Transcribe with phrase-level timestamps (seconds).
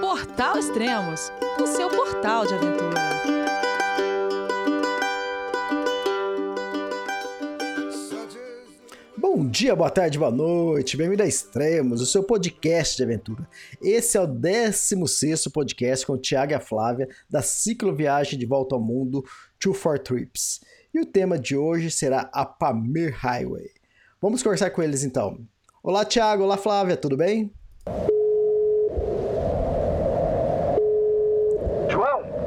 [0.00, 3.00] Portal Extremos, o seu portal de aventura.
[9.16, 13.48] Bom dia, boa tarde, boa noite, bem-vindo a Extremos, o seu podcast de aventura.
[13.82, 18.74] Esse é o 16 podcast com o Thiago e a Flávia da cicloviagem de volta
[18.74, 19.24] ao mundo
[19.58, 20.60] Two for Trips.
[20.92, 23.70] E o tema de hoje será a Pamir Highway.
[24.20, 25.38] Vamos conversar com eles então.
[25.82, 27.52] Olá, Thiago, olá, Flávia, tudo bem?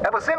[0.09, 0.38] É você, meu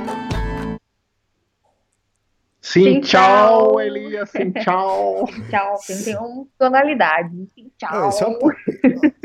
[2.71, 5.25] Sim, tchau, Elias, sim, tchau.
[5.51, 7.45] tchau, tem uma tonalidade.
[7.53, 8.07] Sim, tchau.
[8.07, 8.57] Isso é um pouco.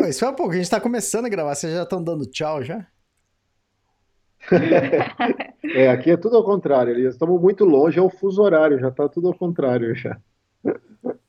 [0.09, 0.53] Isso é um pouco.
[0.53, 2.85] A gente tá começando a gravar, vocês já estão dando tchau já?
[5.77, 7.15] é, aqui é tudo ao contrário, Elias.
[7.15, 10.19] Estamos muito longe, é o fuso horário, já tá tudo ao contrário já.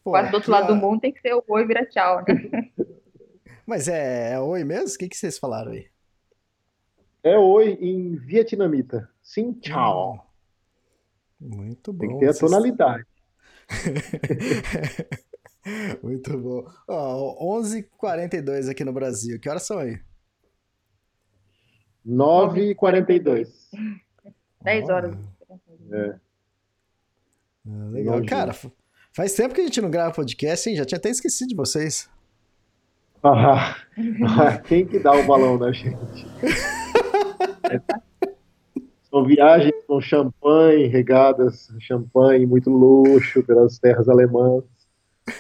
[0.04, 2.72] Pô, Quase do outro lado do mundo tem que ser o oi vira tchau, né?
[3.64, 4.96] Mas é, é oi mesmo?
[4.96, 5.86] O que, que vocês falaram aí?
[7.24, 9.08] É oi em vietnamita.
[9.22, 10.27] Sim, tchau.
[11.40, 12.00] Muito bom.
[12.00, 13.06] Tem que ter a tonalidade.
[16.02, 16.66] Muito bom.
[16.88, 19.40] Ó, 11h42 aqui no Brasil.
[19.40, 20.00] Que horas são aí?
[22.06, 23.50] 9h42.
[24.62, 25.16] 10 horas.
[25.92, 26.16] É.
[27.68, 28.26] Ah, legal.
[28.26, 28.56] Cara,
[29.12, 30.76] faz tempo que a gente não grava podcast, hein?
[30.76, 32.10] Já tinha até esquecido de vocês.
[33.22, 33.76] Ah,
[34.68, 36.26] quem que dá o balão da gente?
[39.10, 44.64] São viagens com champanhe, regadas, champanhe, muito luxo pelas terras alemãs.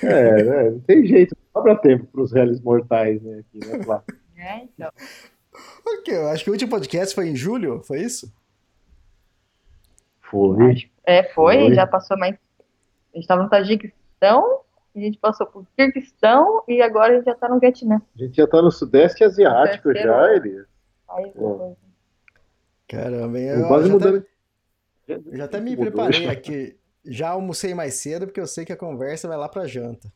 [0.03, 0.69] É, né?
[0.71, 3.39] não tem jeito, não sobra tempo para os réis mortais, né?
[3.39, 4.01] Aqui, né
[4.37, 4.89] É, então.
[5.85, 8.31] Ok, eu acho que o último podcast foi em julho, foi isso?
[10.21, 10.89] Foi.
[11.05, 11.73] É, foi, foi.
[11.73, 12.35] já passou mais.
[12.35, 14.61] A gente estava no Tajiquistão,
[14.95, 18.01] a gente passou por Kirguistão e agora a gente já está no Vietnã.
[18.15, 20.67] A gente já está no Sudeste Asiático já, Elias.
[21.09, 21.86] Aí, é.
[22.87, 24.25] Caramba, eu, eu quase já mudando.
[25.03, 26.77] Até, já até me preparei aqui.
[27.05, 30.11] Já almocei mais cedo porque eu sei que a conversa vai lá para janta.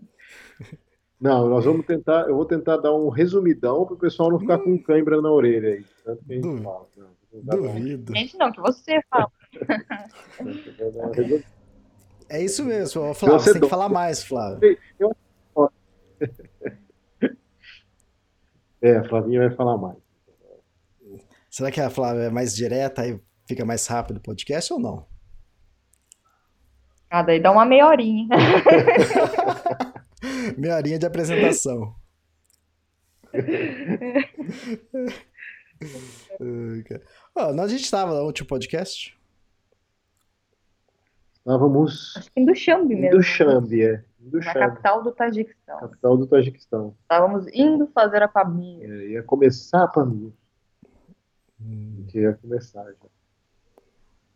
[1.20, 4.59] Não, nós vamos tentar, eu vou tentar dar um resumidão para o pessoal não ficar
[4.59, 5.84] com cãibra na orelha aí.
[6.04, 6.87] Tanto que a gente fala.
[7.32, 8.14] Não, Duvido.
[8.14, 9.32] Gente, não, que você fala.
[12.28, 14.76] é isso mesmo, Flávio, você tem que falar mais, Flávio.
[18.82, 19.97] É, a Flavinha vai falar mais.
[21.54, 25.06] Será que a Flávia é mais direta e fica mais rápido o podcast ou não?
[27.09, 28.26] Ah, daí dá uma meia horinha.
[30.59, 31.94] meia horinha de apresentação.
[37.37, 39.16] oh, nós a gente estava no último podcast?
[41.38, 42.16] Estávamos.
[42.16, 43.19] Acho que em Dushanbe mesmo.
[43.19, 44.03] Dushanbe, é.
[44.19, 45.78] Na capital do Tajiquistão.
[45.78, 46.97] Capital do Tajiquistão.
[47.03, 48.91] Estávamos indo fazer a Pamir.
[48.91, 50.32] É, ia começar a Pamir.
[51.64, 52.04] Hum.
[52.08, 53.08] Que ia começar já.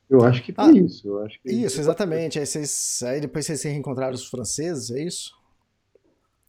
[0.09, 1.07] Eu acho que foi ah, isso.
[1.07, 2.39] Eu acho que isso, exatamente.
[2.39, 5.37] Aí, vocês, aí depois vocês se reencontraram os franceses, é isso?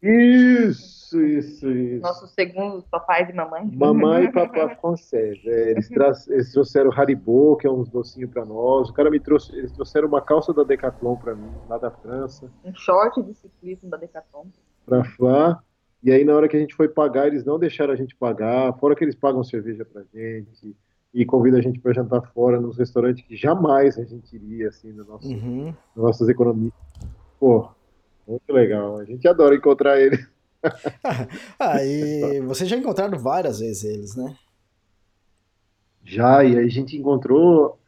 [0.01, 2.01] Isso, isso, isso.
[2.01, 3.69] Nossos segundos papais e mamãe.
[3.75, 5.37] Mamãe e papai francês.
[5.45, 5.89] É, eles,
[6.29, 8.89] eles, trouxeram Haribo, que é uns docinhos para nós.
[8.89, 12.49] O cara me trouxe, eles trouxeram uma calça da Decathlon para mim, lá da França.
[12.63, 14.45] Um short de ciclismo da Decathlon.
[14.85, 15.61] Para Flá.
[16.01, 18.73] E aí, na hora que a gente foi pagar, eles não deixaram a gente pagar,
[18.79, 20.75] fora que eles pagam cerveja pra gente
[21.13, 24.93] e convidam a gente para jantar fora nos restaurantes que jamais a gente iria, assim,
[24.93, 25.73] no nosso, uhum.
[25.95, 26.73] nas nossas economias.
[27.39, 27.69] Pô,
[28.27, 28.97] muito legal.
[28.97, 30.25] A gente adora encontrar eles.
[31.59, 34.35] ah, e vocês já encontraram várias vezes eles, né?
[36.03, 37.79] Já, e aí a gente encontrou,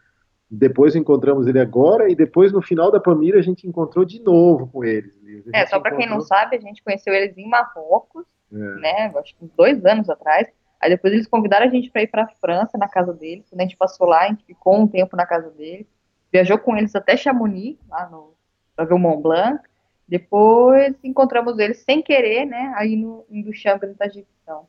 [0.49, 4.67] depois encontramos ele agora, e depois no final da Pamira a gente encontrou de novo
[4.67, 5.20] com eles.
[5.53, 8.55] É, só para quem não sabe, a gente conheceu eles em Marrocos, é.
[8.55, 9.13] né?
[9.15, 10.47] Acho que uns dois anos atrás.
[10.79, 13.45] Aí depois eles convidaram a gente para ir para a França, na casa deles.
[13.49, 15.85] Quando a gente passou lá, a gente ficou um tempo na casa deles.
[16.31, 18.33] Viajou com eles até Chamonix, lá no
[18.75, 19.59] para ver o Mont Blanc.
[20.07, 22.73] Depois encontramos eles sem querer, né?
[22.75, 24.65] Aí no em Duchamp, no Tajiquistão.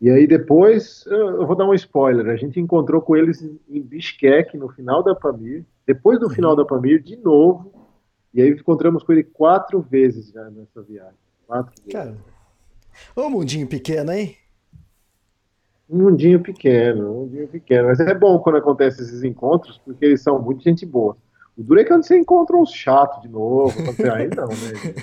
[0.00, 4.56] E aí depois, eu vou dar um spoiler, a gente encontrou com eles em Bishkek
[4.56, 5.64] no final da Pamir.
[5.86, 7.83] Depois do final da Pamir, de novo,
[8.34, 11.14] e aí encontramos com ele quatro vezes já nessa viagem.
[11.46, 12.16] Quatro Cara,
[13.14, 14.36] ô mundinho pequeno, hein?
[15.88, 17.88] Um mundinho pequeno, um mundinho pequeno.
[17.88, 21.16] Mas é bom quando acontecem esses encontros, porque eles são muito gente boa.
[21.56, 23.72] O duro é quando você encontra uns chatos de novo.
[24.12, 24.94] Aí não, né?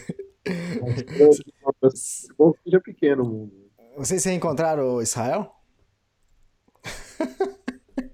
[0.81, 1.39] Mas,
[2.29, 3.53] é bom que seja pequeno o mundo.
[3.95, 5.55] Vocês se reencontraram o Israel?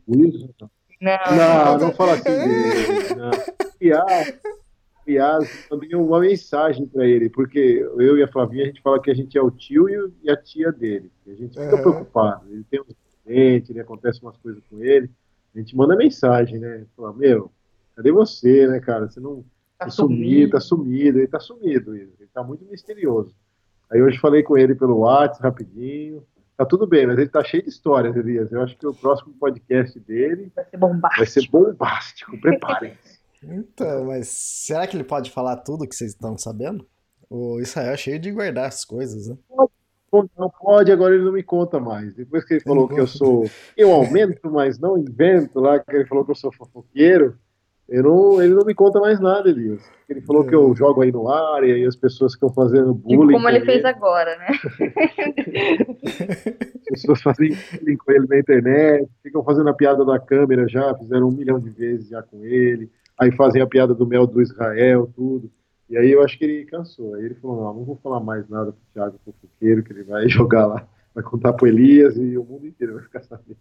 [0.07, 0.53] Isso?
[1.01, 3.15] Não, não, não fala assim dele.
[3.15, 3.31] Não.
[3.77, 4.33] Piaz,
[5.07, 9.09] Piaz, mandei uma mensagem para ele, porque eu e a Flavinha, a gente fala que
[9.09, 9.87] a gente é o tio
[10.21, 11.09] e a tia dele.
[11.25, 11.81] A gente fica uhum.
[11.81, 12.45] preocupado.
[12.51, 15.09] Ele tem um acidente, acontece umas coisas com ele.
[15.55, 16.85] A gente manda mensagem, né?
[16.93, 17.49] Fala, meu,
[17.95, 19.09] cadê você, né, cara?
[19.09, 19.45] Você não.
[19.79, 23.33] Tá sumido, tá sumido, ele tá sumido, ele tá muito misterioso.
[23.89, 26.21] Aí hoje falei com ele pelo WhatsApp rapidinho.
[26.57, 28.51] Tá tudo bem, mas ele tá cheio de histórias, Elias.
[28.51, 31.17] Eu acho que o próximo podcast dele vai ser bombástico.
[31.17, 32.41] Vai ser bombástico.
[32.41, 33.06] Preparem-se.
[33.49, 36.87] Então, mas será que ele pode falar tudo que vocês estão sabendo?
[37.29, 39.37] O Israel é cheio de guardar as coisas, né?
[40.37, 42.13] Não pode, agora ele não me conta mais.
[42.13, 43.49] Depois que ele falou que eu sou.
[43.75, 47.37] Eu aumento, mas não invento lá, que ele falou que eu sou fofoqueiro.
[47.89, 49.81] Eu não, ele não me conta mais nada, Elias.
[50.09, 50.49] Ele falou é.
[50.49, 53.27] que eu jogo aí no ar e aí as pessoas ficam fazendo tipo bullying.
[53.27, 54.47] Tipo como ele, ele fez agora, né?
[56.75, 60.93] as pessoas fazem bullying com ele na internet, ficam fazendo a piada da câmera já,
[60.95, 62.91] fizeram um milhão de vezes já com ele.
[63.19, 65.51] Aí fazem a piada do mel do Israel, tudo.
[65.89, 67.15] E aí eu acho que ele cansou.
[67.15, 70.27] Aí ele falou: não, não vou falar mais nada pro Thiago Fofoqueiro, que ele vai
[70.29, 73.57] jogar lá, vai contar pro Elias e o mundo inteiro vai ficar sabendo.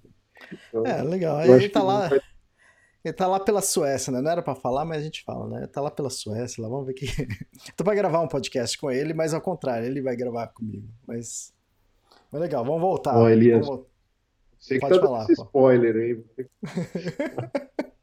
[0.69, 1.38] Então, é, legal.
[1.38, 2.08] Aí ele tá lá.
[2.08, 2.20] Vai
[3.06, 4.20] ele tá lá pela Suécia, né?
[4.20, 5.69] Não era para falar, mas a gente fala, né?
[5.69, 7.06] Tá lá pela Suécia, lá vamos ver que.
[7.76, 10.88] Tô pra gravar um podcast com ele, mas ao contrário, ele vai gravar comigo.
[11.06, 11.55] Mas.
[12.32, 13.17] Mas legal, vamos voltar.
[13.17, 13.64] Ó, Elias.
[13.64, 13.87] Vamos...
[14.58, 16.25] Você Pode tá falar, spoiler aí.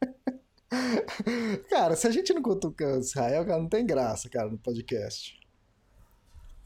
[1.69, 5.39] cara, se a gente não cutuca Israel, cara, não tem graça, cara, no podcast.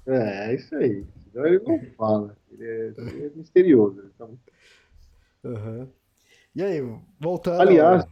[0.06, 1.06] É, é isso aí.
[1.32, 2.38] Senão ele não fala.
[2.52, 4.12] Ele é, ele é misterioso.
[4.20, 4.40] Muito...
[5.44, 5.88] uhum.
[6.56, 6.82] E aí,
[7.20, 7.62] voltando.
[7.62, 8.06] Aliás,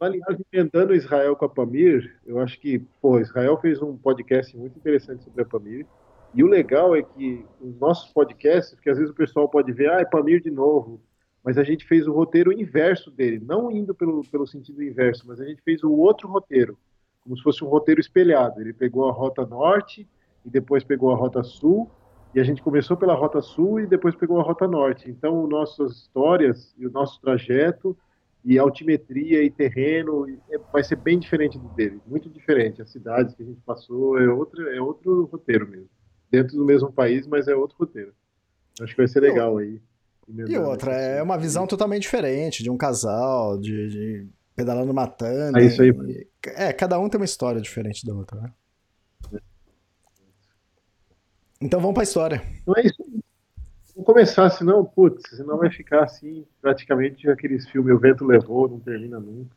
[0.00, 4.76] Aliás, emendando Israel com a Pamir, eu acho que, pô, Israel fez um podcast muito
[4.76, 5.86] interessante sobre a Pamir.
[6.34, 9.90] E o legal é que os nossos podcasts, que às vezes o pessoal pode ver,
[9.90, 11.00] ah, é Pamir de novo,
[11.44, 15.38] mas a gente fez o roteiro inverso dele, não indo pelo, pelo sentido inverso, mas
[15.40, 16.78] a gente fez o outro roteiro,
[17.22, 18.60] como se fosse um roteiro espelhado.
[18.60, 20.08] Ele pegou a rota norte
[20.44, 21.90] e depois pegou a rota sul,
[22.34, 25.08] e a gente começou pela rota sul e depois pegou a rota norte.
[25.08, 27.96] Então, nossas histórias e o nosso trajeto
[28.44, 32.82] e altimetria e terreno é, vai ser bem diferente do dele, muito diferente.
[32.82, 35.88] As cidades que a gente passou é outro, é outro roteiro mesmo.
[36.30, 38.12] Dentro do mesmo país, mas é outro roteiro.
[38.80, 39.80] Acho que vai ser legal aí.
[40.28, 44.26] E outra, é uma visão totalmente diferente de um casal, de, de
[44.56, 45.58] pedalando matando.
[45.58, 45.90] É isso aí.
[45.90, 46.26] E,
[46.56, 48.52] é, cada um tem uma história diferente da outra, né?
[51.60, 52.42] Então vamos pra história.
[52.66, 53.02] Não é isso
[53.94, 58.80] Vamos começar, senão, putz, senão vai ficar assim, praticamente aqueles filmes O Vento Levou, não
[58.80, 59.54] termina nunca.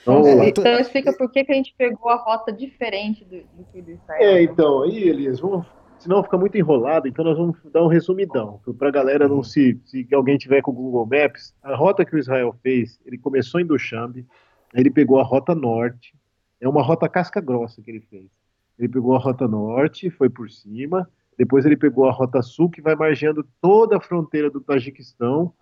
[0.00, 3.64] Então, é, então explica por que, que a gente pegou a rota diferente do, do
[3.72, 4.22] que do Israel.
[4.22, 5.66] É, então, aí, Elias, vamos,
[6.02, 9.80] senão fica muito enrolado, então nós vamos dar um resumidão, para a galera não se,
[9.84, 13.60] se alguém tiver com o Google Maps, a rota que o Israel fez, ele começou
[13.60, 14.26] em Dushanbe,
[14.74, 16.14] aí ele pegou a rota norte,
[16.60, 18.30] é uma rota casca grossa que ele fez.
[18.78, 22.80] Ele pegou a rota norte, foi por cima, depois ele pegou a Rota Sul, que
[22.80, 25.52] vai margeando toda a fronteira do Tajiquistão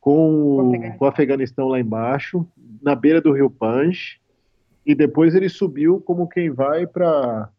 [0.00, 2.46] com, com o Afeganistão lá embaixo,
[2.80, 4.20] na beira do rio Panj.
[4.86, 7.50] E depois ele subiu como quem vai para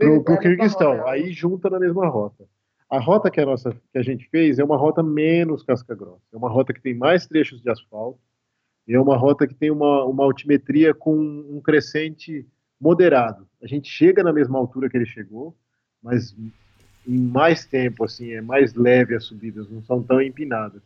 [0.00, 1.06] é, o Kirguistão.
[1.06, 2.44] Aí junta na mesma rota.
[2.88, 6.22] A rota que a, nossa, que a gente fez é uma rota menos casca grossa.
[6.32, 8.20] É uma rota que tem mais trechos de asfalto.
[8.86, 12.46] E é uma rota que tem uma, uma altimetria com um crescente
[12.80, 13.46] moderado.
[13.60, 15.56] A gente chega na mesma altura que ele chegou,
[16.00, 16.36] mas
[17.06, 20.82] em mais tempo, assim, é mais leve as subidas, não são tão empinadas.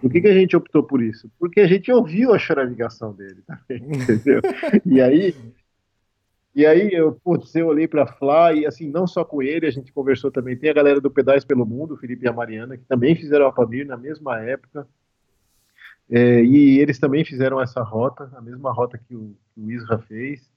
[0.00, 1.30] Por que, que a gente optou por isso?
[1.38, 4.42] Porque a gente ouviu a choramingação dele também, entendeu?
[4.84, 5.34] e aí,
[6.58, 9.70] e aí eu, putz, eu olhei para Flá e assim, não só com ele, a
[9.70, 12.76] gente conversou também, tem a galera do Pedais pelo Mundo, o Felipe e a Mariana,
[12.76, 14.84] que também fizeram a Pamir na mesma época,
[16.10, 19.98] é, e eles também fizeram essa rota, a mesma rota que o, que o Isra
[19.98, 20.50] fez,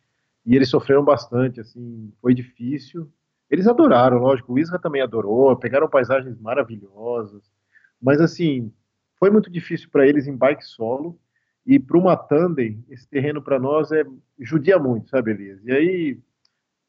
[0.44, 3.08] e eles sofreram bastante, assim, foi difícil,
[3.48, 7.44] eles adoraram, lógico, o Isra também adorou, pegaram paisagens maravilhosas,
[8.02, 8.74] mas assim,
[9.20, 11.20] foi muito difícil para eles em bike solo,
[11.66, 14.04] e para uma tandem, esse terreno para nós é
[14.40, 15.60] judia muito, sabe, Elias?
[15.64, 16.20] E aí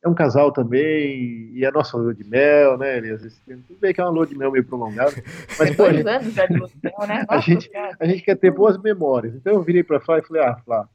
[0.03, 3.41] é um casal também, e a nossa lua de mel, né, Elias?
[3.47, 5.13] Tudo bem que é uma lua de mel meio prolongada,
[5.59, 6.21] mas pô, a, gente, né?
[7.29, 9.35] a, gente, a gente quer ter boas memórias.
[9.35, 10.89] Então eu virei para Flá e falei, ah, Flá,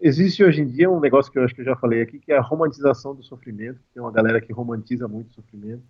[0.00, 2.30] Existe hoje em dia um negócio que eu acho que eu já falei aqui, que
[2.30, 3.80] é a romantização do sofrimento.
[3.92, 5.82] Tem uma galera que romantiza muito o sofrimento.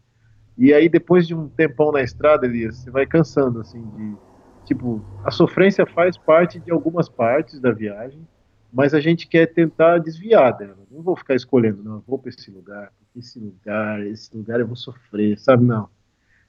[0.56, 4.27] E aí, depois de um tempão na estrada, Elias, você vai cansando, assim, de.
[4.68, 8.20] Tipo, a sofrência faz parte de algumas partes da viagem,
[8.70, 10.76] mas a gente quer tentar desviar dela.
[10.90, 14.76] Não vou ficar escolhendo, não, vou para esse lugar, esse lugar, esse lugar eu vou
[14.76, 15.64] sofrer, sabe?
[15.64, 15.88] Não.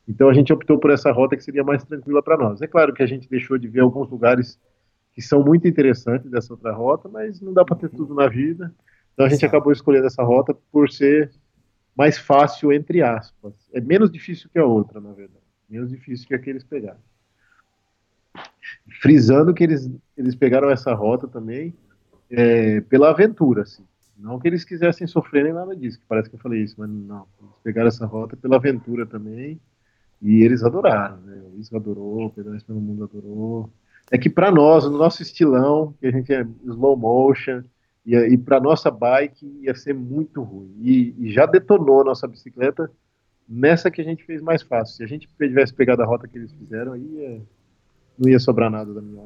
[0.06, 2.62] Então a gente optou por essa rota que seria mais tranquila para nós.
[2.62, 4.60] É claro que a gente deixou de ver alguns lugares
[5.14, 8.76] que são muito interessantes dessa outra rota, mas não dá para ter tudo na vida.
[9.14, 11.32] Então a gente acabou escolhendo essa rota por ser
[11.96, 13.54] mais fácil, entre aspas.
[13.74, 15.40] É menos difícil que a outra, na verdade.
[15.70, 17.00] Menos difícil que a que eles pegaram.
[19.02, 21.74] Frisando que eles, eles pegaram essa rota também
[22.30, 23.84] é, pela aventura, assim.
[24.18, 26.90] Não que eles quisessem sofrer nem nada disso, que parece que eu falei isso, mas
[26.90, 27.26] não.
[27.42, 29.60] Eles pegaram essa rota pela aventura também
[30.22, 31.42] e eles adoraram, né?
[31.46, 33.70] O Luiz adorou, o Pedro pelo Mundo adorou.
[34.12, 37.64] É que para nós, no nosso estilão, que a gente é slow motion,
[38.06, 40.76] e, e para nossa bike ia ser muito ruim.
[40.82, 42.92] E, e, já detonou a nossa bicicleta
[43.48, 44.96] nessa que a gente fez mais fácil.
[44.96, 47.42] Se a gente tivesse pegado a rota que eles fizeram, aí ia,
[48.20, 49.26] não ia sobrar nada da minha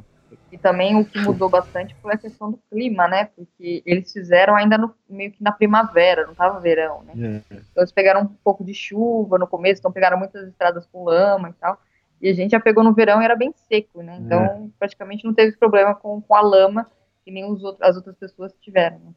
[0.52, 3.26] E também o que mudou bastante foi a questão do clima, né?
[3.36, 7.14] Porque eles fizeram ainda no, meio que na primavera, não estava verão, né?
[7.50, 7.56] É.
[7.56, 11.50] Então eles pegaram um pouco de chuva no começo, então pegaram muitas estradas com lama
[11.50, 11.78] e tal.
[12.22, 14.18] E a gente já pegou no verão e era bem seco, né?
[14.22, 14.62] Então é.
[14.80, 16.88] praticamente não teve problema com, com a lama
[17.24, 19.00] que nem os outros, as outras pessoas tiveram.
[19.00, 19.14] Né?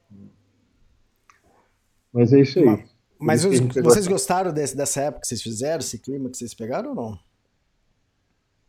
[2.13, 2.85] Mas é isso aí.
[3.19, 6.91] Mas, os, vocês gostaram desse, dessa época que vocês fizeram, esse clima que vocês pegaram
[6.91, 7.19] ou não?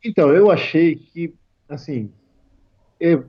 [0.04, 1.34] Então, eu achei que,
[1.68, 2.10] assim,
[3.00, 3.22] é,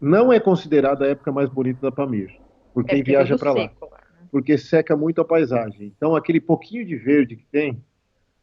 [0.00, 2.38] não é considerada a época mais bonita da Pamir,
[2.72, 3.64] por quem é viaja para lá.
[3.64, 3.70] né?
[4.30, 5.92] Porque seca muito a paisagem.
[5.96, 7.82] Então, aquele pouquinho de verde que tem,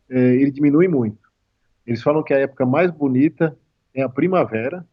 [0.10, 1.20] é, ele diminui muito.
[1.86, 3.58] Eles falam que a época mais bonita
[3.94, 4.86] é a primavera,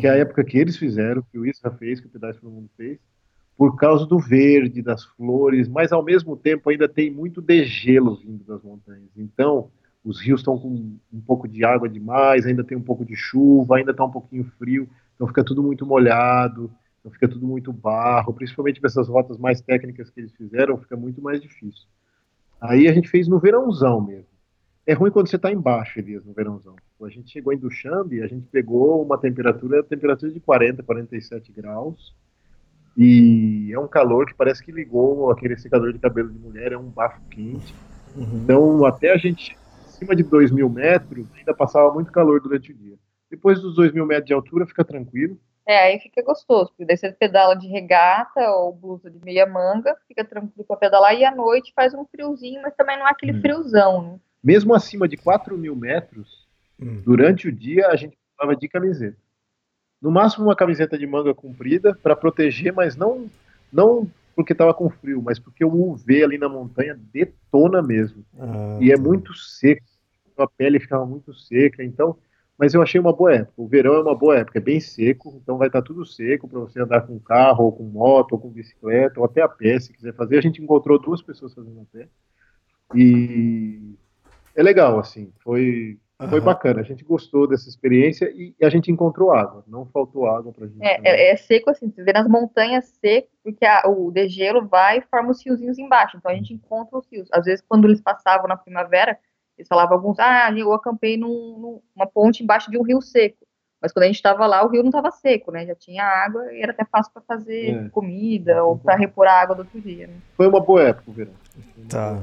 [0.00, 0.20] que é a uhum.
[0.20, 2.98] época que eles fizeram, que o Isra fez, que o Pedaço do Mundo fez,
[3.56, 8.44] por causa do verde, das flores, mas ao mesmo tempo ainda tem muito degelo vindo
[8.44, 9.08] das montanhas.
[9.16, 9.70] Então,
[10.06, 10.68] os rios estão com
[11.12, 14.44] um pouco de água demais, ainda tem um pouco de chuva, ainda está um pouquinho
[14.56, 16.70] frio, então fica tudo muito molhado,
[17.00, 21.20] então fica tudo muito barro, principalmente nessas rotas mais técnicas que eles fizeram, fica muito
[21.20, 21.88] mais difícil.
[22.60, 24.36] Aí a gente fez no verãozão mesmo.
[24.86, 26.76] É ruim quando você está embaixo, Elias, no verãozão.
[27.02, 32.14] A gente chegou em Duchambe, a gente pegou uma temperatura, temperatura de 40, 47 graus,
[32.96, 36.78] e é um calor que parece que ligou aquele secador de cabelo de mulher, é
[36.78, 37.74] um bafo quente.
[38.16, 38.40] Uhum.
[38.42, 39.56] Então, até a gente,
[39.96, 42.96] acima de 2 mil metros, ainda passava muito calor durante o dia.
[43.30, 45.38] Depois dos 2 mil metros de altura, fica tranquilo.
[45.66, 49.96] É, aí fica gostoso, porque daí você pedala de regata ou blusa de meia manga,
[50.06, 53.32] fica tranquilo para pedalar, e à noite faz um friozinho, mas também não é aquele
[53.32, 53.40] hum.
[53.40, 54.20] friozão, né?
[54.44, 56.46] Mesmo acima de 4 mil metros,
[56.80, 57.02] hum.
[57.04, 59.16] durante o dia a gente precisava de camiseta.
[60.00, 63.28] No máximo uma camiseta de manga comprida para proteger, mas não
[63.72, 68.22] não porque estava com frio, mas porque o UV ali na montanha detona mesmo.
[68.38, 69.82] Ah, e é muito seco,
[70.36, 72.18] a pele ficava muito seca, então.
[72.58, 73.54] Mas eu achei uma boa época.
[73.56, 76.46] O verão é uma boa época, é bem seco, então vai estar tá tudo seco
[76.46, 79.80] para você andar com carro, ou com moto, ou com bicicleta, ou até a pé,
[79.80, 80.36] se quiser fazer.
[80.36, 82.06] A gente encontrou duas pessoas fazendo a pé.
[82.94, 83.94] E
[84.54, 86.28] é legal, assim, foi, uhum.
[86.28, 86.80] foi bacana.
[86.80, 90.66] A gente gostou dessa experiência e, e, a gente encontrou água, não faltou água pra
[90.66, 90.82] gente.
[90.82, 94.98] É, é, é seco assim, você vê nas montanhas seco, porque a, o degelo vai
[94.98, 97.28] e forma os riozinhos embaixo, então a gente encontra os rios.
[97.32, 99.18] Às vezes, quando eles passavam na primavera,
[99.56, 103.46] eles falavam alguns, ah, eu acampei num, numa ponte embaixo de um rio seco.
[103.80, 105.66] Mas quando a gente estava lá, o rio não estava seco, né?
[105.66, 107.88] Já tinha água e era até fácil para fazer é.
[107.90, 110.06] comida ou para repor a água do outro dia.
[110.06, 110.14] Né?
[110.36, 111.32] Foi uma boa época o verão.
[111.88, 112.22] Tá.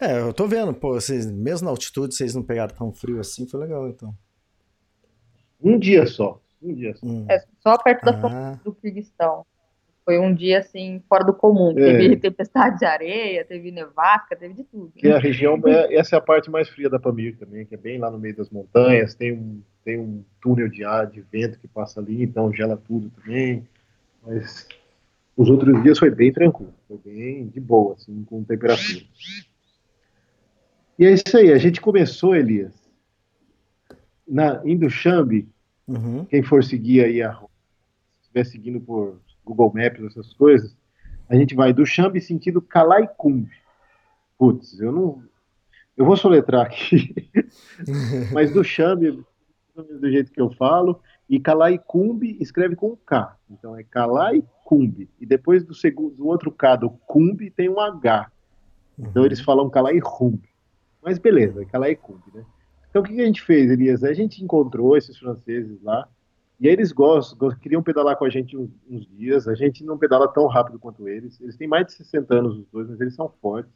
[0.00, 3.46] É, eu tô vendo, pô, vocês, mesmo na altitude, vocês não pegaram tão frio assim,
[3.46, 4.14] foi legal, então.
[5.62, 6.40] Um dia só.
[6.62, 7.06] Um dia só.
[7.06, 7.26] Hum.
[7.28, 8.60] É, só perto da ah.
[8.64, 9.44] do Kirguistão.
[10.04, 11.70] Foi um dia, assim, fora do comum.
[11.78, 11.98] É.
[11.98, 14.92] Teve tempestade de areia, teve nevasca, teve de tudo.
[14.96, 17.78] Que a região, é, essa é a parte mais fria da Pamir também, que é
[17.78, 21.58] bem lá no meio das montanhas, tem um, tem um túnel de ar, de vento
[21.60, 23.66] que passa ali, então gela tudo também.
[24.24, 24.66] Mas
[25.36, 29.04] os outros dias foi bem tranquilo, foi bem de boa, assim, com temperatura.
[30.98, 32.74] E é isso aí, a gente começou, Elias,
[34.26, 35.48] na, em Duchambe,
[35.86, 36.24] uhum.
[36.26, 37.46] quem for seguir aí, a, se
[38.22, 40.76] estiver seguindo por Google Maps, essas coisas,
[41.28, 43.50] a gente vai do Xambi sentido Calaikumbi.
[44.38, 45.22] Putz, eu não.
[45.96, 47.14] Eu vou soletrar aqui.
[48.32, 49.24] Mas do Xambi,
[49.74, 53.36] do jeito que eu falo, e Calaikumbi escreve com K.
[53.50, 55.08] Então é Calaikumbi.
[55.18, 58.30] E depois do, segundo, do outro K do Kumbi tem um H.
[58.98, 59.26] Então uhum.
[59.26, 60.51] eles falam Calaikumbi.
[61.02, 62.44] Mas beleza, Calaikumbi, né?
[62.88, 64.04] Então o que a gente fez, Elias?
[64.04, 66.08] A gente encontrou esses franceses lá,
[66.62, 69.48] e eles gostam, queriam pedalar com a gente uns, uns, dias.
[69.48, 71.40] A gente não pedala tão rápido quanto eles.
[71.40, 73.72] Eles têm mais de 60 anos os dois, mas eles são fortes.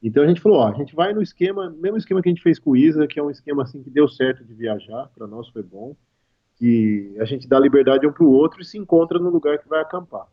[0.00, 2.44] Então a gente falou, ó, a gente vai no esquema, mesmo esquema que a gente
[2.44, 5.26] fez com o Isa, que é um esquema assim que deu certo de viajar, para
[5.26, 5.96] nós foi bom,
[6.54, 9.68] que a gente dá liberdade um para o outro e se encontra no lugar que
[9.68, 10.28] vai acampar.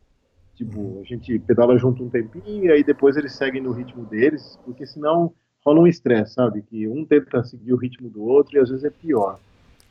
[0.54, 4.60] Tipo, a gente pedala junto um tempinho e aí depois eles seguem no ritmo deles,
[4.64, 5.34] porque senão
[5.66, 6.62] rola um estresse, sabe?
[6.62, 9.40] Que um tenta seguir o ritmo do outro e às vezes é pior.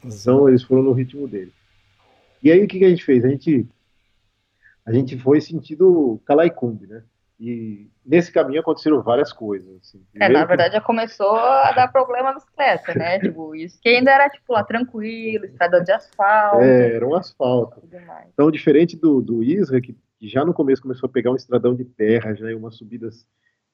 [0.05, 1.53] Então eles foram no ritmo dele.
[2.43, 3.25] E aí o que, que a gente fez?
[3.25, 3.67] A gente
[4.85, 7.03] a gente foi sentido Calaicumbi, né?
[7.39, 9.69] E nesse caminho aconteceram várias coisas.
[9.81, 10.05] Assim.
[10.15, 13.19] É, na verdade já começou a dar problema na bicicleta, né?
[13.21, 16.63] tipo, isso que ainda era tipo lá tranquilo, estrada de asfalto.
[16.63, 17.83] É, era um asfalto.
[18.33, 21.75] Então, diferente do, do Isra, que, que, já no começo começou a pegar um estradão
[21.75, 23.27] de terra, já umas subidas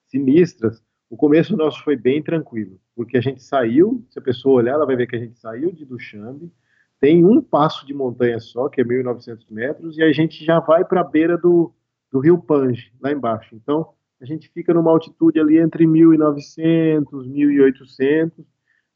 [0.07, 4.73] sinistras, o começo nosso foi bem tranquilo, porque a gente saiu, se a pessoa olhar,
[4.73, 6.53] ela vai ver que a gente saiu de Duchambe,
[7.01, 10.85] tem um passo de montanha só, que é 1.900 metros, e a gente já vai
[10.85, 11.73] para a beira do,
[12.11, 13.55] do rio Pange, lá embaixo.
[13.55, 13.89] Então,
[14.21, 18.33] a gente fica numa altitude ali entre 1.900, 1.800,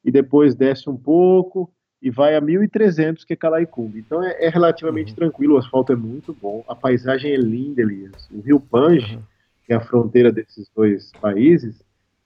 [0.04, 4.00] e depois desce um pouco e vai a 1.300, que é Calaicumbi.
[4.00, 5.16] Então, é, é relativamente uhum.
[5.16, 8.28] tranquilo, o asfalto é muito bom, a paisagem é linda, Elias.
[8.32, 9.22] O rio Pange, uhum.
[9.64, 11.80] que é a fronteira desses dois países,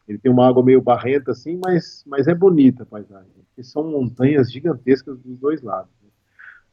[0.09, 3.91] ele tem uma água meio barrenta assim, mas, mas é bonita a paisagem, porque são
[3.91, 5.91] montanhas gigantescas dos dois lados.
[6.03, 6.09] Né?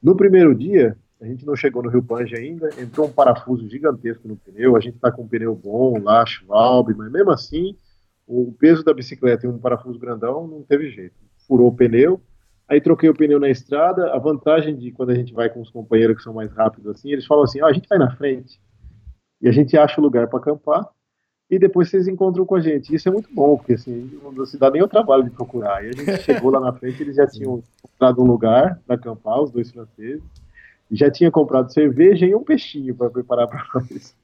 [0.01, 4.27] No primeiro dia, a gente não chegou no Rio Pange ainda, entrou um parafuso gigantesco
[4.27, 7.75] no pneu, a gente está com um pneu bom, lá, Schwalbe, mas mesmo assim,
[8.27, 11.15] o peso da bicicleta e um parafuso grandão não teve jeito.
[11.47, 12.21] Furou o pneu,
[12.67, 15.69] aí troquei o pneu na estrada, a vantagem de quando a gente vai com os
[15.69, 18.59] companheiros que são mais rápidos assim, eles falam assim, a gente vai na frente,
[19.41, 20.87] e a gente acha o lugar para acampar,
[21.53, 22.93] e depois vocês encontram com a gente.
[22.93, 25.83] Isso é muito bom, porque assim, não se dá nem o trabalho de procurar.
[25.83, 29.41] E a gente chegou lá na frente, eles já tinham encontrado um lugar para acampar,
[29.41, 30.24] os dois franceses,
[30.91, 34.15] já tinha comprado cerveja e um peixinho para preparar para nós.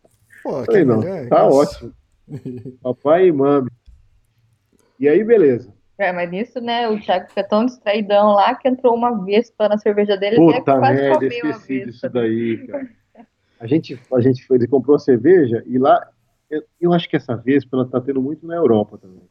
[0.43, 1.91] Pô, Falei, não, melhor, tá ótimo.
[2.81, 3.69] Papai e mami.
[4.99, 5.73] E aí, beleza.
[5.97, 9.77] É, mas nisso, né, o Thiago fica tão distraidão lá que entrou uma vespa na
[9.77, 10.37] cerveja dele.
[10.37, 12.87] Puta merda, esqueci disso daí, cara.
[13.59, 16.07] A gente, a gente foi, ele comprou a cerveja e lá,
[16.49, 19.23] eu, eu acho que essa vespa, ela tá tendo muito na Europa também.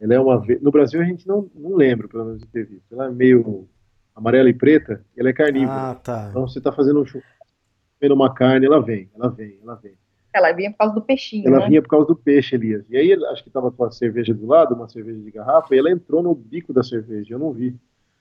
[0.00, 2.92] Ela é uma no Brasil a gente não, não lembra, pelo menos, de ter visto.
[2.92, 3.66] Ela é meio
[4.14, 5.90] amarela e preta, ela é carnívora.
[5.90, 6.26] Ah, tá.
[6.30, 7.04] Então você está fazendo um
[7.98, 9.94] comendo uma carne, ela vem, ela vem, ela vem.
[10.32, 11.48] Ela vinha por causa do peixinho.
[11.48, 11.68] Ela né?
[11.68, 12.84] vinha por causa do peixe, Elias.
[12.90, 15.78] E aí, acho que estava com a cerveja do lado, uma cerveja de garrafa, e
[15.78, 17.74] ela entrou no bico da cerveja, eu não vi.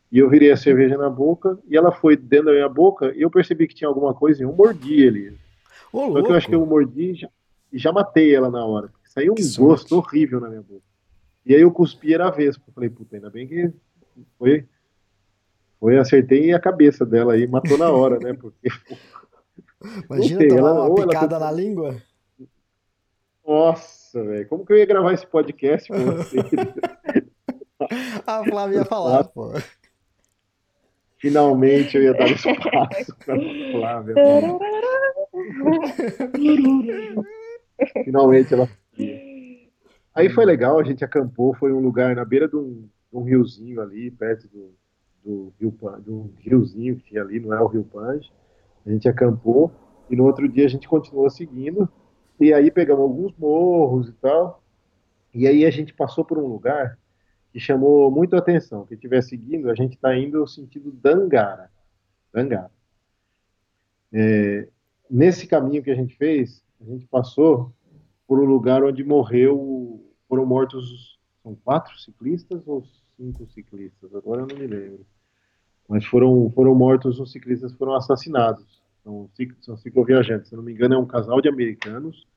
[0.09, 3.21] E eu virei a cerveja na boca, e ela foi dentro da minha boca, e
[3.21, 5.35] eu percebi que tinha alguma coisa, e eu mordi, Elias.
[5.91, 6.23] Ô, Só louco.
[6.23, 7.29] que eu acho que eu mordi e já,
[7.75, 8.89] e já matei ela na hora.
[9.03, 9.93] Saiu um que gosto sorte.
[9.93, 10.85] horrível na minha boca.
[11.45, 12.57] E aí eu cuspi era a vez.
[12.73, 13.71] Falei, puta, ainda bem que
[14.39, 14.65] foi
[15.77, 18.33] foi, acertei a cabeça dela aí, matou na hora, né?
[18.33, 18.69] Porque.
[20.09, 21.45] Imagina sei, tomar ela, uma picada ela...
[21.45, 22.01] na língua.
[23.45, 24.47] Nossa, velho.
[24.47, 26.37] Como que eu ia gravar esse podcast com você?
[28.25, 29.51] a Flávia ia falar, pô.
[31.17, 33.35] Finalmente eu ia dar espaço pra
[33.71, 34.15] Flávia.
[38.03, 38.69] Finalmente ela.
[40.13, 43.23] Aí foi legal, a gente acampou, foi um lugar na beira de um, de um
[43.23, 44.73] riozinho ali, perto do,
[45.23, 48.31] do, rio, do riozinho que tinha ali, não é o Rio Pange.
[48.85, 49.71] A gente acampou
[50.09, 51.89] e no outro dia a gente continuou seguindo.
[52.39, 54.63] E aí pegamos alguns morros e tal.
[55.33, 56.97] E aí a gente passou por um lugar
[57.51, 58.85] que chamou muito a atenção.
[58.85, 61.71] Quem estiver seguindo, a gente está indo no sentido Dangara.
[62.31, 62.71] Dangara.
[64.13, 64.67] É,
[65.09, 67.73] nesse caminho que a gente fez, a gente passou
[68.27, 72.83] por um lugar onde morreu, foram mortos, são quatro ciclistas ou
[73.17, 74.13] cinco ciclistas?
[74.15, 75.05] Agora eu não me lembro
[75.87, 78.83] mas foram, foram mortos, os ciclistas foram assassinados.
[79.03, 79.29] São,
[79.61, 82.27] são cicloviajantes, se não me engano, é um casal de americanos.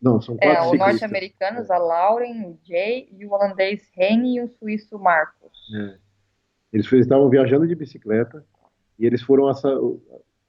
[0.00, 4.42] Não, são quatro É, o norte-americanos, a Lauren, o Jay, e o holandês Henny e
[4.42, 5.52] o suíço Marcos.
[5.74, 5.98] É.
[6.72, 8.44] Eles, eles estavam viajando de bicicleta
[8.98, 9.68] e eles foram assa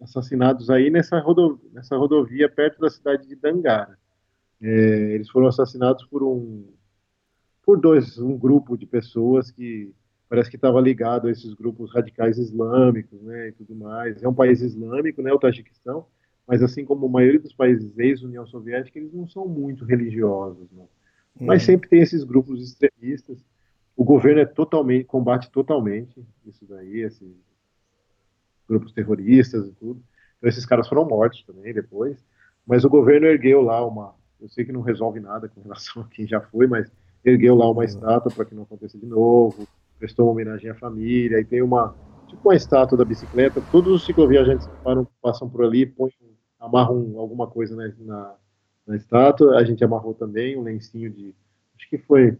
[0.01, 3.97] assassinados aí nessa, rodo nessa rodovia perto da cidade de Dangara.
[4.61, 4.67] É,
[5.13, 6.65] eles foram assassinados por um
[7.63, 9.93] por dois um grupo de pessoas que
[10.29, 14.21] parece que estava ligado a esses grupos radicais islâmicos, né, e tudo mais.
[14.23, 16.05] É um país islâmico, né, o Tajiquistão,
[16.47, 20.85] mas assim como a maioria dos países ex-União Soviética, eles não são muito religiosos, né?
[21.39, 21.65] Mas uhum.
[21.65, 23.45] sempre tem esses grupos extremistas.
[23.95, 27.35] O governo é totalmente combate totalmente isso daí, esses
[28.67, 30.01] grupos terroristas e tudo.
[30.37, 32.17] Então esses caras foram mortos também depois.
[32.65, 36.07] Mas o governo ergueu lá uma, eu sei que não resolve nada com relação a
[36.07, 36.91] quem já foi, mas
[37.23, 37.83] ergueu lá uma uhum.
[37.83, 41.95] estátua para que não aconteça de novo prestou uma homenagem à família, e tem uma,
[42.27, 46.11] tipo uma estátua da bicicleta, todos os cicloviajantes que param, passam por ali, põem,
[46.59, 48.35] amarram alguma coisa na, na,
[48.85, 51.33] na estátua, a gente amarrou também um lencinho de,
[51.75, 52.37] acho que foi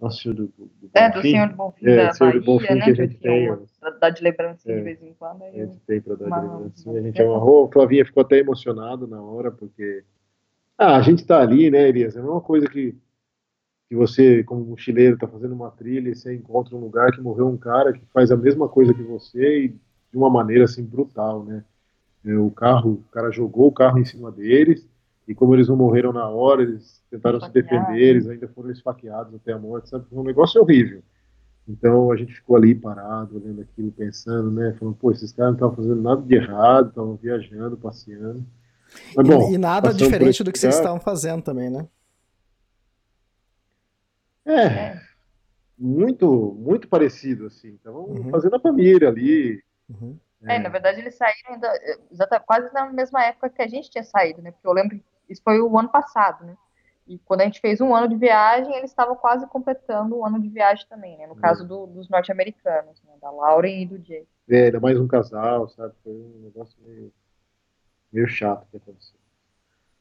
[0.00, 2.84] Nosso Senhor do, do, do É, do Senhor do Bonfim é, da Bahia, Bonfim né?
[2.84, 3.52] Que a gente tem.
[3.52, 3.66] Um,
[4.00, 5.42] dá de lembrancinha é, de vez em quando.
[5.42, 6.98] A gente tem para dar de lembrancinha.
[6.98, 7.66] A gente amarrou.
[7.66, 10.04] A Flavinha ficou até emocionada na hora, porque.
[10.76, 12.14] Ah, a gente está ali, né, Elias?
[12.14, 12.94] É a mesma coisa que,
[13.88, 17.48] que você, como mochileiro, está fazendo uma trilha e você encontra um lugar que morreu
[17.48, 21.42] um cara que faz a mesma coisa que você e de uma maneira assim brutal,
[21.42, 21.64] né?
[22.24, 24.86] É, o carro, o cara jogou o carro em cima deles
[25.28, 29.34] e como eles não morreram na hora, eles tentaram se defender, eles ainda foram esfaqueados
[29.34, 30.06] até a morte, sabe?
[30.08, 31.02] Foi um negócio horrível.
[31.68, 34.74] Então a gente ficou ali parado, olhando aquilo, pensando, né?
[34.78, 38.42] Falando, pô, esses caras não estavam fazendo nada de errado, estavam viajando, passeando.
[39.14, 41.86] Mas, bom, e, e nada diferente do que vocês estavam fazendo também, né?
[44.46, 44.98] É,
[45.78, 47.74] muito, muito parecido, assim.
[47.74, 48.30] Estavam uhum.
[48.30, 49.62] fazendo a família ali.
[49.90, 50.18] Uhum.
[50.46, 51.70] É, é, na verdade eles saíram ainda,
[52.10, 54.52] exatamente, quase na mesma época que a gente tinha saído, né?
[54.52, 56.56] Porque eu lembro que isso foi o ano passado, né?
[57.06, 60.26] E quando a gente fez um ano de viagem, eles estavam quase completando o um
[60.26, 61.26] ano de viagem também, né?
[61.26, 61.40] No uhum.
[61.40, 63.14] caso do, dos norte-americanos, né?
[63.20, 64.26] Da Lauren e do Jay.
[64.48, 65.94] É, ainda mais um casal, sabe?
[66.04, 67.12] Foi um negócio meio,
[68.12, 69.18] meio chato que aconteceu.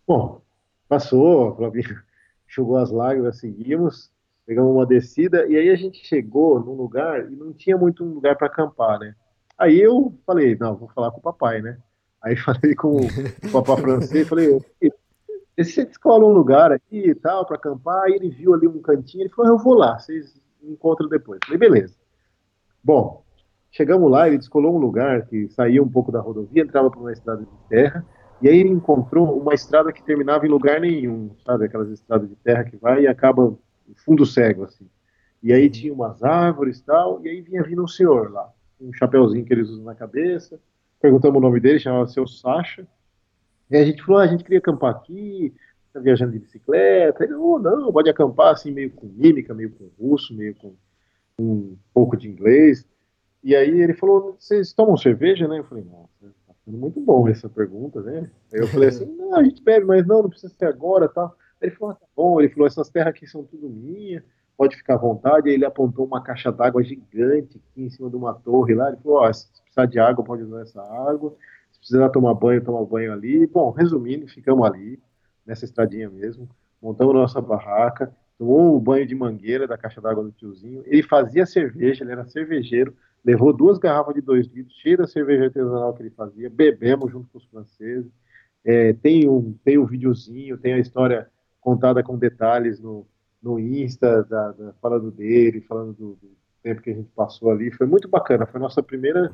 [0.06, 0.42] Bom,
[0.90, 2.04] passou, a Flavinha
[2.46, 4.12] enxugou as lágrimas, seguimos,
[4.46, 8.14] pegamos uma descida, e aí a gente chegou num lugar e não tinha muito um
[8.14, 9.16] lugar para acampar, né?
[9.58, 11.78] Aí eu falei, não, vou falar com o papai, né?
[12.22, 14.60] Aí falei com o papai francês, falei,
[15.58, 18.68] e se você descola um lugar aqui e tal, para acampar, aí ele viu ali
[18.68, 21.40] um cantinho, ele falou, eu vou lá, vocês encontram depois.
[21.44, 21.96] Falei, beleza.
[22.84, 23.24] Bom,
[23.72, 27.12] chegamos lá, ele descolou um lugar que saía um pouco da rodovia, entrava por uma
[27.12, 28.06] estrada de terra,
[28.40, 31.66] e aí ele encontrou uma estrada que terminava em lugar nenhum, sabe?
[31.66, 33.58] Aquelas estradas de terra que vai e acaba
[34.06, 34.88] fundo cego, assim.
[35.42, 38.48] E aí tinha umas árvores e tal, e aí vinha vindo um senhor lá,
[38.80, 40.60] um chapeuzinho que eles usam na cabeça,
[41.02, 42.88] perguntamos o nome dele, chamava seu Sacha,
[43.70, 45.54] e a gente falou, ah, a gente queria acampar aqui,
[45.94, 49.90] tá viajando de bicicleta, ele, oh, não, pode acampar assim, meio com mímica, meio com
[50.00, 50.74] russo, meio com
[51.40, 52.86] um pouco de inglês,
[53.44, 55.60] e aí ele falou, vocês tomam cerveja, né?
[55.60, 58.30] Eu falei, nossa, tá sendo muito bom essa pergunta, né?
[58.54, 61.36] Aí eu falei assim, não, a gente bebe, mas não, não precisa ser agora, tal.
[61.62, 64.24] Ele falou, ah, tá bom, ele falou, essas terras aqui são tudo minha,
[64.58, 65.50] pode ficar à vontade.
[65.50, 68.90] Aí ele apontou uma caixa d'água gigante aqui em cima de uma torre lá.
[68.90, 71.36] Ele falou: oh, se precisar de água, pode usar essa água.
[71.88, 73.48] Precisar tomar banho, tomar banho ali.
[73.48, 75.00] Bom, resumindo, ficamos ali,
[75.46, 76.50] nessa estradinha mesmo.
[76.82, 80.84] Montamos nossa barraca, tomou um banho de mangueira da caixa d'água do tiozinho.
[80.86, 82.94] Ele fazia cerveja, ele era cervejeiro.
[83.24, 86.50] Levou duas garrafas de dois litros, cheias da cerveja artesanal que ele fazia.
[86.50, 88.12] Bebemos junto com os franceses.
[88.66, 91.30] É, tem, um, tem um videozinho, tem a história
[91.62, 93.08] contada com detalhes no,
[93.42, 97.72] no Insta, da, da, falando dele, falando do, do, tempo que a gente passou ali.
[97.72, 99.32] Foi muito bacana, foi nossa primeira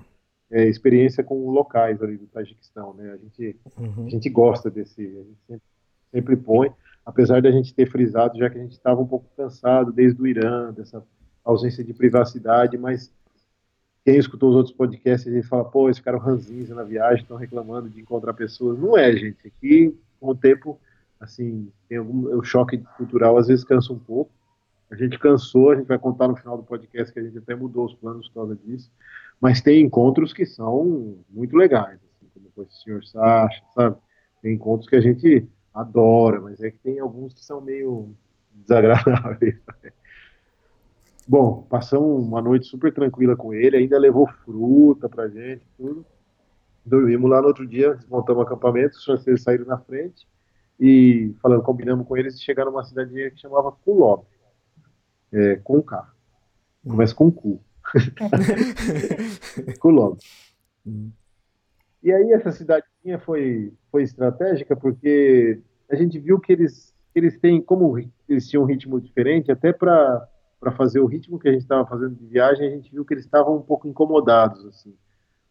[0.53, 3.11] é, experiência com locais ali do Tajiquistão, né?
[3.11, 4.05] A gente, uhum.
[4.05, 5.67] a gente gosta desse, a gente sempre,
[6.11, 6.71] sempre põe,
[7.03, 10.27] apesar da gente ter frisado, já que a gente estava um pouco cansado desde o
[10.27, 11.03] Irã, dessa
[11.43, 13.11] ausência de privacidade, mas
[14.05, 17.35] quem escutou os outros podcasts, a gente fala, pô, eles ficaram ranzinhos na viagem, estão
[17.35, 18.77] reclamando de encontrar pessoas.
[18.77, 19.47] Não é, gente.
[19.47, 20.79] Aqui, com o tempo,
[21.19, 24.31] assim, tem algum, o choque cultural às vezes cansa um pouco.
[24.91, 27.55] A gente cansou, a gente vai contar no final do podcast que a gente até
[27.55, 28.91] mudou os planos por causa disso.
[29.43, 33.97] Mas tem encontros que são muito legais, assim, como com esse senhor Sacha, sabe?
[34.41, 38.15] Tem encontros que a gente adora, mas é que tem alguns que são meio
[38.53, 39.59] desagradáveis.
[41.27, 46.05] Bom, passamos uma noite super tranquila com ele, ainda levou fruta pra gente, tudo.
[46.85, 50.25] Dormimos lá no outro dia, montamos acampamento, os franceses saíram na frente,
[50.79, 54.23] e falando, combinamos com eles de chegar numa cidadinha que chamava Kulob,
[55.33, 56.09] é, com K.
[56.87, 57.29] Começa com
[59.79, 59.79] Ku.
[59.79, 60.17] Kulob.
[62.01, 67.61] E aí essa cidadinha foi, foi estratégica porque a gente viu que eles, eles têm,
[67.61, 70.27] como eles tinham um ritmo diferente, até para
[70.75, 73.25] fazer o ritmo que a gente estava fazendo de viagem, a gente viu que eles
[73.25, 74.93] estavam um pouco incomodados, assim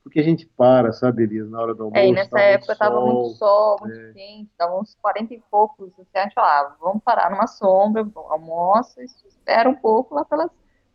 [0.03, 2.01] porque a gente para, sabe, Elias, na hora do almoço.
[2.01, 4.13] É, e nessa época estava muito sol, muito é.
[4.13, 9.03] quente, estava uns 40 e poucos, assim, a gente falava, vamos parar numa sombra, almoça,
[9.03, 10.51] espera um pouco, lá pelas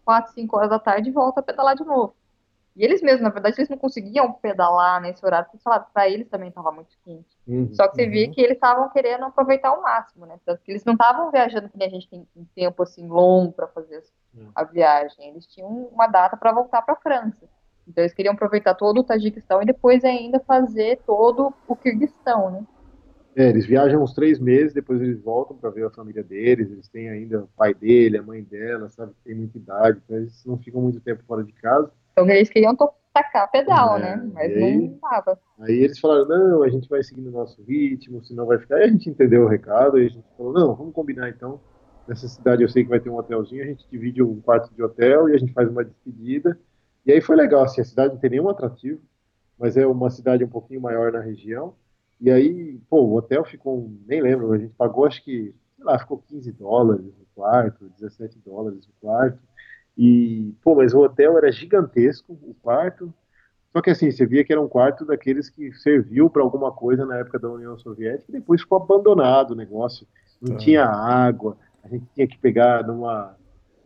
[0.08, 2.16] 4, 5 horas da tarde e volta a pedalar de novo.
[2.78, 6.08] E eles mesmos, na verdade, eles não conseguiam pedalar nesse horário, porque, sei lá, para
[6.08, 7.36] eles também estava muito quente.
[7.46, 8.12] Uhum, Só que você uhum.
[8.12, 10.40] via que eles estavam querendo aproveitar ao máximo, né?
[10.46, 13.52] Tanto que eles não estavam viajando que nem a gente tem um tempo assim longo
[13.52, 14.02] para fazer
[14.34, 14.50] uhum.
[14.56, 15.28] a viagem.
[15.28, 17.50] Eles tinham uma data para voltar para a França.
[17.86, 22.64] Então eles queriam aproveitar todo o Tajiquistão e depois ainda fazer todo o Kirguistão, né?
[23.38, 26.88] É, eles viajam uns três meses, depois eles voltam para ver a família deles, eles
[26.90, 30.58] têm ainda o pai dele, a mãe dela, sabe, tem muita idade, então eles não
[30.58, 31.92] ficam muito tempo fora de casa.
[32.14, 32.76] Então eles queriam
[33.14, 34.32] tacar pedal, é, né?
[34.34, 35.40] Mas aí, não dava.
[35.60, 38.78] Aí eles falaram, não, a gente vai seguindo o nosso ritmo, senão vai ficar.
[38.78, 41.60] Aí a gente entendeu o recado, aí a gente falou, não, vamos combinar então
[42.08, 44.82] nessa cidade eu sei que vai ter um hotelzinho, a gente divide um quarto de
[44.82, 46.58] hotel e a gente faz uma despedida.
[47.06, 49.00] E aí foi legal, assim, a cidade não tem nenhum atrativo,
[49.60, 51.76] mas é uma cidade um pouquinho maior na região.
[52.20, 56.00] E aí, pô, o hotel ficou, nem lembro, a gente pagou acho que, sei lá,
[56.00, 59.40] ficou 15 dólares no quarto, 17 dólares no quarto.
[59.98, 63.14] E, pô, mas o hotel era gigantesco, o quarto.
[63.72, 67.06] Só que assim, você via que era um quarto daqueles que serviu para alguma coisa
[67.06, 70.08] na época da União Soviética e depois ficou abandonado o negócio.
[70.42, 70.58] Não tá.
[70.58, 73.36] tinha água, a gente tinha que pegar numa,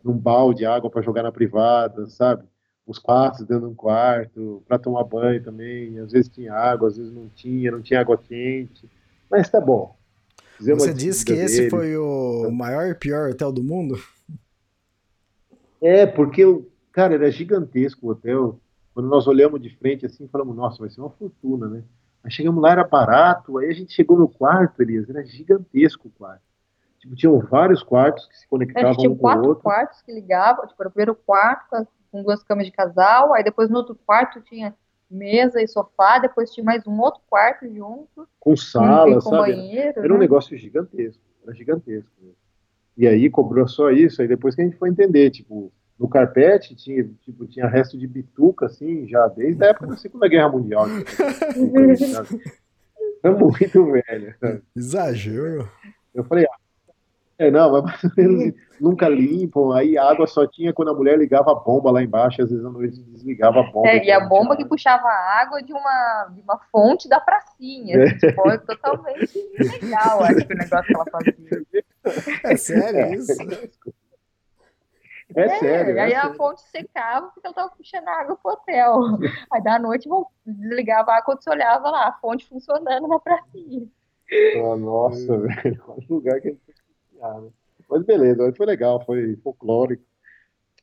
[0.04, 2.44] num balde água para jogar na privada, sabe?
[2.86, 6.00] Os quartos dentro de um quarto, para tomar banho também.
[6.00, 8.90] Às vezes tinha água, às vezes não tinha, não tinha água quente.
[9.30, 9.96] Mas tá bom.
[10.58, 13.96] Fizemos Você disse que esse foi o maior e pior hotel do mundo?
[15.82, 16.44] É, porque,
[16.92, 18.60] cara, era gigantesco o hotel.
[18.94, 21.84] Quando nós olhamos de frente assim, falamos, nossa, vai ser uma fortuna, né?
[22.24, 23.58] Mas chegamos lá, era barato.
[23.58, 26.44] Aí a gente chegou no quarto, Elias, era gigantesco o quarto.
[27.00, 30.84] Tipo, tinham vários quartos que se conectavam tinha um com quatro quartos que ligavam, tipo,
[30.84, 34.74] era o primeiro quarto com duas camas de casal, aí depois no outro quarto tinha
[35.10, 38.28] mesa e sofá, depois tinha mais um outro quarto junto.
[38.40, 39.54] Com sala, com sabe?
[39.54, 40.14] Banheiro, era né?
[40.14, 42.10] um negócio gigantesco, era gigantesco.
[42.98, 46.76] E aí cobrou só isso, aí depois que a gente foi entender, tipo, no carpete
[46.76, 50.86] tinha, tipo, tinha resto de bituca, assim, já desde a época da Segunda Guerra Mundial.
[53.24, 54.36] é muito velho.
[54.76, 55.70] Exagero.
[56.14, 56.61] Eu falei, ah,
[57.42, 60.94] é, não, mas mais ou menos nunca limpam, aí a água só tinha quando a
[60.94, 63.88] mulher ligava a bomba lá embaixo, às vezes à noite desligava a bomba.
[63.88, 68.18] É, e a bomba que puxava água de uma, de uma fonte da pracinha, é.
[68.18, 71.34] tipo, é totalmente legal, acho que o negócio que ela fazia.
[72.44, 73.32] É sério isso?
[75.36, 76.02] É, é sério.
[76.02, 76.36] Aí é a sério.
[76.36, 79.00] fonte secava porque ela tava puxando água pro hotel.
[79.54, 80.10] Aí da noite
[80.44, 83.88] desligava a água quando você olhava lá, a fonte funcionando na pracinha.
[84.64, 86.81] Oh, nossa, velho, olha o lugar que a gente
[87.90, 90.04] Mas beleza, foi legal, foi folclórico.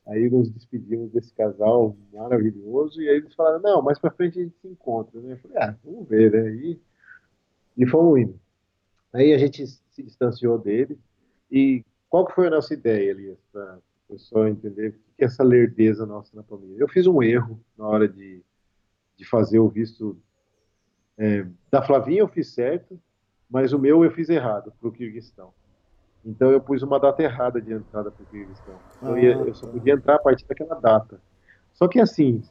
[0.06, 4.42] Aí nos despedimos desse casal maravilhoso, e aí eles falaram, não, mais pra frente a
[4.42, 5.34] gente se encontra, né?
[5.34, 6.50] Eu falei, ah, vamos ver, né?
[6.54, 6.80] E,
[7.76, 8.40] e fomos indo.
[9.12, 10.98] Aí a gente se distanciou dele,
[11.50, 15.26] e qual que foi a nossa ideia, Elias, para o pessoal entender o que é
[15.26, 16.76] essa lerdeza nossa na família?
[16.78, 18.42] Eu fiz um erro na hora de,
[19.14, 20.16] de fazer o visto
[21.18, 22.98] é, da Flavinha, eu fiz certo,
[23.50, 25.52] mas o meu eu fiz errado para o Kirguistão.
[26.28, 28.74] Então eu pus uma data errada de entrada para o Kirguistão.
[28.98, 31.18] Então, ah, eu, eu só podia entrar a partir daquela data.
[31.72, 32.42] Só que assim,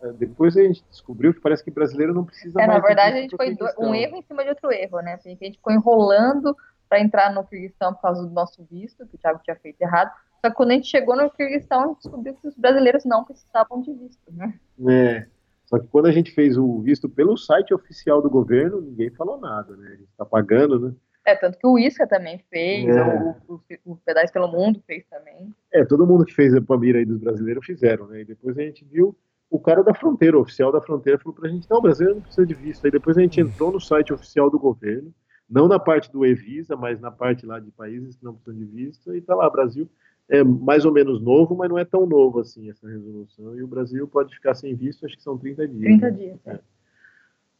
[0.00, 2.80] é, depois a gente descobriu que parece que brasileiro não precisa é, mais.
[2.80, 5.18] Na verdade, a gente foi um erro em cima de outro erro, né?
[5.18, 6.56] Porque a gente ficou enrolando
[6.88, 10.10] para entrar no Kirguistão por causa do nosso visto, que o Thiago tinha feito errado.
[10.40, 13.22] Só que quando a gente chegou no Kirguistão, a gente descobriu que os brasileiros não
[13.22, 14.58] precisavam de visto, né?
[14.88, 15.26] É.
[15.66, 19.38] Só que quando a gente fez o visto pelo site oficial do governo, ninguém falou
[19.38, 19.88] nada, né?
[19.88, 20.94] A gente está pagando, né?
[21.26, 23.02] É, tanto que o Isca também fez, é.
[23.48, 25.52] o, o, o Pedais pelo Mundo fez também.
[25.72, 28.20] É, todo mundo que fez a Pamira aí dos brasileiros fizeram, né?
[28.20, 29.14] E depois a gente viu
[29.50, 32.22] o cara da fronteira, o oficial da fronteira, falou pra gente, não, o brasileiro não
[32.22, 32.84] precisa de visto.
[32.84, 35.12] Aí depois a gente entrou no site oficial do governo,
[35.50, 38.64] não na parte do Evisa, mas na parte lá de países que não precisam de
[38.64, 39.90] visto, e tá lá, Brasil
[40.28, 43.66] é mais ou menos novo, mas não é tão novo assim essa resolução, e o
[43.66, 45.82] Brasil pode ficar sem visto, acho que são 30 dias.
[45.82, 46.10] 30 né?
[46.12, 46.58] dias, é.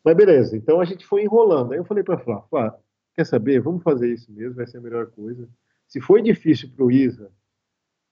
[0.04, 1.72] Mas beleza, então a gente foi enrolando.
[1.72, 2.78] Aí eu falei para Flá, Flá,
[3.16, 3.60] quer saber?
[3.60, 5.48] Vamos fazer isso mesmo, vai ser a melhor coisa.
[5.88, 7.30] Se foi difícil para o Isa,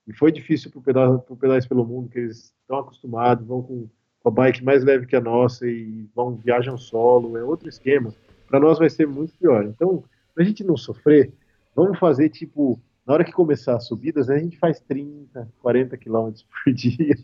[0.07, 0.81] e foi difícil para
[1.29, 3.89] o Pedais pelo Mundo, que eles estão acostumados, vão com
[4.25, 8.13] a bike mais leve que a nossa e vão viajam solo, é outro esquema.
[8.49, 9.65] Para nós vai ser muito pior.
[9.65, 11.33] Então, para a gente não sofrer,
[11.75, 15.97] vamos fazer tipo, na hora que começar as subidas, né, a gente faz 30, 40
[15.97, 17.17] quilômetros por dia.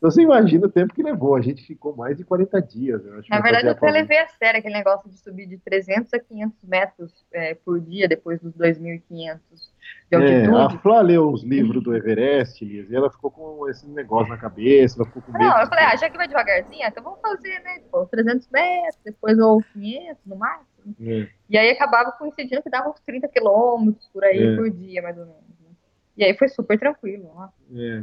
[0.00, 1.36] Então você imagina o tempo que levou.
[1.36, 3.04] A gente ficou mais de 40 dias.
[3.28, 6.64] Na verdade, eu até levei a sério aquele negócio de subir de 300 a 500
[6.64, 10.48] metros é, por dia depois dos 2.500 de altitude.
[10.48, 14.38] É, a Flá leu os livros do Everest, e ela ficou com esse negócio na
[14.38, 15.44] cabeça, ela ficou com medo.
[15.44, 19.00] Não, eu falei, ah, já que vai devagarzinho, então vamos fazer, né, tipo, 300 metros,
[19.04, 20.96] depois ou 500 no máximo.
[20.98, 21.28] É.
[21.50, 24.56] E aí acabava coincidindo que dava uns 30 quilômetros por aí é.
[24.56, 25.42] por dia, mais ou menos.
[25.60, 25.70] Né?
[26.16, 27.30] E aí foi super tranquilo.
[27.34, 27.48] Ó.
[27.76, 28.02] É,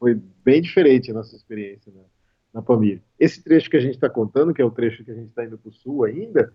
[0.00, 2.00] foi bem diferente a nossa experiência na,
[2.54, 3.02] na Pamir.
[3.18, 5.44] Esse trecho que a gente está contando, que é o trecho que a gente está
[5.44, 6.52] indo para o sul ainda,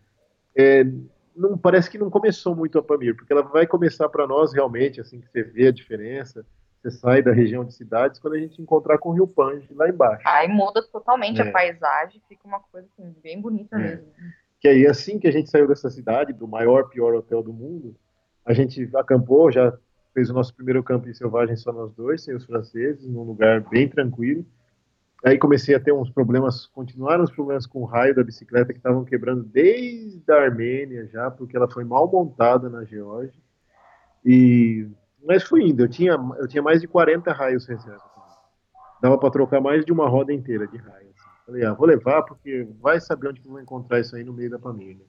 [0.57, 0.83] é,
[1.35, 4.99] não parece que não começou muito a Pamir, porque ela vai começar para nós realmente,
[4.99, 6.43] assim que você vê a diferença,
[6.81, 9.87] você sai da região de cidades, quando a gente encontrar com o Rio Pange lá
[9.87, 10.27] embaixo.
[10.27, 11.47] Aí muda totalmente é.
[11.47, 13.79] a paisagem, fica uma coisa assim, bem bonita é.
[13.79, 14.07] mesmo.
[14.59, 17.95] Que aí, assim que a gente saiu dessa cidade, do maior, pior hotel do mundo,
[18.43, 19.77] a gente acampou, já
[20.15, 23.59] fez o nosso primeiro campo em selvagem só nós dois, sem os franceses, num lugar
[23.69, 24.45] bem tranquilo.
[25.25, 28.79] Aí comecei a ter uns problemas, continuaram os problemas com o raio da bicicleta que
[28.79, 33.41] estavam quebrando desde a Armênia já, porque ela foi mal montada na Geórgia.
[34.23, 34.87] E
[35.25, 38.01] Mas fui indo, eu tinha, eu tinha mais de 40 raios reserva.
[39.01, 41.09] Dava para trocar mais de uma roda inteira de raio.
[41.09, 41.29] Assim.
[41.45, 44.33] Falei, ah, vou levar porque vai saber onde que eu vou encontrar isso aí no
[44.33, 45.05] meio da família.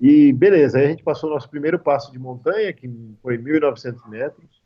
[0.00, 2.88] E beleza, aí a gente passou o nosso primeiro passo de montanha, que
[3.22, 4.62] foi 1.900 metros.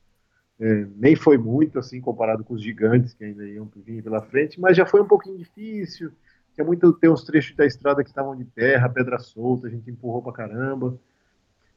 [0.61, 4.61] É, nem foi muito assim comparado com os gigantes que ainda iam vir pela frente,
[4.61, 6.13] mas já foi um pouquinho difícil.
[6.55, 9.91] Tinha muito, tem uns trechos da estrada que estavam de terra, pedra solta, a gente
[9.91, 10.99] empurrou pra caramba.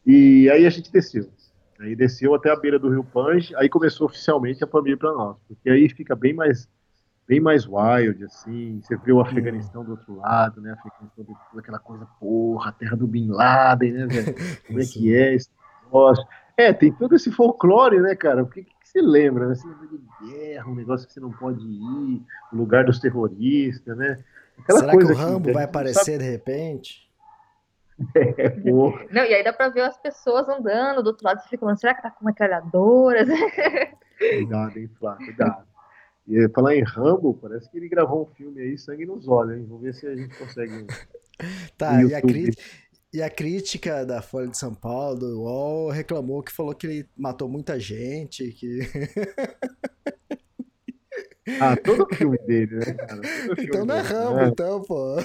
[0.06, 1.30] E aí a gente desceu.
[1.80, 5.38] Aí desceu até a beira do Rio Pange, aí começou oficialmente a família para nós,
[5.48, 6.70] porque aí fica bem mais
[7.28, 11.26] bem mais wild, assim, você vê o Afeganistão do outro lado, né, Afeganistão
[11.58, 14.36] aquela coisa, porra, a terra do Bin Laden, né, velho,
[14.68, 15.50] como é que é esse
[15.84, 16.26] negócio?
[16.56, 19.88] É, tem todo esse folclore, né, cara, o que, que você lembra, né, você lembra
[19.88, 22.22] de guerra, um negócio que você não pode ir,
[22.54, 24.24] o lugar dos terroristas, né,
[24.60, 26.18] aquela Será coisa que o Rambo que, vai aparecer sabe...
[26.20, 27.06] de repente?
[28.14, 28.60] É,
[29.10, 31.80] não, e aí dá pra ver as pessoas andando do outro lado, você fica falando,
[31.80, 33.26] será que tá com metralhadoras?
[34.20, 35.66] Cuidado, hein, Flá, cuidado.
[36.28, 39.66] E falar em Rambo, parece que ele gravou um filme aí, sangue nos olhos, hein?
[39.68, 40.88] Vamos ver se a gente consegue.
[41.78, 42.22] tá, e a,
[43.14, 47.10] e a, crítica da Folha de São Paulo, do UOL, reclamou que falou que ele
[47.16, 48.80] matou muita gente, que.
[51.62, 53.22] ah, todo filme dele, né, cara?
[53.62, 54.48] Então não é Rambo, né?
[54.48, 55.18] então, pô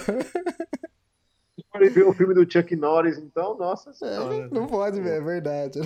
[1.73, 4.35] pode ver o filme do Chuck Norris, então, nossa é, senhora.
[4.35, 5.79] É, não pode ver, é verdade.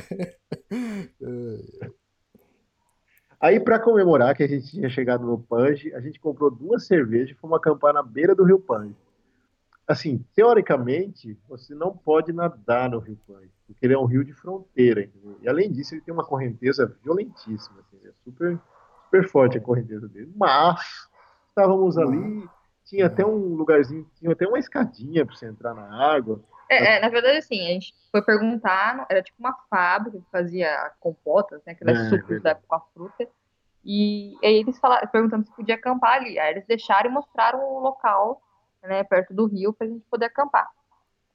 [3.44, 7.37] Aí, para comemorar que a gente tinha chegado no Pange, a gente comprou duas cervejas
[7.37, 8.96] e fomos acampar na beira do Rio Pange.
[9.87, 14.33] Assim, teoricamente, você não pode nadar no Rio Pange, porque ele é um rio de
[14.33, 15.02] fronteira.
[15.02, 15.37] Entendeu?
[15.42, 17.80] E além disso, ele tem uma correnteza violentíssima.
[17.80, 18.59] Assim, é super,
[19.04, 20.33] super forte a correnteza dele.
[20.35, 20.80] Mas
[21.50, 22.48] estávamos ali
[22.87, 26.40] tinha até um lugarzinho, tinha até uma escadinha para você entrar na água.
[26.68, 30.92] É, é, na verdade, assim, a gente foi perguntar, era tipo uma fábrica que fazia
[31.00, 33.29] compotas, né, aquelas é, sucos da, com a fruta,
[33.85, 37.61] e, e aí eles falaram, perguntando se podia acampar ali, aí eles deixaram e mostraram
[37.61, 38.40] o local,
[38.83, 40.68] né, perto do rio, para a gente poder acampar.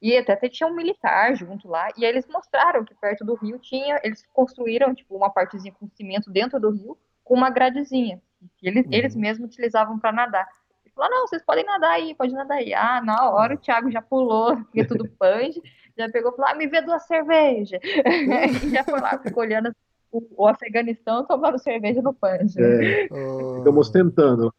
[0.01, 3.35] E até, até tinha um militar junto lá, e aí eles mostraram que perto do
[3.35, 8.21] rio tinha, eles construíram, tipo, uma partezinha com cimento dentro do rio, com uma gradezinha,
[8.57, 8.93] que eles, uhum.
[8.93, 10.47] eles mesmos utilizavam para nadar.
[10.95, 12.73] Falou, não, vocês podem nadar aí, pode nadar aí.
[12.73, 15.61] Ah, na hora o Thiago já pulou, porque tudo punch,
[15.97, 17.79] já pegou e falou, ah, me vê duas cervejas.
[18.63, 19.71] e já foi lá, ficou olhando
[20.11, 22.55] o, o Afeganistão tomando cerveja no punch.
[22.57, 23.57] É, oh.
[23.57, 24.53] Ficamos tentando.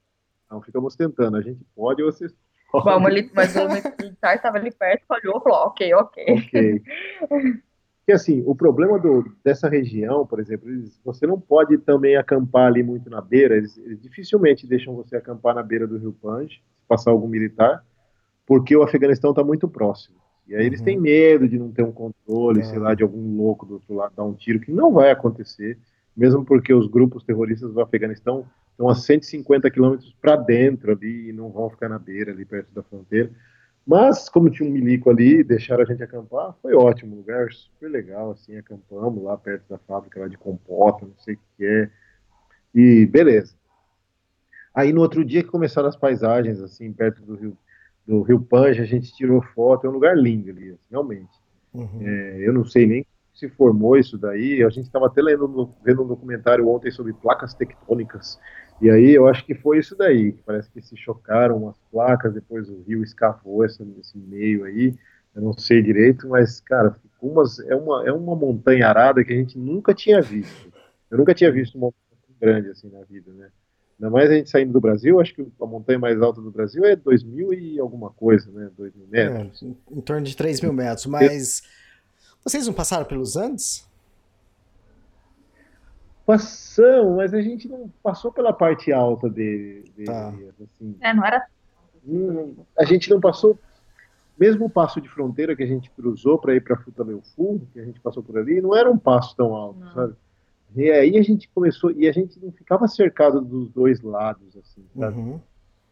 [0.50, 1.36] Não, ficamos tentando.
[1.36, 2.34] A gente pode, vocês
[2.72, 6.24] Vamos ali, mas o militar estava ali perto, olhou e falou, ok, ok.
[6.28, 6.82] Ok.
[8.10, 10.68] Porque assim, o problema do, dessa região, por exemplo,
[11.04, 15.54] você não pode também acampar ali muito na beira, eles, eles dificilmente deixam você acampar
[15.54, 17.84] na beira do rio Panj, se passar algum militar,
[18.44, 20.16] porque o Afeganistão está muito próximo.
[20.48, 21.02] E aí eles têm uhum.
[21.04, 22.64] medo de não ter um controle, é.
[22.64, 25.78] sei lá, de algum louco do outro lado dar um tiro, que não vai acontecer,
[26.16, 31.32] mesmo porque os grupos terroristas do Afeganistão estão a 150 quilômetros para dentro ali e
[31.32, 33.30] não vão ficar na beira ali perto da fronteira.
[33.86, 38.30] Mas, como tinha um milico ali, deixaram a gente acampar, foi ótimo, lugar super legal,
[38.30, 41.90] assim, acampamos lá perto da fábrica lá de compota, não sei o que é,
[42.74, 43.54] e beleza.
[44.74, 47.58] Aí no outro dia que começaram as paisagens, assim, perto do rio,
[48.06, 51.32] do rio Panja, a gente tirou foto, é um lugar lindo ali, assim, realmente.
[51.74, 52.00] Uhum.
[52.02, 56.02] É, eu não sei nem se formou isso daí, a gente estava até lendo, vendo
[56.02, 58.38] um documentário ontem sobre placas tectônicas,
[58.80, 62.68] e aí eu acho que foi isso daí, parece que se chocaram as placas, depois
[62.68, 64.94] o rio escavou esse, esse meio aí,
[65.34, 69.36] eu não sei direito, mas, cara, umas, é, uma, é uma montanha arada que a
[69.36, 70.72] gente nunca tinha visto.
[71.10, 73.48] Eu nunca tinha visto uma montanha grande assim na vida, né?
[73.98, 76.84] Ainda mais a gente saindo do Brasil, acho que a montanha mais alta do Brasil
[76.86, 78.70] é 2 mil e alguma coisa, né?
[78.76, 79.62] 2 mil metros.
[79.62, 81.62] É, em, em torno de 3 mil metros, mas
[82.42, 83.86] vocês não passaram pelos Andes?
[86.26, 89.84] Passamos, mas a gente não passou pela parte alta dele.
[89.96, 90.32] dele tá.
[90.62, 90.96] assim.
[91.00, 91.44] É, não era.
[92.06, 93.58] Hum, a gente não passou,
[94.38, 97.84] mesmo o passo de fronteira que a gente cruzou para ir para Futaleufu, que a
[97.84, 99.92] gente passou por ali, não era um passo tão alto, não.
[99.92, 100.14] sabe?
[100.76, 104.84] E aí a gente começou, e a gente não ficava cercado dos dois lados, assim,
[104.96, 105.18] sabe?
[105.18, 105.40] Uhum.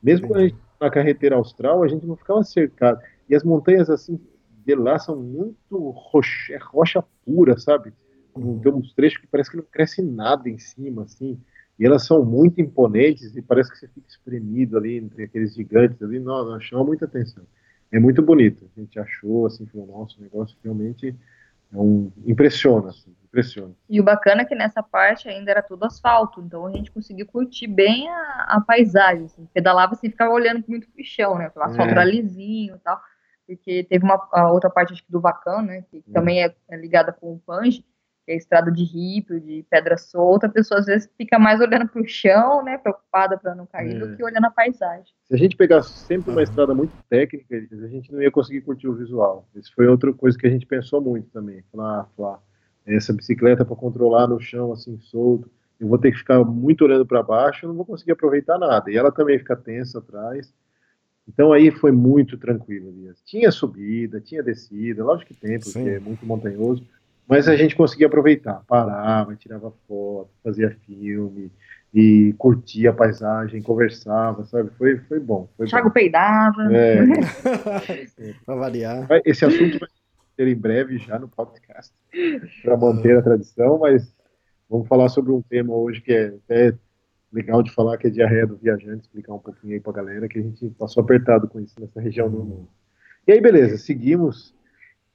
[0.00, 3.00] Mesmo quando a gente na carretera austral, a gente não ficava cercado.
[3.28, 4.18] E as montanhas, assim,
[4.64, 7.92] de lá são muito rocha, é rocha pura, sabe?
[8.34, 11.40] Tem uns trechos que parece que não cresce nada em cima, assim.
[11.78, 16.02] E elas são muito imponentes e parece que você fica espremido ali entre aqueles gigantes
[16.02, 16.18] ali.
[16.18, 17.44] Nossa, chama muita atenção.
[17.92, 18.68] É muito bonito.
[18.76, 21.16] A gente achou, assim, falou, nossa, o negócio realmente
[21.72, 22.10] é um...
[22.26, 23.72] impressiona, assim, impressiona.
[23.88, 27.26] E o bacana é que nessa parte ainda era tudo asfalto, então a gente conseguiu
[27.26, 29.26] curtir bem a, a paisagem.
[29.26, 29.48] Assim.
[29.54, 31.50] Pedalava assim, ficava olhando muito pro chão, né?
[31.54, 31.92] O asfalto é.
[31.92, 33.00] era lisinho e tal.
[33.46, 35.84] Porque teve uma outra parte acho que do Vacan, né?
[35.90, 36.12] Que hum.
[36.12, 37.84] também é, é ligada com o Pange
[38.28, 42.02] é estrada de rio, de pedra solta, a pessoa às vezes fica mais olhando para
[42.02, 43.98] o chão, né, preocupada para não cair, é.
[43.98, 45.12] do que olhando a paisagem.
[45.24, 48.88] Se a gente pegasse sempre uma estrada muito técnica, a gente não ia conseguir curtir
[48.88, 49.48] o visual.
[49.54, 51.62] Isso foi outra coisa que a gente pensou muito também.
[51.72, 52.38] Falar, ah, falar
[52.86, 57.06] essa bicicleta para controlar no chão assim solto, eu vou ter que ficar muito olhando
[57.06, 58.90] para baixo, eu não vou conseguir aproveitar nada.
[58.90, 60.52] E ela também fica tensa atrás.
[61.28, 63.20] Então aí foi muito tranquilo, Elias.
[63.24, 65.88] Tinha subida, tinha descida, lógico que tem, porque Sim.
[65.88, 66.84] é muito montanhoso,
[67.28, 71.52] mas a gente conseguia aproveitar, parava, tirava foto, fazia filme
[71.92, 74.70] e curtia a paisagem, conversava, sabe?
[74.78, 75.48] Foi, foi bom.
[75.56, 75.92] Foi Thiago bom.
[75.92, 76.62] peidava.
[76.72, 77.04] É.
[78.46, 79.06] para variar.
[79.24, 79.88] Esse assunto vai
[80.36, 81.92] ter em breve já no podcast,
[82.62, 84.14] para manter a tradição, mas
[84.68, 86.74] vamos falar sobre um tema hoje que é até
[87.32, 90.28] legal de falar, que é diarreia do viajante, explicar um pouquinho aí para a galera,
[90.28, 92.68] que a gente passou apertado com isso nessa região do mundo.
[93.26, 94.54] E aí, beleza, seguimos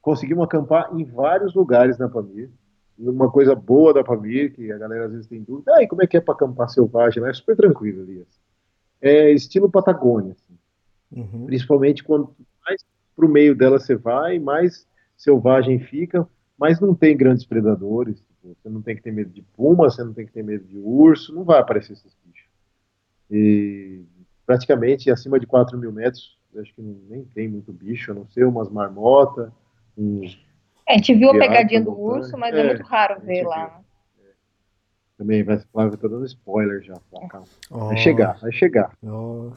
[0.04, 2.52] conseguimos acampar em vários lugares na Pamir.
[3.00, 6.04] Uma coisa boa da Pamir, que a galera às vezes tem dúvida, ah, e como
[6.04, 7.26] é que é para acampar selvagem?
[7.26, 8.28] É super tranquilo, Elias.
[9.02, 11.22] É estilo Patagônia, assim.
[11.22, 11.46] uhum.
[11.46, 12.36] principalmente quando
[12.66, 12.86] mais
[13.16, 14.88] para o meio dela você vai, mais
[15.18, 16.28] selvagem fica,
[16.58, 18.20] mas não tem grandes predadores.
[18.20, 20.66] Tipo, você não tem que ter medo de puma, você não tem que ter medo
[20.66, 22.50] de urso, não vai aparecer esses bichos.
[23.32, 24.04] E
[24.46, 28.46] praticamente acima de 4 mil metros, acho que nem tem muito bicho, a não ser
[28.46, 29.50] umas marmotas,
[29.98, 33.82] é, a gente viu a pegadinha do urso, mas é, é muito raro ver lá.
[34.20, 34.30] É.
[35.18, 37.00] Também vai, Flávia tá dando spoiler já.
[37.72, 37.86] Oh.
[37.88, 38.92] Vai chegar, vai chegar.
[39.04, 39.52] Oh.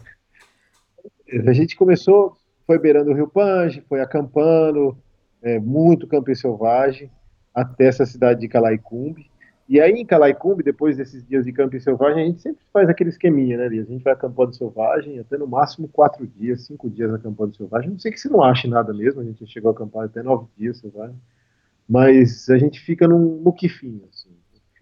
[1.47, 4.97] A gente começou, foi beirando o Rio Pange, foi acampando,
[5.43, 7.11] é, muito campo selvagem,
[7.55, 9.31] até essa cidade de Calaicumbi.
[9.69, 13.11] E aí em Calaicumbi, depois desses dias de camping selvagem, a gente sempre faz aquele
[13.11, 13.89] esqueminha, né, Lias?
[13.89, 17.91] A gente vai acampando selvagem, até no máximo quatro dias, cinco dias acampando selvagem.
[17.91, 20.47] Não sei que você não ache nada mesmo, a gente chegou a acampar até nove
[20.57, 21.17] dias selvagem.
[21.89, 24.31] Mas a gente fica num muquifinho, assim.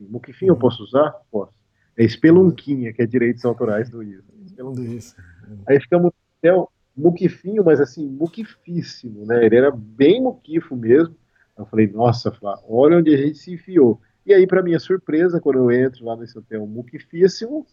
[0.00, 1.14] Muquifinho eu posso usar?
[1.30, 1.52] Posso.
[1.96, 4.24] É espelunquinha, que é direitos autorais do ISA.
[4.82, 5.16] Isso.
[5.66, 6.50] Aí ficamos até
[6.96, 9.44] muquifinho, mas assim, muquifíssimo, né?
[9.44, 11.16] Ele era bem muquifo mesmo.
[11.56, 14.00] Eu falei, nossa, Flá, olha onde a gente se enfiou.
[14.26, 17.66] E aí, para minha surpresa, quando eu entro lá nesse hotel muquifíssimo,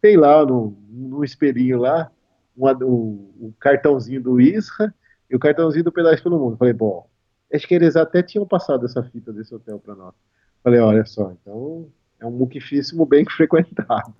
[0.00, 2.10] tem lá no, no espelhinho lá
[2.56, 4.92] o, o, cartãozinho do Isra
[5.30, 6.56] e o cartãozinho do Pedaço pelo Mundo.
[6.56, 7.08] Falei, bom,
[7.52, 10.14] acho que eles até tinham passado essa fita desse hotel para nós.
[10.62, 11.88] Falei, olha só, então
[12.20, 14.14] é um muquifíssimo bem frequentado.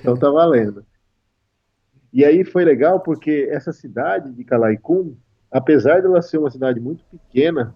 [0.00, 0.84] então tá valendo.
[2.12, 5.16] E aí foi legal porque essa cidade de Calaicum,
[5.50, 7.74] apesar de ela ser uma cidade muito pequena,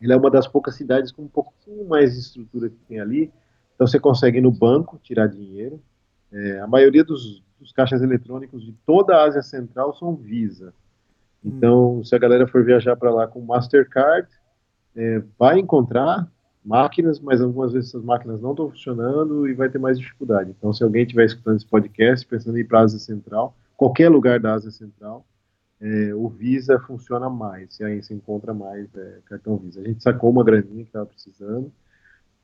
[0.00, 3.30] ele é uma das poucas cidades com um pouquinho mais de estrutura que tem ali.
[3.74, 5.80] Então você consegue ir no banco tirar dinheiro.
[6.32, 10.72] É, a maioria dos, dos, caixas eletrônicos de toda a Ásia Central são Visa.
[11.44, 12.04] Então, hum.
[12.04, 14.28] se a galera for viajar para lá com Mastercard,
[14.94, 16.30] é, vai encontrar
[16.64, 20.54] máquinas, mas algumas vezes essas máquinas não estão funcionando e vai ter mais dificuldade.
[20.56, 24.10] Então, se alguém estiver escutando esse podcast, pensando em ir para a Ásia Central, qualquer
[24.10, 25.24] lugar da Ásia Central,
[25.80, 29.80] é, o Visa funciona mais, e aí se encontra mais é, cartão Visa.
[29.80, 31.72] A gente sacou uma graninha que estava precisando,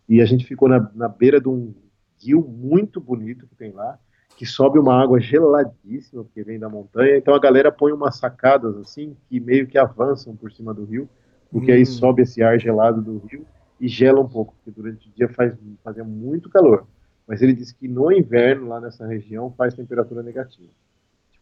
[0.09, 1.75] e a gente ficou na, na beira de um
[2.19, 3.99] rio muito bonito que tem lá,
[4.37, 8.77] que sobe uma água geladíssima, porque vem da montanha, então a galera põe umas sacadas
[8.79, 11.09] assim, que meio que avançam por cima do rio,
[11.51, 11.75] porque hum.
[11.75, 13.47] aí sobe esse ar gelado do rio
[13.79, 16.87] e gela um pouco, porque durante o dia faz, fazia muito calor.
[17.27, 20.71] Mas ele disse que no inverno, lá nessa região, faz temperatura negativa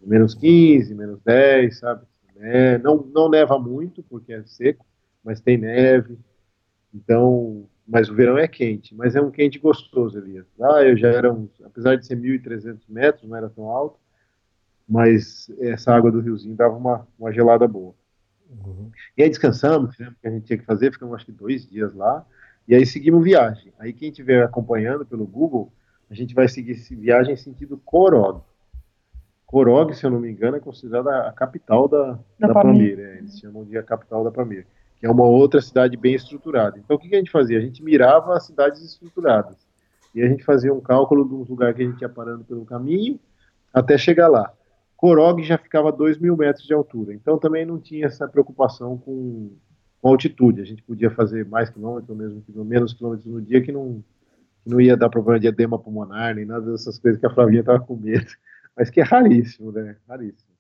[0.07, 2.07] menos 15, menos 10, sabe?
[2.37, 4.85] É, não, não neva muito, porque é seco,
[5.23, 6.19] mas tem neve.
[6.93, 10.47] Então, mas o verão é quente, mas é um quente gostoso, Elias.
[10.59, 13.99] Lá eu já era, um, apesar de ser 1.300 metros, não era tão alto,
[14.89, 17.95] mas essa água do riozinho dava uma, uma gelada boa.
[18.49, 18.91] Uhum.
[19.17, 21.67] E aí descansamos, fizemos o que a gente tinha que fazer, ficamos acho que dois
[21.69, 22.25] dias lá,
[22.67, 23.73] e aí seguimos viagem.
[23.79, 25.73] Aí quem estiver acompanhando pelo Google,
[26.11, 28.43] a gente vai seguir viagem em sentido Corog.
[29.47, 32.99] Corog, se eu não me engano, é considerada a capital da, da, da Pamir.
[32.99, 34.67] É, eles chamam de a capital da Pamir,
[34.99, 36.79] que é uma outra cidade bem estruturada.
[36.79, 37.59] Então, o que, que a gente fazia?
[37.59, 39.57] A gente mirava as cidades estruturadas.
[40.15, 43.19] E a gente fazia um cálculo dos lugares que a gente ia parando pelo caminho
[43.73, 44.53] até chegar lá.
[44.97, 48.97] Corog já ficava a 2 mil metros de altura, então também não tinha essa preocupação
[48.97, 49.51] com,
[50.01, 50.63] com altitude.
[50.63, 54.03] A gente podia fazer mais quilômetros, mesmo menos quilômetros no dia, que não,
[54.63, 57.61] que não ia dar problema de edema pulmonar, nem nada dessas coisas que a Flavinha
[57.61, 58.25] estava com medo
[58.77, 59.97] mas que é raríssimo, né?
[60.09, 60.55] Raríssimo.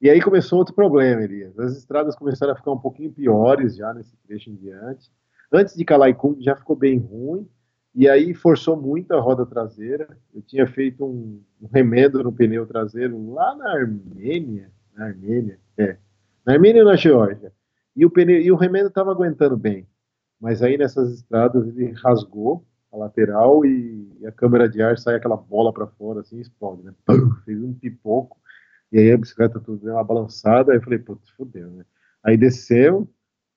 [0.00, 1.58] E aí começou outro problema, Elias.
[1.58, 5.10] As estradas começaram a ficar um pouquinho piores já nesse trecho em diante.
[5.50, 7.48] Antes de Calaicum já ficou bem ruim,
[7.94, 10.06] e aí forçou muito a roda traseira.
[10.34, 15.96] Eu tinha feito um, um remendo no pneu traseiro lá na Armênia, na Armênia, é,
[16.44, 17.50] na Armênia e na Geórgia.
[17.96, 19.86] E o, pneu, e o remendo estava aguentando bem.
[20.38, 22.66] mas aí nessas estradas ele rasgou
[22.96, 26.82] a lateral e, e a câmera de ar sai aquela bola para fora, assim, explode,
[26.82, 26.92] né?
[27.44, 28.36] Fez um pipoco,
[28.90, 31.84] e aí a bicicleta tudo deu uma balançada, aí eu falei, putz, fodeu, né?
[32.24, 33.08] Aí desceu,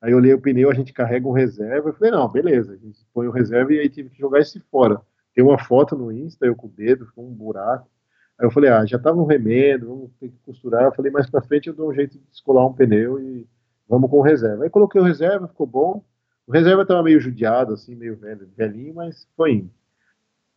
[0.01, 2.99] aí olhei o pneu, a gente carrega um reserva, eu falei, não, beleza, a gente
[3.13, 5.01] põe o reserva e aí tive que jogar esse fora.
[5.33, 7.89] Tem uma foto no Insta, eu com o dedo, com um buraco.
[8.37, 10.85] Aí eu falei, ah, já tava um remendo, vamos ter que costurar.
[10.85, 13.47] Eu falei, mais pra frente eu dou um jeito de descolar um pneu e
[13.87, 14.63] vamos com reserva.
[14.63, 16.03] Aí coloquei o reserva, ficou bom.
[16.49, 19.71] O reserva tava meio judiado, assim, meio velho, velhinho, mas foi indo.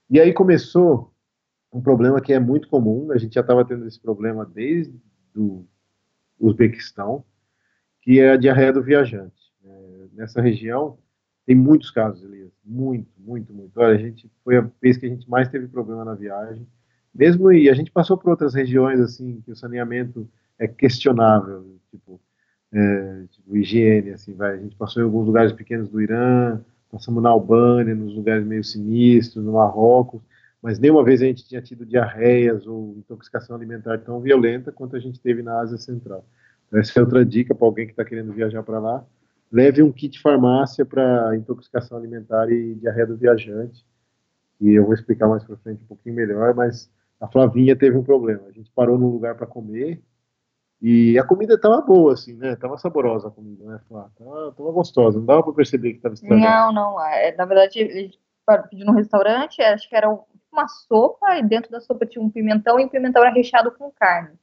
[0.09, 1.13] E aí começou
[1.71, 4.99] um problema que é muito comum, a gente já estava tendo esse problema desde
[5.37, 5.67] o
[6.41, 7.23] Uzbequistão,
[8.01, 9.53] que é a diarreia do viajante.
[9.63, 10.97] É, nessa região
[11.45, 13.79] tem muitos casos, Elias, muito, muito, muito.
[13.79, 16.67] Olha, a gente foi a vez que a gente mais teve problema na viagem,
[17.15, 20.27] mesmo e a gente passou por outras regiões assim que o saneamento
[20.59, 22.19] é questionável, tipo,
[22.73, 24.55] é, tipo higiene, assim, vai.
[24.55, 26.61] A gente passou em alguns lugares pequenos do Irã,
[26.91, 30.23] passamos na Albânia, nos lugares meio sinistros, no Marrocos,
[30.63, 35.01] mas nenhuma vez a gente tinha tido diarreias ou intoxicação alimentar tão violenta quanto a
[35.01, 36.25] gente teve na Ásia Central.
[36.67, 39.05] Então, essa é outra dica para alguém que está querendo viajar para lá.
[39.51, 43.85] Leve um kit farmácia para intoxicação alimentar e diarreia do viajante.
[44.61, 46.89] E eu vou explicar mais para frente um pouquinho melhor, mas
[47.21, 48.43] a Flavinha teve um problema.
[48.49, 50.01] A gente parou num lugar para comer
[50.83, 52.57] e a comida estava boa, assim, né?
[52.57, 53.81] Tava saborosa a comida, né?
[53.89, 56.73] Tava, tava gostosa, não dava para perceber que estava estragado.
[56.73, 57.07] Não, não.
[57.07, 58.19] É, na verdade, ele
[58.69, 60.11] pediu no restaurante, acho que era
[60.53, 63.93] uma sopa e dentro da sopa tinha um pimentão e o pimentão era recheado com
[63.93, 64.37] carne.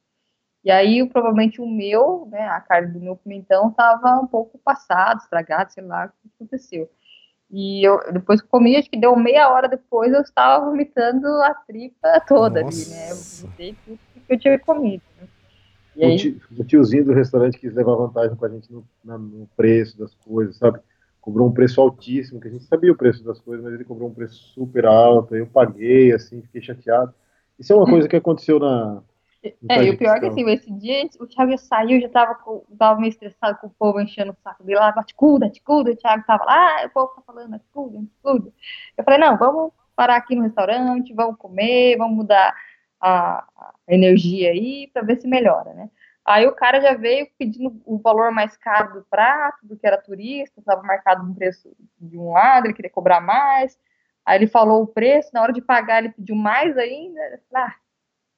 [0.63, 5.19] E aí, provavelmente o meu, né, a carne do meu pimentão estava um pouco passada,
[5.21, 6.89] estragada, sei lá o que aconteceu.
[7.51, 11.53] E eu, depois que comi, acho que deu meia hora depois, eu estava vomitando a
[11.53, 12.81] tripa toda Nossa.
[12.81, 13.11] ali, né?
[13.11, 15.03] Eu vomitei tudo que eu tinha comido.
[15.19, 15.27] Né?
[15.99, 19.97] E o, o tiozinho do restaurante quis levar vantagem com a gente no, no preço
[19.97, 20.79] das coisas, sabe?
[21.21, 24.09] cobrou um preço altíssimo, que a gente sabia o preço das coisas, mas ele cobrou
[24.09, 27.13] um preço super alto, eu paguei, assim, fiquei chateado.
[27.59, 29.03] Isso é uma coisa que aconteceu na.
[29.69, 32.35] É, e o pior é que assim, esse dia o Thiago já saiu, já tava,
[32.35, 35.95] com, tava meio estressado com o povo enchendo o saco dele lá, ticuda, ticuda, o
[35.95, 38.51] Thiago tava lá, ah, o povo tá falando, ticuda, ticuda.
[38.97, 42.53] Eu falei, não, vamos parar aqui no restaurante, vamos comer, vamos mudar
[43.01, 45.89] a, energia aí para ver se melhora, né?
[46.25, 49.97] Aí o cara já veio pedindo o valor mais caro do prato, do que era
[49.97, 53.77] turista, estava marcado um preço de um lado, ele queria cobrar mais.
[54.25, 57.19] Aí ele falou o preço, na hora de pagar ele pediu mais ainda.
[57.55, 57.73] Ah,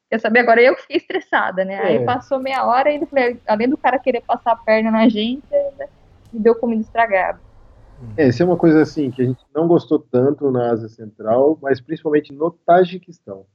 [0.09, 0.39] quer saber?
[0.39, 1.73] Agora eu fiquei estressada, né?
[1.73, 1.87] É.
[1.87, 5.43] Aí passou meia hora e falei, além do cara querer passar a perna na gente,
[6.31, 7.41] me deu comida estragada.
[8.17, 11.57] É, isso é uma coisa assim que a gente não gostou tanto na Ásia Central,
[11.61, 13.45] mas principalmente no Tajiquistão.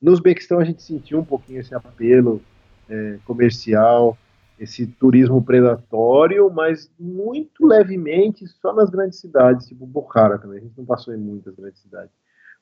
[0.00, 2.40] No Uzbequistão a gente sentiu um pouquinho esse apelo
[2.88, 4.16] é, comercial,
[4.58, 10.58] esse turismo predatório, mas muito levemente só nas grandes cidades, tipo Bukhara também.
[10.58, 12.12] A gente não passou em muitas grandes cidades.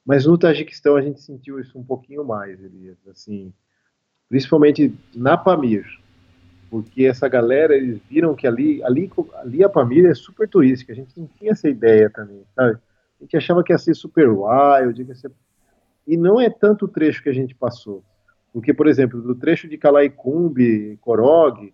[0.05, 3.53] Mas no Tajiquistão a gente sentiu isso um pouquinho mais, Elias, assim,
[4.29, 5.85] principalmente na Pamir,
[6.71, 10.97] porque essa galera, eles viram que ali, ali, ali a Pamir é super turística, a
[10.97, 12.79] gente não tinha essa ideia também, sabe?
[13.19, 15.33] A gente achava que ia ser super wild, ia ser...
[16.07, 18.03] e não é tanto o trecho que a gente passou.
[18.53, 21.73] Porque, por exemplo, do trecho de Calaikumbi, Korog,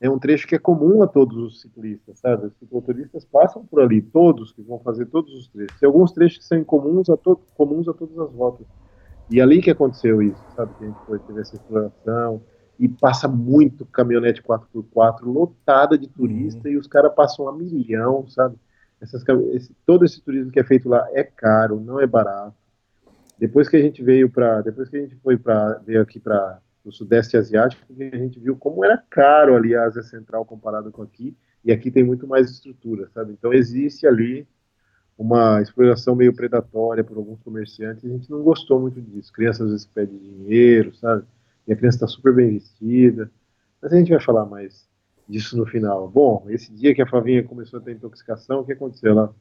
[0.00, 2.46] é um trecho que é comum a todos os ciclistas, sabe?
[2.46, 5.78] Os cicloturistas passam por ali, todos que vão fazer todos os trechos.
[5.78, 8.66] Tem alguns trechos que são incomuns a, to comuns a todas as rotas.
[9.30, 10.74] E ali que aconteceu isso, sabe?
[10.74, 12.42] Que a gente foi, teve essa exploração
[12.80, 16.74] e passa muito caminhonete 4x4 lotada de turista uhum.
[16.74, 18.56] e os caras passam a milhão, sabe?
[19.00, 22.54] Essas, esse, todo esse turismo que é feito lá é caro, não é barato.
[23.42, 26.60] Depois que a gente veio para, depois que a gente foi para veio aqui para
[26.84, 31.02] o sudeste asiático, a gente viu como era caro ali a Ásia Central comparado com
[31.02, 33.32] aqui, e aqui tem muito mais estrutura, sabe?
[33.32, 34.46] Então existe ali
[35.18, 39.32] uma exploração meio predatória por alguns comerciantes, e a gente não gostou muito disso.
[39.32, 41.24] Crianças às vezes pedem dinheiro, sabe?
[41.66, 43.28] E a criança está super bem vestida.
[43.82, 44.88] Mas a gente vai falar mais
[45.28, 46.08] disso no final.
[46.08, 49.10] Bom, esse dia que a Flavinha começou a ter intoxicação, o que aconteceu?
[49.10, 49.34] Ela,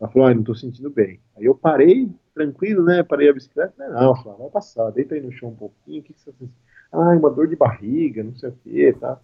[0.00, 1.20] ela falou, ah, não estou sentindo bem.
[1.36, 3.02] Aí eu parei, tranquilo, né?
[3.02, 3.74] Parei a bicicleta.
[3.76, 6.00] Não, não vai passar, deita aí no chão um pouquinho.
[6.00, 6.50] O que, que você fez?
[6.92, 9.18] Ah, uma dor de barriga, não sei o que, tá?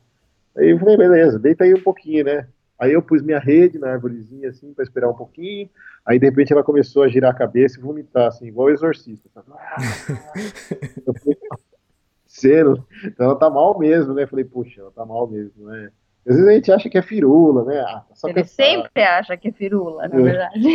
[0.57, 2.49] Aí eu falei, beleza, deita aí um pouquinho, né?
[2.79, 5.71] Aí eu pus minha rede na árvorezinha, assim, para esperar um pouquinho.
[6.05, 9.29] Aí, de repente, ela começou a girar a cabeça e vomitar, assim, igual o exorcista.
[9.33, 9.49] Sabe?
[11.07, 11.39] eu falei.
[13.05, 14.25] Então ela tá mal mesmo, né?
[14.25, 15.91] Eu falei, puxa, ela tá mal mesmo, né?
[16.27, 17.81] Às vezes a gente acha que é firula, né?
[17.81, 20.23] Ah, tá Ele sempre acha que é firula, na é.
[20.23, 20.75] verdade.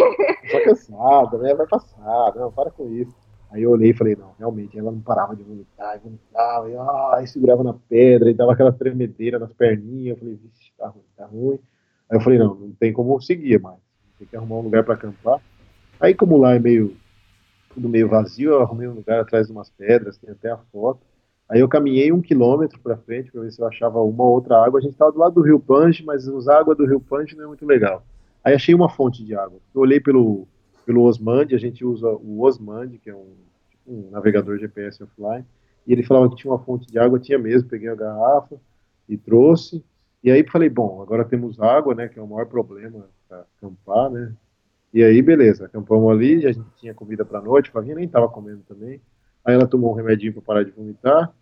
[0.52, 1.54] Só cansada, né?
[1.56, 3.16] Vai passar, não, para com isso.
[3.52, 6.76] Aí eu olhei e falei, não, realmente, ela não parava de vomitar, e vomitava, e,
[6.76, 10.18] ah, segurava na pedra, e dava aquela tremedeira nas perninhas.
[10.18, 11.60] Eu falei, vixe, tá ruim, tá ruim.
[12.10, 13.80] Aí eu falei, não, não tem como seguir mais.
[14.20, 15.41] tem que arrumar um lugar para acampar.
[16.00, 16.95] Aí, como lá é meio
[17.74, 21.00] tudo meio vazio, eu arrumei um lugar atrás de umas pedras, tem até a foto.
[21.50, 24.80] Aí eu caminhei um quilômetro para frente para ver se eu achava uma outra água.
[24.80, 27.45] A gente estava do lado do Rio Pange, mas usar água do Rio Pange não
[27.45, 28.06] é muito legal.
[28.43, 29.60] Aí achei uma fonte de água.
[29.74, 30.47] Eu olhei pelo,
[30.86, 33.34] pelo Osmand, a gente usa o Osmand, que é um,
[33.68, 35.43] tipo um navegador GPS offline,
[35.88, 38.56] e ele falava que tinha uma fonte de água, tinha mesmo, peguei a garrafa
[39.08, 39.84] e trouxe.
[40.24, 44.12] E aí falei, bom, agora temos água, né, que é o maior problema para acampar,
[44.12, 44.34] né?
[44.93, 48.62] E aí, beleza, acampamos ali, a gente tinha comida para noite, Flavinha nem estava comendo
[48.68, 49.02] também.
[49.43, 51.34] Aí ela tomou um remedinho para parar de vomitar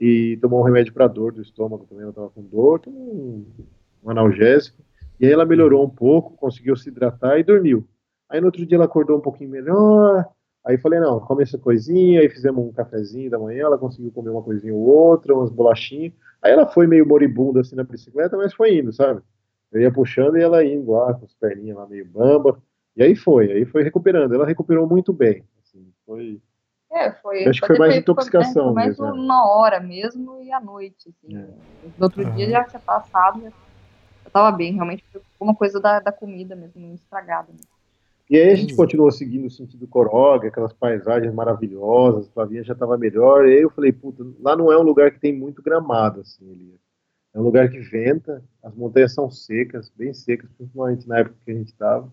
[0.00, 3.46] e tomou um remédio para dor do estômago também, ela estava com dor, tomou um,
[4.02, 4.82] um analgésico.
[5.20, 7.86] E aí ela melhorou um pouco, conseguiu se hidratar e dormiu.
[8.28, 10.26] Aí no outro dia ela acordou um pouquinho melhor.
[10.64, 12.20] Aí falei, não, come essa coisinha.
[12.20, 13.64] Aí fizemos um cafezinho da manhã.
[13.64, 16.12] Ela conseguiu comer uma coisinha ou outra, umas bolachinhas.
[16.40, 19.20] Aí ela foi meio moribunda assim na bicicleta, mas foi indo, sabe?
[19.70, 22.60] Eu ia puxando e ela indo lá com as perninhas lá meio bamba.
[22.96, 24.34] E aí foi, aí foi recuperando.
[24.34, 25.44] Ela recuperou muito bem.
[25.62, 26.40] Assim, foi
[26.92, 27.46] é, foi.
[27.46, 28.64] Eu acho que foi mais intoxicação.
[28.66, 29.12] Foi mais mesmo, né?
[29.12, 31.08] uma hora mesmo e à noite.
[31.08, 31.36] Assim.
[31.36, 31.46] É.
[31.96, 34.74] No outro dia já tinha passado, já, já tava bem.
[34.74, 37.48] Realmente foi uma coisa da, da comida mesmo, estragada.
[37.50, 37.66] Mesmo.
[38.28, 42.72] E aí a gente continuou seguindo o sentido Coroga, aquelas paisagens maravilhosas, a Flavinha já
[42.72, 43.46] estava melhor.
[43.46, 46.50] E aí eu falei, puta, lá não é um lugar que tem muito gramado, assim,
[46.50, 46.80] Elias.
[47.34, 51.50] É um lugar que venta, as montanhas são secas, bem secas, principalmente na época que
[51.50, 52.12] a gente estava.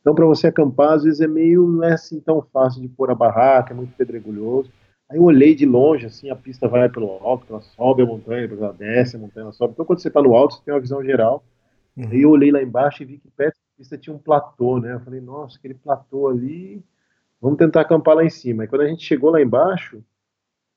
[0.00, 3.10] Então, para você acampar, às vezes é meio, não é assim tão fácil de pôr
[3.10, 4.70] a barraca, é muito pedregulhoso.
[5.10, 8.42] Aí eu olhei de longe, assim, a pista vai pelo alto, ela sobe a montanha,
[8.42, 9.72] depois ela desce a montanha, ela sobe.
[9.72, 11.44] Então, quando você está no alto, você tem uma visão geral.
[11.96, 12.08] Uhum.
[12.10, 14.94] Aí eu olhei lá embaixo e vi que perto da pista tinha um platô, né?
[14.94, 16.82] Eu falei, nossa, aquele platô ali,
[17.40, 18.64] vamos tentar acampar lá em cima.
[18.64, 20.02] E quando a gente chegou lá embaixo,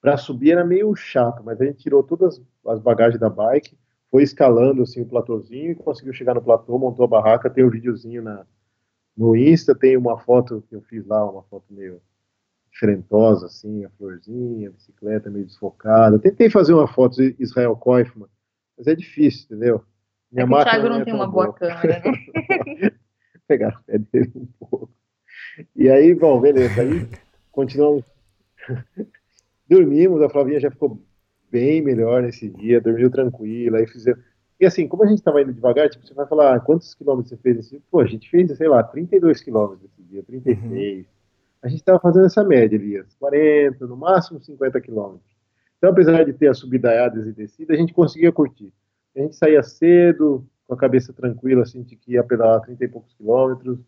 [0.01, 3.77] para subir era meio chato, mas a gente tirou todas as bagagens da bike,
[4.11, 7.67] foi escalando assim o platôzinho e conseguiu chegar no platô, montou a barraca, tem o
[7.67, 8.45] um videozinho na,
[9.15, 12.01] no Insta tem uma foto que eu fiz lá, uma foto meio
[12.71, 16.17] diferentosa, assim, a florzinha, a bicicleta meio desfocada.
[16.17, 18.27] Tentei fazer uma foto de Israel Koifman,
[18.77, 19.83] mas é difícil, entendeu?
[20.31, 22.91] Minha é o Thiago não, não é tem uma boa, boa câmera, né?
[23.47, 24.91] Pegar o pé dele um pouco.
[25.75, 26.81] E aí, bom, beleza.
[26.81, 27.07] Aí
[27.51, 28.03] continuamos.
[29.69, 30.99] Dormimos, a Flavinha já ficou
[31.51, 34.23] bem melhor nesse dia, dormiu tranquila, aí fizemos
[34.59, 37.29] e assim, como a gente estava indo devagar, tipo, você vai falar, ah, quantos quilômetros
[37.29, 40.97] você fez esse Pô, a gente fez, sei lá, 32 quilômetros esse dia, 36.
[40.99, 41.05] Uhum.
[41.61, 45.33] A gente estava fazendo essa média ali, 40, no máximo 50 quilômetros.
[45.77, 48.71] Então, apesar de ter as subidadas e descidas, a gente conseguia curtir.
[49.15, 52.87] A gente saía cedo, com a cabeça tranquila, assim, de que ia pedalar 30 e
[52.87, 53.79] poucos quilômetros.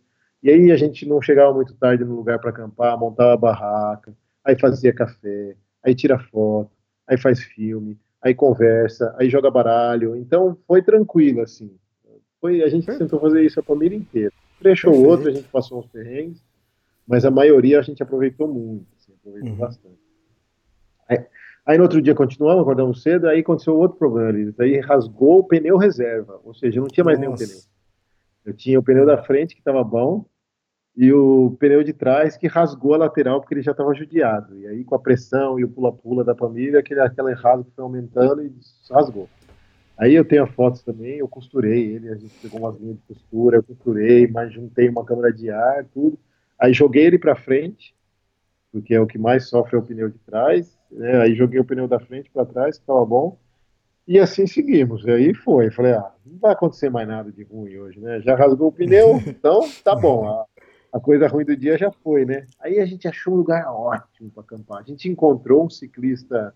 [0.44, 4.16] E aí a gente não chegava muito tarde no lugar para acampar, montava a barraca,
[4.44, 6.72] aí fazia café, aí tira foto,
[7.08, 10.16] aí faz filme, aí conversa, aí joga baralho.
[10.16, 11.72] Então foi tranquilo, assim.
[12.42, 14.34] Foi, a gente tentou fazer isso a família inteira.
[14.60, 16.44] Trecho ou outro, a gente passou uns perrengues,
[17.08, 19.58] mas a maioria a gente aproveitou muito, assim, aproveitou uhum.
[19.58, 20.00] bastante.
[21.08, 21.24] Aí,
[21.68, 24.54] aí, no outro dia continuamos, acordamos cedo, aí aconteceu outro problema ali.
[24.58, 27.44] Aí rasgou o pneu reserva, ou seja, não tinha mais Nossa.
[27.44, 27.64] nenhum pneu.
[28.44, 30.26] Eu tinha o pneu da frente que estava bom,
[30.98, 34.58] e o pneu de trás que rasgou a lateral porque ele já estava judiado.
[34.58, 38.42] E aí, com a pressão e o pula-pula da família, aquele, aquele rasgo foi aumentando
[38.42, 38.52] e
[38.90, 39.28] rasgou.
[39.98, 43.04] Aí eu tenho a fotos também, eu costurei ele, a gente pegou umas linhas de
[43.14, 46.18] costura, eu costurei, mas juntei uma câmera de ar, tudo.
[46.60, 47.94] Aí joguei ele para frente,
[48.72, 50.78] porque é o que mais sofre é o pneu de trás.
[50.92, 51.22] Né?
[51.22, 53.38] Aí joguei o pneu da frente para trás, que estava bom.
[54.08, 55.04] E assim seguimos.
[55.06, 55.72] E aí foi.
[55.72, 58.22] Falei, ah, não vai acontecer mais nada de ruim hoje, né?
[58.22, 60.46] Já rasgou o pneu, então tá bom
[60.96, 62.48] a coisa ruim do dia já foi, né?
[62.58, 64.80] Aí a gente achou um lugar ótimo para acampar.
[64.80, 66.56] A gente encontrou um ciclista,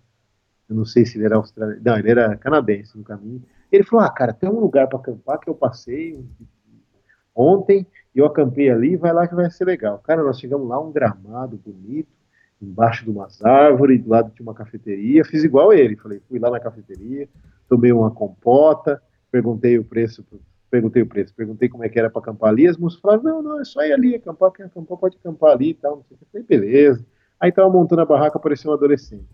[0.69, 3.43] eu não sei se ele era australiano, não, ele era canadense no caminho.
[3.69, 6.25] Ele falou: Ah, cara, tem um lugar para acampar que eu passei
[7.35, 7.85] ontem,
[8.15, 9.99] e eu acampei ali, vai lá que vai ser legal.
[9.99, 12.07] Cara, nós chegamos lá, um gramado bonito,
[12.61, 15.25] embaixo de umas árvores, do lado de uma cafeteria.
[15.25, 17.27] Fiz igual ele, falei: fui lá na cafeteria,
[17.67, 20.23] tomei uma compota, perguntei o preço
[20.70, 23.41] perguntei o preço, perguntei como é que era para acampar ali, as moças falaram, não,
[23.41, 26.15] não, é só ir ali, acampar, quem acampar pode acampar ali e tal, não sei
[26.15, 27.05] o que, falei, beleza.
[27.39, 29.26] Aí tava montando a barraca, apareceu um adolescente.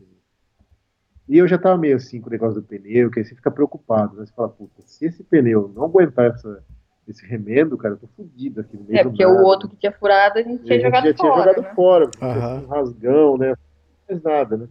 [1.28, 3.50] E eu já tava meio assim com o negócio do pneu, que aí você fica
[3.50, 4.26] preocupado, né?
[4.26, 6.64] Você fala, puta, se esse pneu não aguentar essa,
[7.08, 9.92] esse remendo, cara, eu tô fudido aqui no meio É, porque o outro que tinha
[9.92, 11.04] furado a gente tinha jogado fora.
[11.04, 11.74] A gente já tinha jogado né?
[11.74, 12.64] fora, porque uhum.
[12.64, 13.50] um rasgão, né?
[13.50, 13.56] Não
[14.08, 14.68] fez nada, né?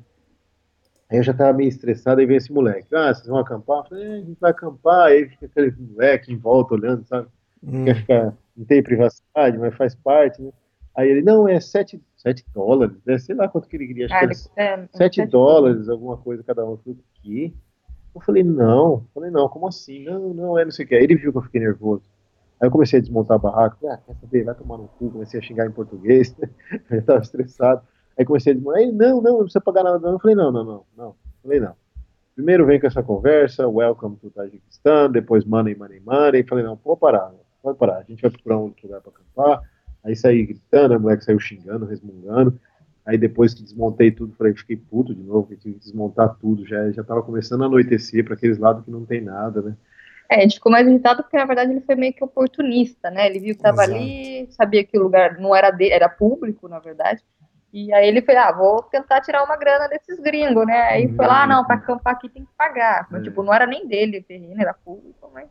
[1.14, 2.92] Aí eu já tava meio estressado, aí vem esse moleque.
[2.92, 3.78] Ah, vocês vão acampar?
[3.78, 5.06] Eu falei, é, a gente vai acampar.
[5.06, 7.28] Aí fica aquele moleque em volta olhando, sabe?
[7.62, 7.84] Hum.
[7.84, 10.50] Quer ficar, não tem privacidade, mas faz parte, né?
[10.96, 13.16] Aí ele, não, é 7, 7 dólares, né?
[13.18, 16.16] sei lá quanto que ele queria, acho ah, que era é, 7 é dólares, alguma
[16.16, 16.72] coisa cada um.
[16.72, 17.52] Eu falei, o quê?
[18.12, 20.04] Eu falei, não, eu falei, não, como assim?
[20.04, 20.96] Não, não, é não sei o que.
[20.96, 22.02] Aí ele viu que eu fiquei nervoso.
[22.60, 25.10] Aí eu comecei a desmontar a barraca, falei, ah, quer saber, vai tomar no cu,
[25.10, 26.36] comecei a xingar em português,
[26.90, 27.82] eu estava estressado.
[28.18, 30.12] Aí comecei a desmontar, não, não, não precisa pagar nada, não.
[30.12, 31.16] Eu falei, não, não, não, não.
[31.42, 31.74] Falei, não.
[32.34, 36.42] Primeiro vem com essa conversa, welcome to Tajiquistão, depois money, money, money.
[36.42, 39.62] Falei, não, pode parar, pode parar, a gente vai procurar um outro lugar para acampar.
[40.02, 42.58] Aí saí gritando, a moleque saiu xingando, resmungando.
[43.06, 46.66] Aí depois que desmontei tudo, falei, fiquei puto de novo, que tive que desmontar tudo,
[46.66, 49.76] já já estava começando a anoitecer para aqueles lados que não tem nada, né?
[50.28, 53.26] É, a gente ficou mais irritado porque, na verdade, ele foi meio que oportunista, né?
[53.26, 56.78] Ele viu que estava ali, sabia que o lugar não era dele, era público, na
[56.78, 57.22] verdade.
[57.74, 60.80] E aí ele foi, ah, vou tentar tirar uma grana desses gringos, né?
[60.82, 63.08] Aí foi lá, ah, não, para acampar aqui tem que pagar.
[63.10, 63.24] Mas, é.
[63.24, 65.48] tipo, não era nem dele o terreno, era público, mas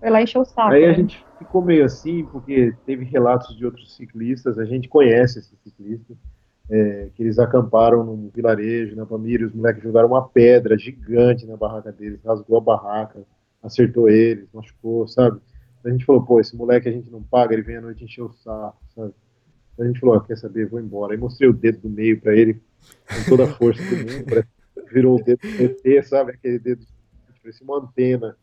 [0.00, 0.72] foi lá encher o saco.
[0.72, 0.88] Aí né?
[0.88, 5.58] a gente ficou meio assim, porque teve relatos de outros ciclistas, a gente conhece esses
[5.60, 6.16] ciclistas,
[6.70, 11.58] é, que eles acamparam num vilarejo, na Pamira, os moleques jogaram uma pedra gigante na
[11.58, 13.22] barraca deles, rasgou a barraca,
[13.62, 15.38] acertou eles, machucou, sabe?
[15.84, 18.22] A gente falou, pô, esse moleque a gente não paga, ele vem à noite encher
[18.22, 19.12] o saco, sabe?
[19.78, 21.12] A gente falou, ah, quer saber, vou embora.
[21.12, 24.44] Aí mostrei o dedo do meio para ele, com toda a força do mundo,
[24.92, 26.32] virou o dedo do PT, sabe?
[26.32, 26.84] Aquele dedo,
[27.42, 28.36] parecia uma antena.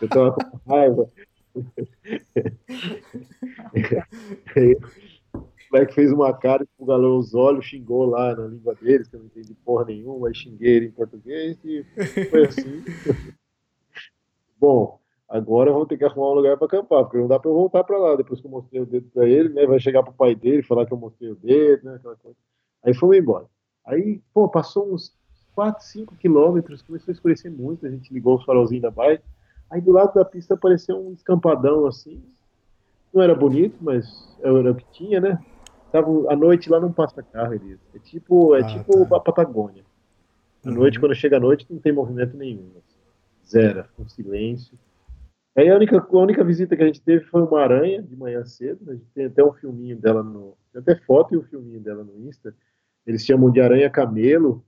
[0.00, 1.10] Eu tava com raiva.
[5.34, 9.20] o moleque fez uma cara, espugalou os olhos, xingou lá na língua deles, que eu
[9.20, 11.84] não entendi porra nenhuma, aí xinguei ele em português e
[12.30, 12.82] foi assim.
[14.58, 15.01] Bom,
[15.32, 17.82] agora vamos ter que arrumar um lugar para acampar, porque não dá para eu voltar
[17.84, 19.66] para lá depois que eu mostrei o dedo para ele, né?
[19.66, 21.94] Vai chegar pro pai dele falar que eu mostrei o dedo, né?
[21.96, 22.36] Aquela coisa.
[22.84, 23.46] Aí fomos embora.
[23.86, 25.12] Aí, pô, passou uns
[25.54, 29.24] 4, 5 quilômetros, começou a escurecer muito, a gente ligou os farolzinhos da bike.
[29.70, 32.22] Aí do lado da pista apareceu um escampadão assim.
[33.12, 35.38] Não era bonito, mas era o que tinha, né?
[35.90, 37.78] Tava, a noite lá não passa carro, Elias.
[37.94, 39.16] É tipo, é ah, tipo tá.
[39.16, 39.84] a Patagônia.
[40.64, 40.76] À uhum.
[40.76, 42.70] noite, quando chega a noite, não tem movimento nenhum.
[42.78, 42.92] Assim
[43.52, 44.78] zero, com silêncio.
[45.54, 48.44] Aí a única, a única visita que a gente teve foi uma aranha de manhã
[48.44, 48.90] cedo.
[48.90, 50.56] A gente tem até um filminho dela no.
[50.72, 52.54] Tem até foto e um filminho dela no Insta.
[53.06, 54.64] Eles chamam de aranha camelo.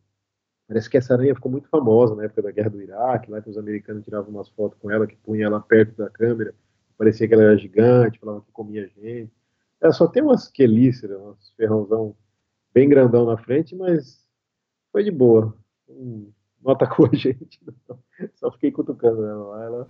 [0.69, 3.51] Parece que essa aranha ficou muito famosa na época da guerra do Iraque, lá que
[3.51, 6.55] os americanos tiravam umas fotos com ela, que punha ela perto da câmera.
[6.97, 9.33] Parecia que ela era gigante, falava que comia gente.
[9.81, 12.17] Ela só tem umas quelíceras, uns ferrãozão
[12.73, 14.25] bem grandão na frente, mas
[14.91, 15.55] foi de boa.
[15.89, 16.31] Um,
[16.65, 17.99] não atacou a gente, não.
[18.37, 19.89] só fiquei cutucando ela lá, ela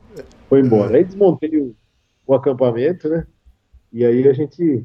[0.49, 0.97] foi embora.
[0.97, 1.75] Aí desmontei o,
[2.27, 3.27] o acampamento, né?
[3.93, 4.85] E aí a gente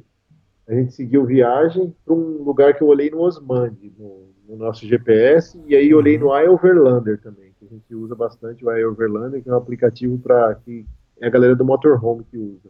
[0.67, 4.85] a gente seguiu viagem para um lugar que eu olhei no Osmand, no, no, nosso
[4.85, 9.49] GPS, e aí olhei no iOverlander também, que a gente usa bastante o iOverlander, que
[9.49, 10.85] é um aplicativo para que
[11.19, 12.69] é a galera do motorhome que usa.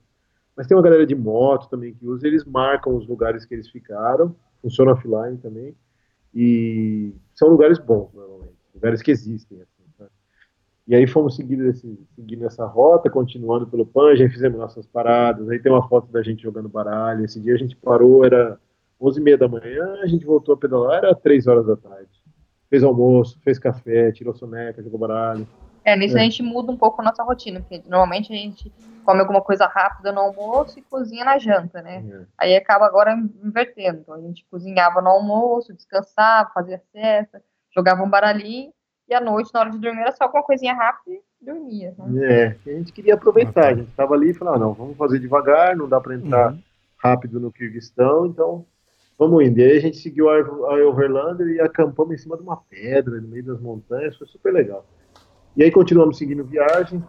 [0.56, 3.70] Mas tem uma galera de moto também que usa, eles marcam os lugares que eles
[3.70, 5.76] ficaram, funciona offline também,
[6.34, 8.39] e são lugares bons, normalmente
[8.80, 9.62] lugares que existem.
[9.62, 10.08] Assim, né?
[10.88, 15.48] E aí fomos seguindo, esse, seguindo essa rota, continuando pelo Panja, fizemos nossas paradas.
[15.50, 17.26] Aí tem uma foto da gente jogando baralho.
[17.26, 18.60] Esse dia a gente parou, era
[19.00, 22.10] 11 e meia da manhã, a gente voltou a pedalar, era 3 horas da tarde.
[22.70, 25.48] Fez almoço, fez café, tirou soneca, jogou baralho.
[25.84, 26.22] É, nisso é.
[26.22, 28.72] a gente muda um pouco a nossa rotina, porque normalmente a gente
[29.06, 32.04] come alguma coisa rápida no almoço e cozinha na janta, né?
[32.08, 32.26] É.
[32.38, 34.00] Aí acaba agora invertendo.
[34.00, 37.42] Então, a gente cozinhava no almoço, descansava, fazia cesta,
[37.74, 38.72] jogava um baralhinho,
[39.08, 41.96] e à noite, na hora de dormir, era só uma coisinha rápida e dormia.
[41.98, 42.56] Né?
[42.66, 45.76] É, a gente queria aproveitar, a gente estava ali e falava, não, vamos fazer devagar,
[45.76, 46.60] não dá para entrar uhum.
[46.98, 48.66] rápido no Kirguistão, então
[49.18, 49.60] vamos indo.
[49.60, 53.28] E aí a gente seguiu a Overlander e acampamos em cima de uma pedra, no
[53.28, 54.86] meio das montanhas, foi super legal.
[55.58, 57.04] E aí continuamos seguindo viagem,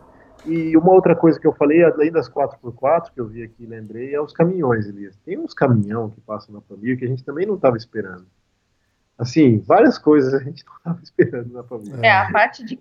[0.47, 4.15] e uma outra coisa que eu falei, além das 4x4 que eu vi aqui lembrei,
[4.15, 5.17] é os caminhões, Elias.
[5.25, 8.27] Tem uns caminhão que passam na família que a gente também não estava esperando.
[9.21, 12.01] Assim, várias coisas a gente não estava esperando na família.
[12.03, 12.81] É, a parte de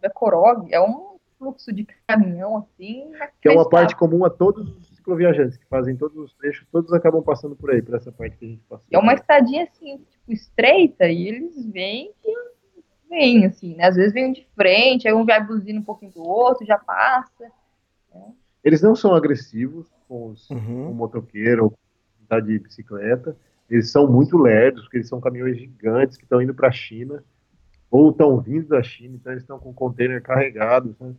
[0.00, 3.10] da Korog é um fluxo de caminhão, assim.
[3.40, 6.92] Que é uma parte comum a todos os cicloviajantes que fazem todos os trechos, todos
[6.92, 8.86] acabam passando por aí, por essa parte que a gente passou.
[8.92, 12.32] É uma estadinha, assim, tipo, estreita, e eles vêm que
[13.10, 13.86] vêm, assim, né?
[13.86, 17.50] Às vezes vêm de frente, aí um vai buzina um pouquinho do outro, já passa.
[18.14, 18.32] Né?
[18.62, 20.86] Eles não são agressivos com, os, uhum.
[20.86, 21.74] com o motoqueiro ou
[22.28, 23.36] tá de bicicleta
[23.72, 27.24] eles são muito lerdos, porque eles são caminhões gigantes que estão indo para a China,
[27.90, 31.14] ou estão vindo da China, então eles estão com container carregados, né?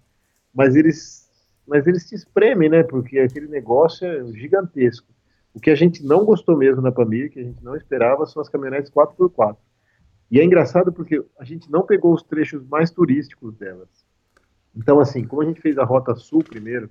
[0.53, 1.23] mas eles
[1.65, 2.83] mas eles se espremem, né?
[2.83, 5.07] Porque aquele negócio é gigantesco.
[5.53, 8.41] O que a gente não gostou mesmo na Pamir, que a gente não esperava, são
[8.41, 9.55] as caminhonetes 4x4.
[10.29, 13.87] E é engraçado porque a gente não pegou os trechos mais turísticos delas.
[14.75, 16.89] Então, assim, como a gente fez a Rota Sul primeiro,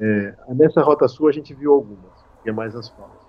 [0.00, 3.25] é, nessa Rota Sul a gente viu algumas, que é mais asfalto.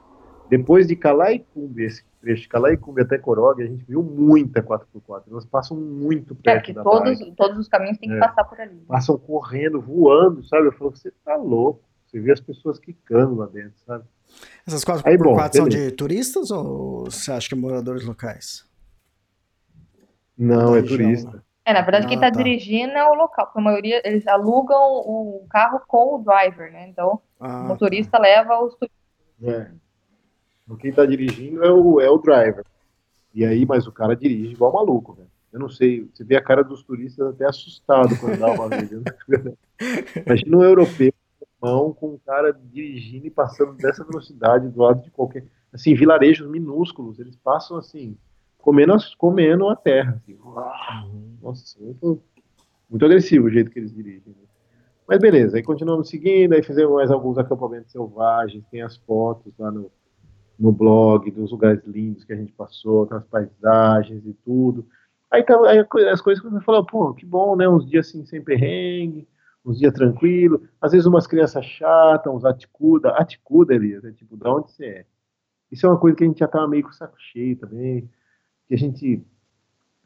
[0.49, 5.23] Depois de Calaicumbi, esse trecho de Calaicumbi até Corog, a gente viu muita 4x4.
[5.29, 7.35] Elas passam muito É, perto que da todos, bike.
[7.35, 8.19] todos os caminhos têm que É.
[8.19, 8.77] passar por ali.
[8.87, 10.67] Passam correndo, voando, sabe?
[10.67, 11.81] Eu falo, você tá louco.
[12.05, 14.05] Você vê as pessoas quicando lá dentro, sabe?
[14.65, 15.69] Essas 4x4 Aí, bom, são beleza.
[15.89, 18.65] de turistas ou você acha que é moradores locais?
[20.37, 21.43] Não, é região, turista.
[21.65, 22.37] É, na verdade, Ah, quem tá, tá.
[22.37, 26.87] dirigindo é o local, porque a maioria, eles alugam o carro com o driver, né?
[26.87, 28.97] Então, Ah, o motorista leva os turistas.
[29.43, 29.71] É.
[30.75, 32.65] Quem tá dirigindo é o, é o driver.
[33.33, 35.29] E aí, mas o cara dirige igual maluco, velho.
[35.53, 38.89] Eu não sei, você vê a cara dos turistas até assustado quando dá uma vez.
[40.25, 41.13] Imagina um europeu
[41.61, 45.45] mão com um cara dirigindo e passando dessa velocidade do lado de qualquer.
[45.73, 48.17] Assim, vilarejos minúsculos, eles passam assim,
[48.57, 50.21] comendo, comendo a terra.
[50.21, 50.37] Assim.
[51.41, 52.21] Nossa, muito,
[52.89, 54.23] muito agressivo o jeito que eles dirigem.
[54.27, 54.47] né?
[55.07, 59.71] Mas beleza, aí continuamos seguindo, aí fizemos mais alguns acampamentos selvagens, tem as fotos lá
[59.71, 59.91] no,
[60.59, 64.85] no blog dos lugares lindos que a gente passou, com as paisagens e tudo.
[65.29, 65.79] Aí, tava, aí
[66.09, 67.67] as coisas começaram a falar, pô, que bom, né?
[67.67, 69.27] Uns dias assim sem perrengue,
[69.65, 70.61] uns dias tranquilo.
[70.81, 73.09] Às vezes umas crianças chatas, uns aticuda.
[73.09, 75.05] Aticuda, Elias, é tipo, da onde você é?
[75.71, 78.09] Isso é uma coisa que a gente já tava meio com o saco cheio também.
[78.67, 79.21] Que a gente.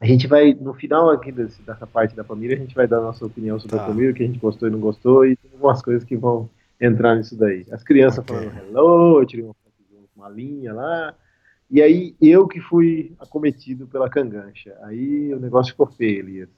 [0.00, 2.98] A gente vai, no final aqui desse- dessa parte da família, a gente vai dar
[2.98, 3.84] a nossa opinião sobre Tá.
[3.84, 6.16] a família, o que a gente gostou e não gostou, e tem algumas coisas que
[6.16, 6.50] vão
[6.80, 7.64] entrar nisso daí.
[7.70, 8.34] As crianças Ok.
[8.36, 9.54] falando hello, eu tirei uma
[10.22, 11.14] uma linha lá.
[11.70, 14.76] E aí eu que fui acometido pela cangancha.
[14.82, 16.48] Aí o negócio ficou feio, Elias.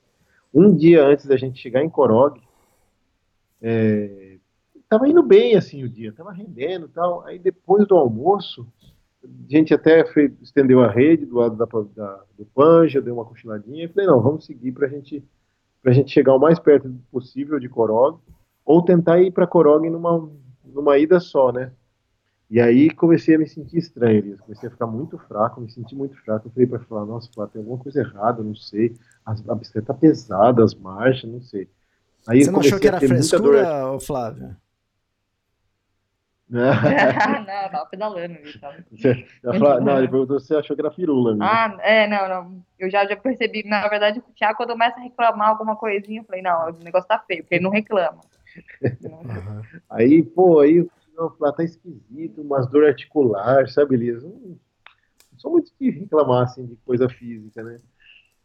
[0.53, 2.41] Um dia antes da gente chegar em Corog,
[3.63, 4.37] é,
[4.89, 7.25] tava indo bem assim o dia, tava rendendo tal.
[7.25, 8.67] Aí depois do almoço,
[9.23, 10.05] a gente até
[10.43, 11.65] estendeu a rede do lado da,
[11.97, 15.25] da- do Panja, deu uma cochiladinha e falei, não, vamos seguir pra gente,
[15.83, 18.19] pra gente chegar o mais perto possível de Corog,
[18.65, 20.29] ou tentar ir para Corog numa,
[20.65, 21.73] numa ida só, né?
[22.51, 24.41] E aí comecei a me sentir estranho, Elias.
[24.41, 26.47] Comecei a ficar muito fraco, me senti muito fraco.
[26.49, 28.95] Eu falei para falar, nossa, Flávio, tem alguma coisa errada, não sei.
[29.25, 31.69] As- A bicicleta tá pesada, as marchas, não sei.
[32.29, 34.57] Aí Você não achou que era dor- frescura, ô Flávio?
[36.49, 36.71] Né?
[37.41, 38.77] não, tava pedalando ali, tava.
[38.93, 39.27] Você-
[39.81, 41.35] não, ele perguntou se você achou que era firula.
[41.35, 41.45] Né?
[41.45, 42.63] Ah, é, não, não.
[42.79, 43.67] Eu já, já percebi.
[43.67, 47.09] Na verdade, o Thiago, quando começa a reclamar alguma coisinha, eu falei, não, o negócio
[47.09, 48.21] tá feio, porque ele não reclama.
[49.91, 54.23] Aí, pô, aí não, tá esquisito, umas dor articular, sabe, Elias?
[54.23, 54.59] Não,
[55.37, 57.81] sou muito de reclamar, assim, de coisa física, né?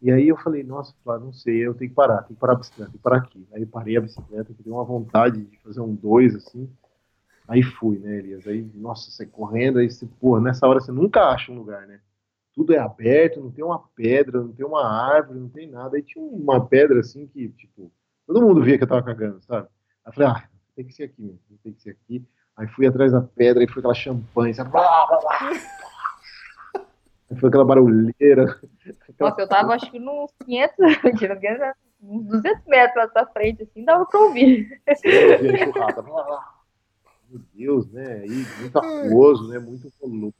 [0.02, 2.54] E aí eu falei, nossa, Flávio, não sei, eu tenho que parar, tenho que parar
[2.54, 3.46] a bicicleta, tenho que parar aqui.
[3.52, 6.70] Aí parei a bicicleta, que deu uma vontade de fazer um dois, assim.
[7.48, 8.48] Aí fui, né, Elias?
[8.48, 12.00] Aí, nossa, você correndo, aí você, porra, nessa hora você nunca acha um lugar, né?
[12.54, 15.98] Tudo é aberto, não tem uma pedra, não tem uma árvore, não tem nada.
[15.98, 17.92] Aí tinha uma pedra, assim, que, tipo,
[18.26, 19.68] todo mundo via que eu tava cagando, sabe?
[20.06, 22.26] Aí eu falei, ah, tem que ser aqui mesmo, tem que ser aqui.
[22.60, 24.70] Aí fui atrás da pedra, aí foi aquela champanhe, sabe?
[24.70, 25.52] Blá, blá, blá.
[27.32, 28.60] Aí foi aquela barulheira.
[29.18, 33.64] Nossa, eu tava acho que nos 500, mentira, 500, uns 200 metros à sua frente,
[33.64, 34.82] assim, dava pra ouvir.
[35.74, 36.60] Blá, blá.
[37.30, 38.24] Meu Deus, né?
[38.24, 39.58] Aí, muito aquoso, né?
[39.58, 40.34] Muito volume.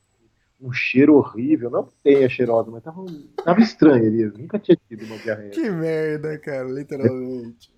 [0.60, 1.70] Um cheiro horrível.
[1.70, 3.06] Não que tenha cheirosa, mas tava,
[3.46, 4.24] tava estranho ali.
[4.24, 5.52] Eu nunca tinha tido uma diarreia.
[5.52, 7.72] Que merda, cara, literalmente.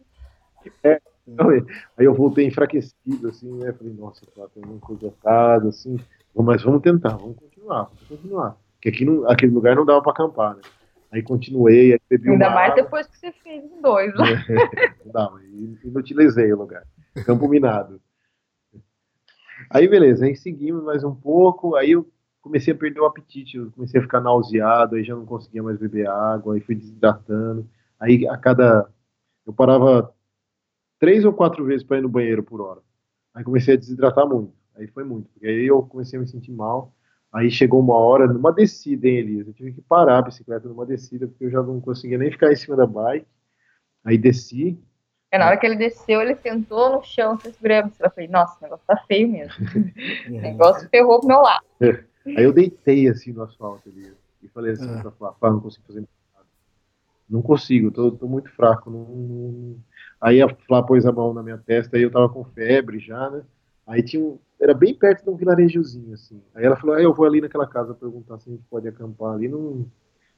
[1.97, 3.71] Aí eu voltei enfraquecido, assim, né?
[3.73, 5.97] Falei, nossa, tá, tem uma coisa errada, assim.
[6.35, 8.57] Mas vamos tentar, vamos continuar, vamos continuar.
[8.75, 10.61] Porque aqui não, aquele lugar não dava pra acampar, né?
[11.11, 12.83] Aí continuei, aí bebi Ainda mais água.
[12.83, 14.13] depois que você fez em dois.
[14.15, 14.45] né?
[15.05, 16.83] Não dava, e inutilizei o lugar.
[17.25, 17.99] Campo minado.
[19.69, 22.09] Aí beleza, aí seguimos mais um pouco, aí eu
[22.41, 25.77] comecei a perder o apetite, eu comecei a ficar nauseado, aí já não conseguia mais
[25.77, 27.67] beber água, aí fui desidratando.
[27.99, 28.89] Aí a cada.
[29.45, 30.13] Eu parava
[31.01, 32.79] três ou quatro vezes para ir no banheiro por hora.
[33.33, 34.53] Aí comecei a desidratar muito.
[34.75, 36.93] Aí foi muito, porque aí eu comecei a me sentir mal.
[37.33, 39.47] Aí chegou uma hora, numa descida, hein, Elias?
[39.47, 42.51] Eu tive que parar a bicicleta numa descida, porque eu já não conseguia nem ficar
[42.51, 43.25] em cima da bike.
[44.05, 44.77] Aí desci,
[45.31, 47.91] É, na hora que ele desceu, ele sentou no chão, se segurando.
[47.99, 49.53] Eu falei, nossa, o negócio tá feio mesmo.
[50.29, 51.65] O negócio ferrou pro meu lado.
[52.25, 55.01] Aí eu deitei assim no asfalto ali e falei assim Ah.
[55.01, 56.45] pra Flá, não consigo fazer nada.
[57.29, 58.89] Não consigo, tô, tô muito fraco.
[58.91, 59.75] Não, não-
[60.21, 63.29] Aí a Flá pôs a mão na minha testa e eu tava com febre já,
[63.29, 63.41] né?
[63.87, 64.37] Aí tinha um...
[64.59, 66.39] Era bem perto de um vilarejozinho, assim.
[66.53, 69.33] Aí ela falou, ah, eu vou ali naquela casa perguntar se a gente pode acampar
[69.33, 69.87] ali num...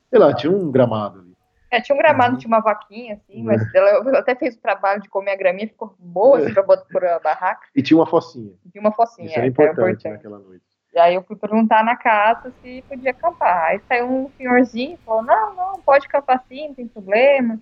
[0.10, 1.34] Sei lá, tinha um gramado ali.
[1.70, 2.38] É, tinha um gramado, Uhum.
[2.38, 5.96] tinha uma vaquinha, assim, mas ela até fez o trabalho de comer a graminha, ficou
[5.98, 7.68] boa, assim, pra botar por a barraca.
[7.76, 8.54] E tinha uma focinha.
[8.74, 10.64] E uma focinha, Isso era é, importante naquela noite.
[10.94, 13.72] E aí eu fui perguntar na casa se podia acampar.
[13.72, 17.60] Aí saiu um senhorzinho e falou, não, não, pode acampar sim, não tem problema.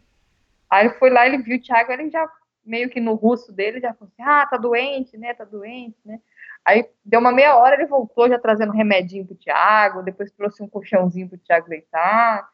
[0.71, 2.25] Aí ele foi lá, ele viu o Thiago, ele já,
[2.65, 6.19] meio que no russo dele, já falou assim, ah, tá doente, né, tá doente, né.
[6.63, 10.67] Aí deu uma meia hora, ele voltou já trazendo remedinho pro Thiago, depois trouxe um
[10.67, 12.47] colchãozinho pro Thiago deitar.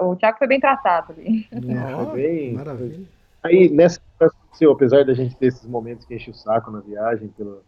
[0.00, 1.46] O Thiago foi bem tratado ali.
[1.50, 2.54] Foi bem.
[2.54, 3.00] Maravilha.
[3.42, 7.28] Aí, nessa aconteceu, apesar da gente ter esses momentos que enche o saco na viagem,
[7.28, 7.62] pela,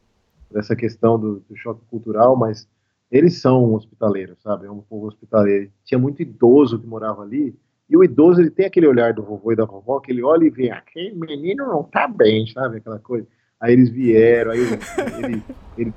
[0.49, 2.69] por essa questão do, do choque cultural, mas
[3.11, 4.67] eles são hospitaleiros, sabe?
[4.67, 5.71] É um povo hospitaleiro.
[5.85, 7.57] Tinha muito idoso que morava ali,
[7.91, 10.45] e o idoso ele tem aquele olhar do vovô e da vovó, que ele olha
[10.45, 12.77] e vê, aquele menino não tá bem, sabe?
[12.77, 13.27] Aquela coisa.
[13.61, 15.43] Aí eles vieram, aí ele,
[15.77, 15.95] ele,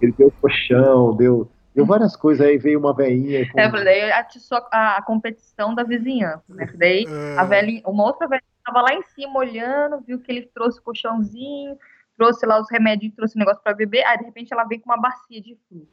[0.00, 3.46] ele deu colchão, deu, deu várias coisas, aí veio uma veinha.
[3.52, 3.60] Com...
[3.60, 6.72] É, daí atiçou a, a competição da vizinhança, né?
[6.74, 7.04] Daí
[7.36, 7.46] a é.
[7.46, 11.76] velhinha, uma outra velhinha estava lá em cima olhando, viu que ele trouxe colchãozinho,
[12.16, 14.90] trouxe lá os remédios, trouxe o negócio para beber, aí de repente ela vem com
[14.90, 15.92] uma bacia de fruta.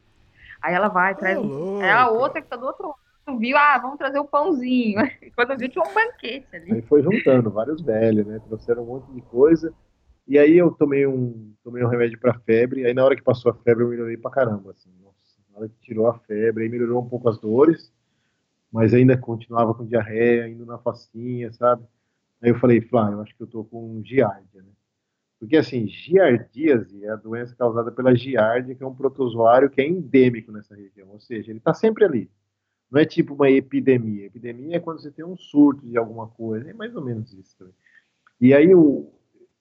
[0.62, 1.38] Aí ela vai, traz.
[1.38, 3.00] Oh, é a outra que tá do outro lado,
[3.40, 3.58] viu?
[3.58, 5.00] Ah, vamos trazer o pãozinho.
[5.36, 6.74] Quando viu, tinha um banquete ali.
[6.74, 8.40] Aí foi juntando vários velhos, né?
[8.48, 9.74] Trouxeram um monte de coisa.
[10.28, 13.52] E aí eu tomei um, tomei um remédio para febre, aí na hora que passou
[13.52, 15.18] a febre eu melhorei pra caramba, assim, nossa,
[15.52, 17.92] na hora que tirou a febre, aí melhorou um pouco as dores,
[18.72, 21.84] mas ainda continuava com diarreia, indo na facinha, sabe?
[22.42, 24.72] Aí eu falei, Flá, eu acho que eu tô com giardia, né?
[25.40, 29.88] Porque assim, giardíase é a doença causada pela giardia, que é um protozoário que é
[29.88, 32.30] endêmico nessa região, ou seja, ele está sempre ali.
[32.92, 34.26] Não é tipo uma epidemia.
[34.26, 37.56] Epidemia é quando você tem um surto de alguma coisa, é mais ou menos isso
[37.58, 37.74] também.
[38.40, 39.12] E aí o,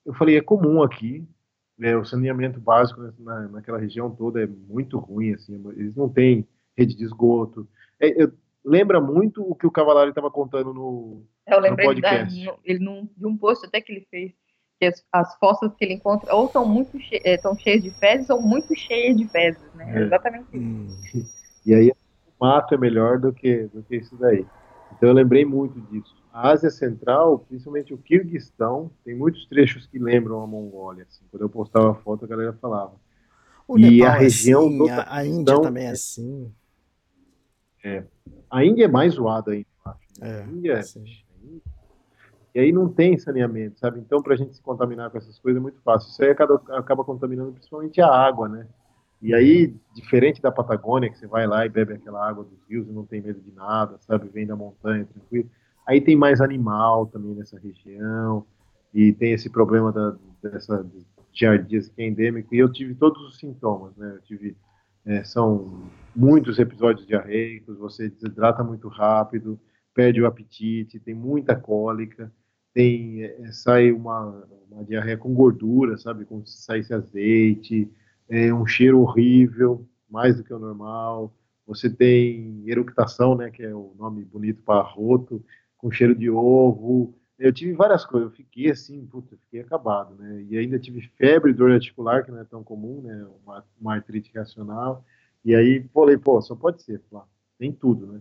[0.05, 1.25] eu falei, é comum aqui,
[1.79, 6.47] né, o saneamento básico na, naquela região toda é muito ruim, assim, eles não têm
[6.77, 7.69] rede de esgoto.
[8.01, 8.33] É, eu,
[8.65, 12.45] lembra muito o que o Cavalari estava contando no, eu lembrei no podcast.
[12.45, 14.33] Da, ele num, de um post até que ele fez,
[14.79, 18.31] que as, as fossas que ele encontra ou estão muito che é, cheias de fezes
[18.31, 19.99] ou muito cheias de fezes, né?
[19.99, 20.03] É.
[20.05, 21.19] Exatamente isso.
[21.19, 21.27] Hum.
[21.67, 21.93] E aí
[22.41, 24.47] mato é melhor do que, do que isso daí.
[24.97, 26.15] Então eu lembrei muito disso.
[26.33, 31.05] A Ásia Central, principalmente o Kirguistão, tem muitos trechos que lembram a Mongólia.
[31.09, 31.25] Assim.
[31.31, 32.93] Quando eu postava a foto, a galera falava.
[33.67, 36.53] O e Nepal a é região assim, do a, Índia também é assim.
[37.85, 38.05] É.
[38.51, 40.21] A Índia é mais zoada ainda, eu acho.
[40.21, 40.29] Né?
[40.29, 40.83] É, a Índia é.
[40.83, 41.05] Sim.
[42.55, 44.01] E aí não tem saneamento, sabe?
[44.01, 46.11] Então, para a gente se contaminar com essas coisas é muito fácil.
[46.11, 48.67] Isso aí acaba, acaba contaminando principalmente a água, né?
[49.23, 52.89] E aí, diferente da Patagônia, que você vai lá e bebe aquela água dos rios
[52.89, 54.29] e não tem medo de nada, sabe?
[54.29, 55.51] Vem da montanha, tranquilo.
[55.87, 58.47] Aí tem mais animal também nessa região,
[58.95, 60.87] e tem esse problema da, dessa
[61.33, 64.13] giardíase que é endêmico, e eu tive todos os sintomas, né?
[64.17, 64.57] Eu tive,
[65.05, 65.83] é, são
[66.15, 69.61] muitos episódios diarreicos, você desidrata muito rápido,
[69.95, 72.33] perde o apetite, tem muita cólica,
[72.73, 76.25] tem, é, sai uma, uma diarreia com gordura, sabe?
[76.25, 77.91] Como se saísse azeite,
[78.31, 81.35] é um cheiro horrível, mais do que o normal.
[81.67, 85.45] Você tem eructação, né, que é o nome bonito para arroto,
[85.77, 87.15] com cheiro de ovo.
[87.39, 90.45] Eu tive várias coisas, eu fiquei assim, puta, fiquei acabado, né?
[90.49, 93.27] E ainda tive febre, dor articular, que não é tão comum, né?
[93.43, 95.05] Uma, uma artrite reacional.
[95.45, 97.25] E aí falei, pô, só pode ser, lá,
[97.59, 98.21] tem tudo, né?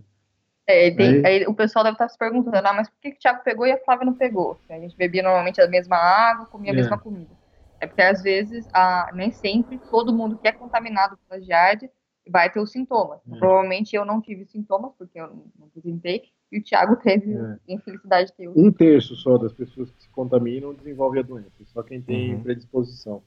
[0.65, 3.19] É, tem, aí, o pessoal deve estar se perguntando, ah, mas por que, que o
[3.19, 4.57] Thiago pegou e a Flávia não pegou?
[4.69, 6.77] A gente bebia normalmente a mesma água, comia a é.
[6.77, 7.38] mesma comida.
[7.79, 11.89] É porque às vezes, a, nem sempre, todo mundo que é contaminado pela giardia
[12.29, 13.19] vai ter os sintomas.
[13.31, 13.37] É.
[13.37, 17.57] Provavelmente eu não tive sintomas, porque eu não, apresentei, e o Thiago teve é.
[17.67, 18.49] infelicidade de ter.
[18.49, 22.43] Um terço só das pessoas que se contaminam desenvolve a doença, só quem tem uhum.
[22.43, 23.23] predisposição.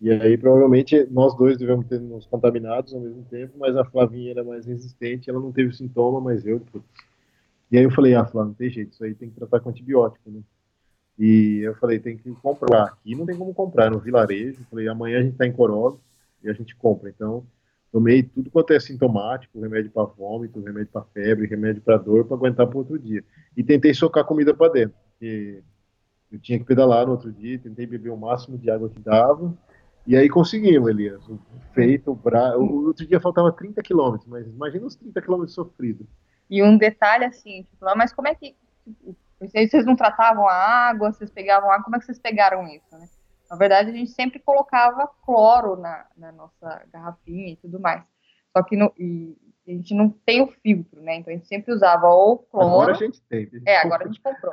[0.00, 4.30] E aí, provavelmente, nós dois devemos ter nos contaminados ao mesmo tempo, mas a Flavinha
[4.30, 6.86] era mais resistente, ela não teve sintoma, mas eu, putz.
[7.70, 9.68] E aí eu falei, ah, Flávia, não tem jeito, isso aí tem que tratar com
[9.68, 10.40] antibiótico, né?
[11.20, 12.84] E eu falei, tem que comprar.
[12.84, 14.64] Aqui não tem como comprar, no vilarejo.
[14.70, 15.98] Falei, amanhã a gente tá em Corolla
[16.42, 17.10] e a gente compra.
[17.10, 17.44] Então,
[17.92, 22.38] tomei tudo quanto é sintomático, remédio para vômito, remédio para febre, remédio para dor, para
[22.38, 23.22] aguentar para outro dia.
[23.54, 25.62] E tentei socar comida para dentro, porque
[26.32, 29.54] eu tinha que pedalar no outro dia, tentei beber o máximo de água que dava,
[30.06, 31.22] e aí conseguimos, Elias.
[31.74, 32.56] Feito, bra...
[32.58, 36.06] o outro dia faltava 30 quilômetros, mas imagina os 30 quilômetros sofridos.
[36.48, 38.56] E um detalhe assim, tipo, mas como é que
[39.40, 43.08] vocês não tratavam a água, vocês pegavam água, como é que vocês pegaram isso, né?
[43.50, 48.04] Na verdade, a gente sempre colocava cloro na, na nossa garrafinha e tudo mais.
[48.56, 49.36] Só que no, e,
[49.66, 51.16] a gente não tem o filtro, né?
[51.16, 52.82] Então a gente sempre usava ou cloro.
[52.82, 53.50] Agora a gente tem.
[53.66, 54.52] É, agora a gente comprou.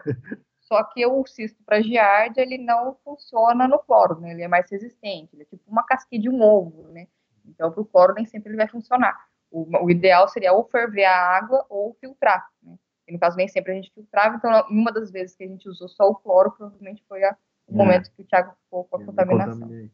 [0.61, 4.31] Só que o cisto para giardia, ele não funciona no cloro, né?
[4.31, 7.07] Ele é mais resistente, ele é tipo uma casquinha de um ovo, né?
[7.45, 9.15] Então, para o cloro, nem sempre ele vai funcionar.
[9.49, 12.75] O, o, ideal seria ou ferver a água ou filtrar, né?
[13.07, 15.67] E no caso, nem sempre a gente filtrava, então, uma das vezes que a gente
[15.69, 17.35] usou só o cloro, provavelmente foi a,
[17.67, 17.75] o é.
[17.75, 19.89] momento que o Thiago ficou com a contaminação.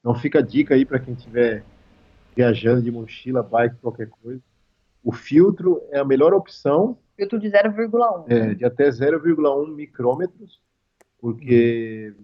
[0.00, 1.64] Então, fica a dica aí para quem estiver
[2.34, 4.42] viajando de mochila, bike, qualquer coisa.
[5.02, 6.98] O filtro é a melhor opção.
[7.16, 8.24] Filtro de 0,1.
[8.28, 10.60] É, de até 0,1 micrômetros,
[11.20, 12.14] porque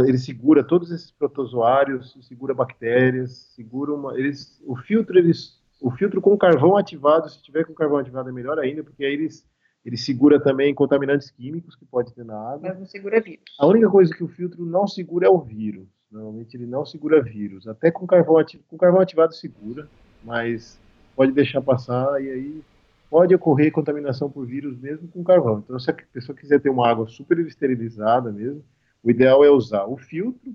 [0.00, 6.20] ele segura todos esses protozoários, segura bactérias, segura uma, eles, o filtro eles, o filtro
[6.20, 9.46] com carvão ativado, se tiver com carvão ativado é melhor ainda, porque aí eles
[9.84, 12.68] ele segura também contaminantes químicos que pode ter na água.
[12.68, 13.44] Mas não segura vírus.
[13.58, 15.86] A única coisa que o filtro não segura é o vírus.
[16.10, 17.66] Normalmente ele não segura vírus.
[17.66, 19.88] Até com carvão, ativado, com carvão ativado segura,
[20.22, 20.78] mas
[21.16, 22.62] pode deixar passar e aí
[23.10, 25.58] pode ocorrer contaminação por vírus mesmo com carvão.
[25.58, 28.64] Então, se a pessoa quiser ter uma água super esterilizada mesmo,
[29.02, 30.54] o ideal é usar o filtro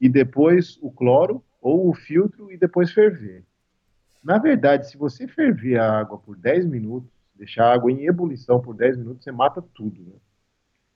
[0.00, 3.44] e depois o cloro, ou o filtro e depois ferver.
[4.22, 8.60] Na verdade, se você ferver a água por 10 minutos, deixar a água em ebulição
[8.60, 10.12] por 10 minutos, você mata tudo, né?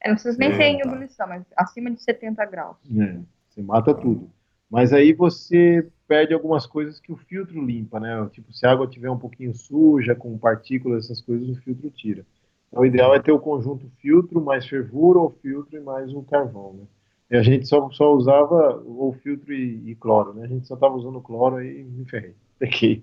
[0.03, 0.88] É, não precisa nem é, ser em tá.
[0.88, 2.76] ebulição, mas acima de 70 graus.
[2.99, 4.30] É, você mata tudo.
[4.70, 8.28] Mas aí você perde algumas coisas que o filtro limpa, né?
[8.32, 12.24] Tipo, se a água tiver um pouquinho suja, com partículas, essas coisas, o filtro tira.
[12.68, 16.22] Então, o ideal é ter o conjunto filtro, mais fervura, ou filtro e mais um
[16.22, 16.84] carvão, né?
[17.30, 20.45] E a gente só, só usava o filtro e, e cloro, né?
[20.45, 22.34] A gente só estava usando cloro e me ferrei.
[22.59, 23.03] Peguei,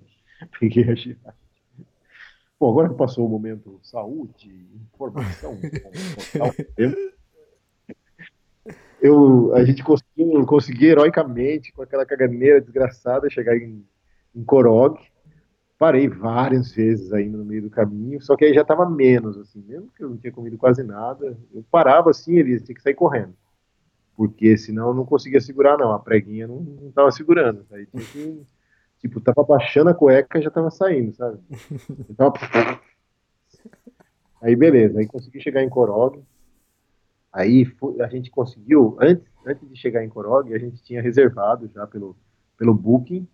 [0.58, 1.34] peguei a girada.
[2.60, 5.56] Bom, agora que passou o momento saúde, informação,
[9.00, 13.86] eu, a gente conseguiu, conseguiu heroicamente, com aquela caganeira desgraçada, chegar em,
[14.34, 14.98] em Korog.
[15.78, 19.62] Parei várias vezes ainda no meio do caminho, só que aí já estava menos, assim,
[19.64, 21.38] mesmo que eu não tinha comido quase nada.
[21.54, 23.34] Eu parava assim, ele tinha que sair correndo,
[24.16, 25.92] porque senão eu não conseguia segurar, não.
[25.92, 27.64] A preguinha não estava segurando.
[27.70, 28.42] Aí tinha que
[29.00, 31.38] Tipo, tava baixando a cueca e já tava saindo, sabe?
[34.40, 36.22] Aí beleza, aí consegui chegar em Corog.
[37.32, 37.66] Aí
[38.00, 42.16] a gente conseguiu, antes, antes de chegar em Corog, a gente tinha reservado já pelo,
[42.56, 43.26] pelo Booking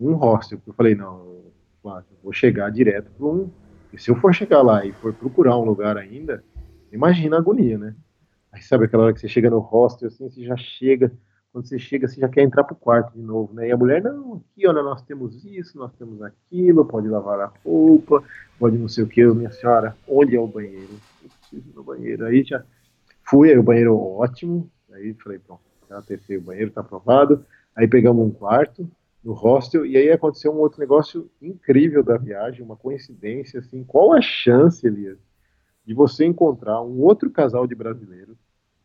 [0.00, 0.60] um hostel.
[0.66, 1.44] Eu falei, não,
[1.84, 3.50] eu vou chegar direto para um.
[3.92, 6.44] E se eu for chegar lá e for procurar um lugar ainda,
[6.92, 7.94] imagina a agonia, né?
[8.52, 11.12] Aí sabe aquela hora que você chega no hostel, assim, você já chega,
[11.58, 13.66] quando você chega, você já quer entrar pro quarto de novo, né?
[13.66, 17.52] E a mulher, não, aqui, olha, nós temos isso, nós temos aquilo, pode lavar a
[17.64, 18.22] roupa,
[18.58, 20.88] pode não sei o que, minha senhora, onde é o banheiro?
[21.22, 22.26] Eu preciso ir no banheiro.
[22.26, 22.62] Aí já
[23.24, 27.44] fui, aí o banheiro ótimo, aí falei, pronto, já testei o banheiro, tá aprovado.
[27.74, 28.88] Aí pegamos um quarto
[29.24, 34.12] no hostel, e aí aconteceu um outro negócio incrível da viagem, uma coincidência, assim, qual
[34.12, 35.18] a chance, Elias,
[35.84, 38.36] de você encontrar um outro casal de brasileiros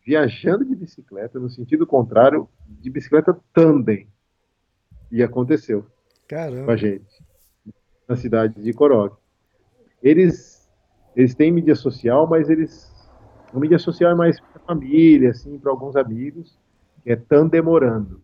[0.06, 4.08] viajando de bicicleta no sentido contrário de bicicleta tandem.
[5.12, 5.86] E aconteceu
[6.28, 6.66] Caramba.
[6.66, 7.24] com a gente
[8.08, 9.16] na cidade de Korog.
[10.02, 10.54] Eles
[11.16, 12.92] eles têm mídia social, mas eles
[13.54, 16.58] a mídia social é mais para família, assim, para alguns amigos,
[17.04, 18.24] que é Tandemorando.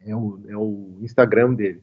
[0.00, 1.82] É o, é o Instagram deles.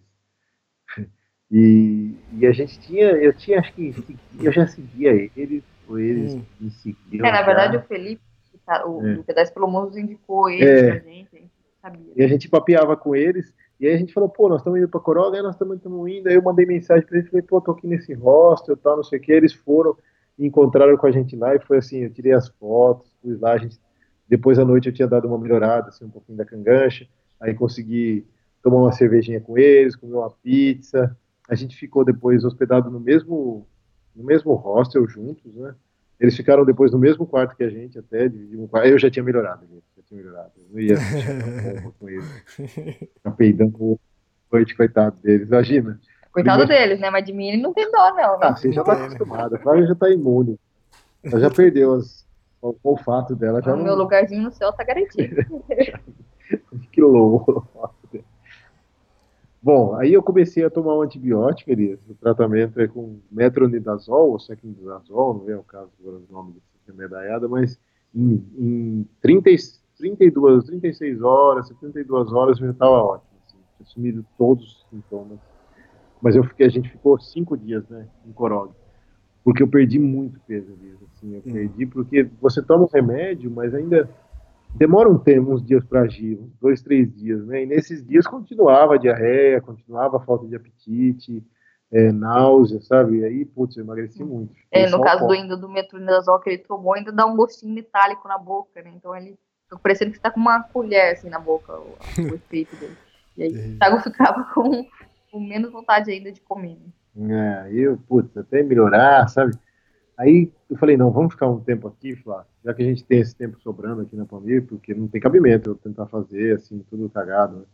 [1.54, 3.94] E, e a gente tinha, eu tinha, acho que
[4.40, 6.46] eu já seguia eles, ou eles hum.
[6.62, 7.26] me seguiam.
[7.26, 8.22] É, na verdade, o Felipe
[8.86, 9.16] o, é.
[9.24, 10.92] Pedestre pelo Mundo indicou ele é.
[10.92, 11.52] pra gente, a gente
[11.82, 12.14] sabia.
[12.16, 14.88] E a gente papeava com eles, e aí a gente falou, pô, nós estamos indo
[14.88, 17.72] pra Coroga, aí nós estamos indo, aí eu mandei mensagem pra eles, falei, pô, tô
[17.72, 19.98] aqui nesse hostel, tal, não sei o que, eles foram
[20.38, 23.54] e encontraram com a gente lá, e foi assim, eu tirei as fotos, fui lá,
[23.54, 23.80] a gente,
[24.28, 27.08] depois à noite eu tinha dado uma melhorada, assim, um pouquinho da cangancha,
[27.40, 28.26] aí consegui
[28.62, 31.18] tomar uma cervejinha com eles, comer uma pizza,
[31.50, 33.68] a gente ficou depois hospedado no mesmo,
[34.16, 35.74] no mesmo hostel juntos, né,
[36.22, 38.88] eles ficaram depois no mesmo quarto que a gente, até, dividimos um quarto.
[38.88, 40.52] Eu já tinha melhorado, gente, já tinha melhorado.
[40.56, 40.96] Eu não ia
[41.98, 42.26] com eles.
[43.18, 44.00] Ficar peidando
[44.52, 46.00] noite, coitado deles, imagina.
[46.32, 47.10] Coitado deles, né?
[47.10, 48.34] Mas de mim ele não tem dó, não.
[48.38, 48.40] Né?
[48.42, 49.56] Ah, você já tá acostumada.
[49.56, 50.60] A Flávia já tá imune.
[51.24, 52.24] Ela já perdeu as,
[52.62, 53.60] o olfato dela.
[53.60, 53.84] Já o não...
[53.84, 55.44] meu lugarzinho no céu tá garantido.
[56.94, 57.68] que louco.
[59.62, 62.00] Bom, aí eu comecei a tomar um antibiótico, Elias.
[62.10, 67.48] O tratamento é com metronidazol, ou sequindazol, não é o caso do nome desse medalhada,
[67.48, 67.80] mas
[68.14, 69.52] em, em 30,
[69.98, 73.30] 32, 36 horas, 72 horas eu já estava ótimo.
[73.46, 75.40] Assim, tinha sumido todos os sintomas.
[76.22, 78.72] Mas eu fiquei, a gente ficou cinco dias, né, em Corog.
[79.44, 80.98] Porque eu perdi muito peso, Elias.
[81.04, 84.10] Assim, eu perdi porque você toma um remédio, mas ainda
[84.76, 87.64] demora um tempo, uns dias para agir, uns dois, três dias, né?
[87.64, 91.44] E nesses dias continuava a diarreia, continuava a falta de apetite,
[91.92, 93.20] é, náusea, sabe?
[93.20, 94.54] E aí, putz, eu emagreci muito.
[94.72, 98.28] É, no caso do ainda do metronidazol que ele tomou, ainda dá um gostinho metálico
[98.28, 98.92] na boca, né?
[98.96, 102.76] Então ele fica parecendo que está com uma colher assim na boca, o, o efeito
[102.78, 102.98] dele.
[103.38, 104.86] E aí o Thiago ficava com,
[105.32, 106.78] com, menos vontade ainda de comer.
[107.14, 107.68] Né?
[107.68, 109.54] É, eu, putz, até melhorar, sabe?
[110.22, 113.20] Aí eu falei, não, vamos ficar um tempo aqui, Flávio, já que a gente tem
[113.20, 117.10] esse tempo sobrando aqui na Pamir, porque não tem cabimento eu tentar fazer assim, tudo
[117.10, 117.58] cagado.
[117.58, 117.66] Né?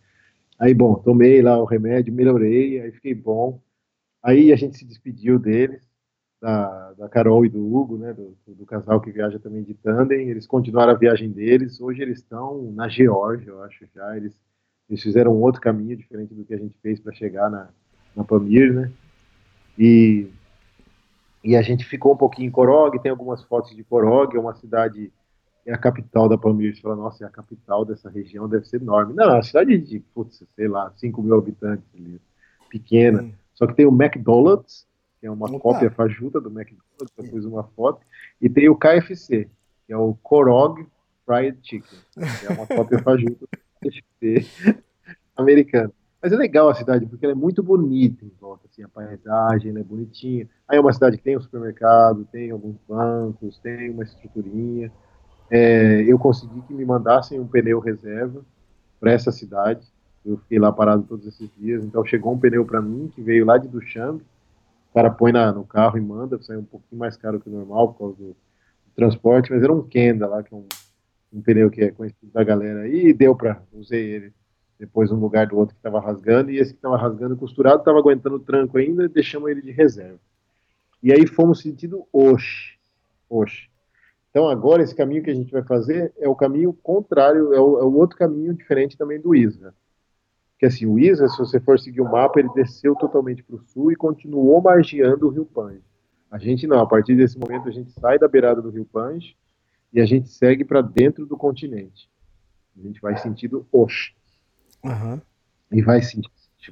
[0.57, 3.59] Aí, bom, tomei lá o remédio, melhorei, aí fiquei bom.
[4.23, 5.81] Aí a gente se despediu deles.
[6.41, 10.29] da, da Carol e do Hugo, né, do, do, casal que viaja também de tandem,
[10.29, 14.39] eles continuaram a viagem deles, hoje eles estão na Geórgia, eu acho já, eles,
[14.89, 17.69] eles fizeram um outro caminho diferente do que a gente fez para chegar na,
[18.15, 18.91] na Pamir, né,
[19.77, 20.27] e,
[21.43, 24.55] e a gente ficou um pouquinho em Korog, tem algumas fotos de Korog, é uma
[24.55, 25.11] cidade,
[25.65, 28.81] é a capital da Pamir, você fala, nossa, é a capital dessa região, deve ser
[28.81, 32.19] enorme, não, é a cidade de, putz, sei lá, 5 mil habitantes ali,
[32.69, 33.31] pequena, hum.
[33.53, 34.87] só que tem o McDonald's,
[35.19, 35.59] que é uma Opa.
[35.59, 38.01] cópia fajuta do McDonald's, eu pus uma foto,
[38.41, 39.49] e tem o KFC,
[39.85, 40.85] que é o Korog
[41.25, 44.45] Fried Chicken, que é uma cópia fajuta do KFC
[45.35, 45.93] americano.
[46.21, 49.77] Mas é legal a cidade, porque ela é muito bonita em volta, assim, a paisagem
[49.77, 50.49] é bonitinha.
[50.67, 54.91] Aí é uma cidade que tem um supermercado, tem alguns bancos, tem uma estruturinha.
[55.49, 58.43] É, eu consegui que me mandassem um pneu reserva
[58.99, 59.87] para essa cidade.
[60.25, 63.45] Eu fiquei lá parado todos esses dias, então chegou um pneu para mim que veio
[63.45, 64.21] lá de Duchamp,
[64.97, 67.93] cara põe na, no carro e manda, sai um pouquinho mais caro que o normal
[67.93, 70.65] por causa do, do transporte, mas era um Kenda lá, que é um,
[71.31, 74.33] um pneu que é conhecido da galera e deu para usei ele
[74.79, 77.99] depois um lugar do outro que estava rasgando, e esse que estava rasgando costurado estava
[77.99, 80.19] aguentando o tranco ainda, e deixamos ele de reserva.
[81.01, 82.77] E aí fomos sentido Oxe.
[83.29, 83.69] Oxe.
[84.29, 87.79] Então agora esse caminho que a gente vai fazer é o caminho contrário, é o,
[87.79, 89.73] é o outro caminho diferente também do Isra
[90.57, 93.59] que assim, o Isa, se você for seguir o mapa, ele desceu totalmente para o
[93.59, 95.83] sul e continuou margeando o rio Pange.
[96.31, 99.37] A gente não, a partir desse momento a gente sai da beirada do rio Pange
[99.93, 102.09] e a gente segue para dentro do continente.
[102.77, 104.15] A gente vai sentido Osh.
[104.83, 105.21] Uhum.
[105.71, 105.99] E vai,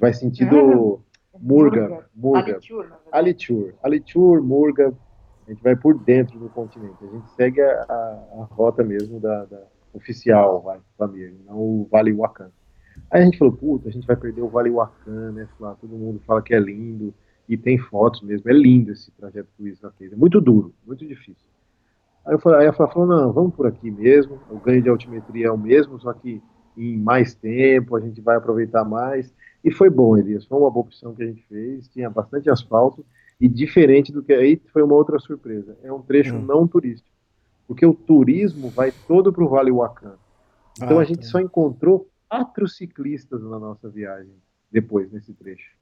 [0.00, 1.00] vai sentido uhum.
[1.38, 2.58] Murga, Murga,
[3.12, 4.94] Alitur, Alitur, Murga,
[5.46, 6.96] a gente vai por dentro do continente.
[7.02, 7.94] A gente segue a, a,
[8.40, 9.62] a rota mesmo da, da
[9.92, 12.50] oficial, vai, Pamir, não o Vale Wakan.
[13.10, 15.48] Aí a gente falou, puta, a gente vai perder o Vale Huacan, né?
[15.60, 17.14] Lá, todo mundo fala que é lindo,
[17.48, 20.74] e tem fotos mesmo, é lindo esse trajeto que o Isra fez, é muito duro,
[20.86, 21.46] muito difícil.
[22.26, 24.88] Aí, eu falei, aí a Flá falou, não, vamos por aqui mesmo, o ganho de
[24.88, 26.42] altimetria é o mesmo, só que
[26.76, 29.32] em mais tempo, a gente vai aproveitar mais,
[29.64, 33.04] e foi bom, Elias, foi uma boa opção que a gente fez, tinha bastante asfalto,
[33.40, 36.42] e diferente do que aí foi uma outra surpresa, é um trecho hum.
[36.42, 37.08] não turístico,
[37.66, 40.14] porque o turismo vai todo para o Vale Huacan.
[40.76, 41.26] Então ah, a gente tá.
[41.26, 44.32] só encontrou quatro ciclistas na nossa viagem,
[44.70, 45.74] depois, nesse trecho.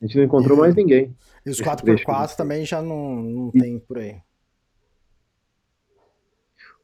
[0.00, 1.14] A gente não encontrou e, mais ninguém.
[1.44, 3.60] E os 4x4 também já não, não e...
[3.60, 4.20] tem por aí.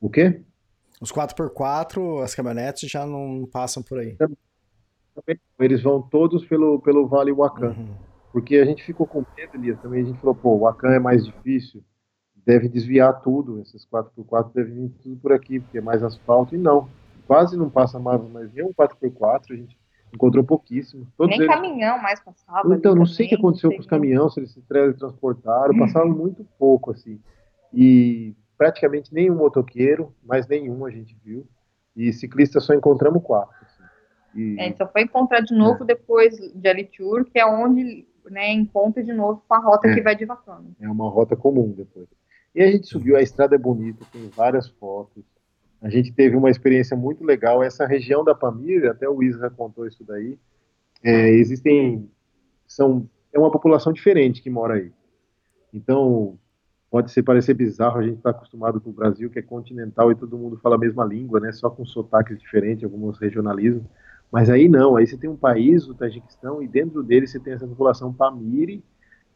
[0.01, 0.43] O quê?
[1.03, 4.17] Os 4x4, as caminhonetes já não passam por aí.
[5.59, 7.75] Eles vão todos pelo, pelo Vale Wacan.
[7.77, 7.95] Uhum.
[8.33, 11.01] Porque a gente ficou com medo, Elias, também a gente falou, pô, o Wacan é
[11.01, 11.83] mais difícil,
[12.47, 16.59] deve desviar tudo, esses 4x4 devem vir tudo por aqui, porque é mais asfalto, e
[16.59, 16.89] não
[17.27, 19.77] quase não passa mais, mas nem um 4x4, a gente
[20.15, 21.07] encontrou pouquíssimo.
[21.17, 21.55] Todos nem eles...
[21.55, 22.75] caminhão mais passava.
[22.75, 26.47] Então, não sei o que aconteceu com os caminhões, se eles se teletransportaram, passaram muito
[26.59, 27.21] pouco, assim.
[27.75, 31.45] E praticamente nenhum motoqueiro, mais nenhum a gente viu.
[31.97, 33.57] E ciclistas só encontramos quatro.
[33.61, 33.83] Assim.
[34.37, 34.57] E...
[34.61, 35.87] É, só foi encontrar de novo é.
[35.89, 39.95] depois de Alitur, que é onde né, encontra de novo com a rota é.
[39.95, 40.77] que vai de Vacano.
[40.81, 42.07] É uma rota comum depois.
[42.55, 45.25] E a gente subiu, a estrada é bonita, tem várias fotos.
[45.81, 47.65] A gente teve uma experiência muito legal.
[47.65, 50.39] Essa região da Pamir, até o Isra contou isso daí,
[51.03, 52.09] é, existem,
[52.65, 54.93] são, é uma população diferente que mora aí.
[55.75, 56.39] Então,
[56.93, 60.15] pode ser parecer bizarro, a gente está acostumado com o Brasil, que é continental e
[60.15, 63.85] todo mundo fala a mesma língua, né, só com sotaques diferentes, alguns regionalismos,
[64.31, 67.55] mas aí não, aí você tem um país, o Tajiquistão, e dentro dele você tem
[67.55, 68.85] essa população Pamiri,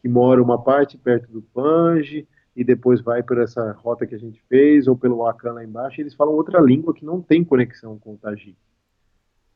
[0.02, 4.18] que mora uma parte perto do Pange, e depois vai por essa rota que a
[4.18, 7.98] gente fez, ou pelo Akan lá embaixo, eles falam outra língua que não tem conexão
[7.98, 8.56] com o Tajik.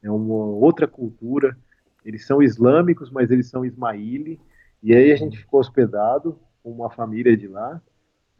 [0.03, 1.57] É uma outra cultura.
[2.05, 4.41] Eles são islâmicos, mas eles são ismaili.
[4.83, 7.81] E aí a gente ficou hospedado com uma família de lá.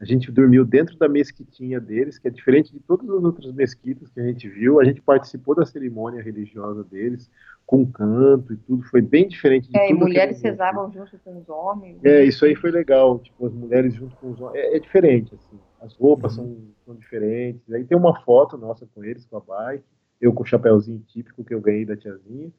[0.01, 4.09] A gente dormiu dentro da mesquitinha deles, que é diferente de todas as outras mesquitas
[4.09, 4.79] que a gente viu.
[4.79, 7.29] A gente participou da cerimônia religiosa deles,
[7.67, 9.97] com canto e tudo, foi bem diferente de é, tudo.
[9.97, 12.03] E mulheres rezavam junto com os homens.
[12.03, 14.55] É, isso aí foi legal, tipo, as mulheres junto com os homens.
[14.55, 15.59] É, é diferente, assim.
[15.79, 16.45] As roupas uhum.
[16.45, 17.71] são, são diferentes.
[17.71, 19.85] Aí tem uma foto nossa com eles, com a bike,
[20.19, 22.51] eu com o chapéuzinho típico que eu ganhei da tiazinha.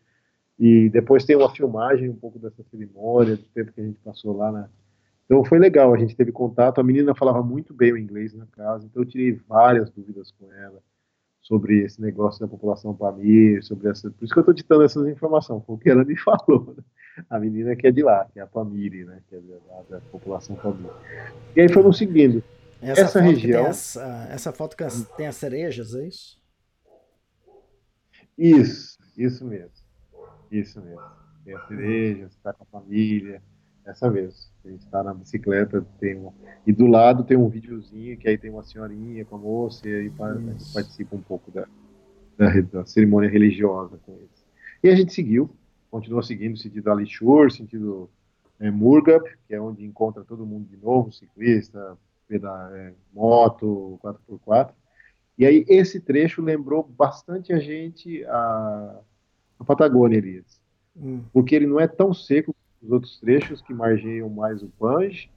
[0.58, 4.36] E depois tem uma filmagem um pouco dessa cerimônia, do tempo que a gente passou
[4.36, 4.68] lá na.
[5.24, 6.80] Então foi legal, a gente teve contato.
[6.80, 10.52] A menina falava muito bem o inglês na casa, então eu tirei várias dúvidas com
[10.52, 10.82] ela
[11.42, 14.10] sobre esse negócio da população Pamir, sobre essa.
[14.10, 16.74] Por isso que eu estou ditando essas informações, porque ela me falou.
[16.76, 16.84] Né?
[17.28, 19.20] A menina que é de lá, que é a Pamir, né?
[19.28, 20.90] Que é da, da população Pamir.
[21.54, 22.42] E aí fomos seguindo.
[22.80, 23.66] Essa, essa região.
[23.66, 24.84] Essa, essa, foto que
[25.16, 26.40] tem as cerejas, é isso?
[28.36, 29.70] Isso, isso mesmo.
[30.50, 31.02] Isso mesmo.
[31.44, 33.42] Tem as cerejas, está com a família.
[33.84, 34.50] Dessa vez.
[34.64, 36.32] A gente está na bicicleta, tem um,
[36.64, 39.94] e do lado tem um videozinho que aí tem uma senhorinha com a moça e
[39.94, 40.12] aí
[40.72, 41.66] participa um pouco da,
[42.38, 44.46] da, da, cerimônia religiosa com eles.
[44.82, 45.50] E a gente seguiu,
[45.90, 48.08] continuou seguindo sentido Alishur, sentido
[48.60, 51.98] é, Murgab, que é onde encontra todo mundo de novo, ciclista,
[52.28, 54.70] peda, é, moto, 4x4.
[55.36, 59.00] E aí esse trecho lembrou bastante a gente a,
[59.58, 60.60] a Patagônia, Elias.
[60.96, 61.22] Hum.
[61.32, 65.30] Porque ele não é tão seco os outros trechos que margeiam mais o Pange.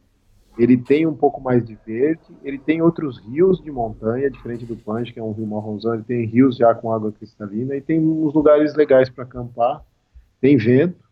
[0.58, 4.76] Ele tem um pouco mais de verde, ele tem outros rios de montanha, diferente do
[4.76, 8.00] Pange, que é um rio marronzão, ele tem rios já com água cristalina e tem
[8.00, 9.84] uns lugares legais para acampar.
[10.40, 11.06] Tem vento,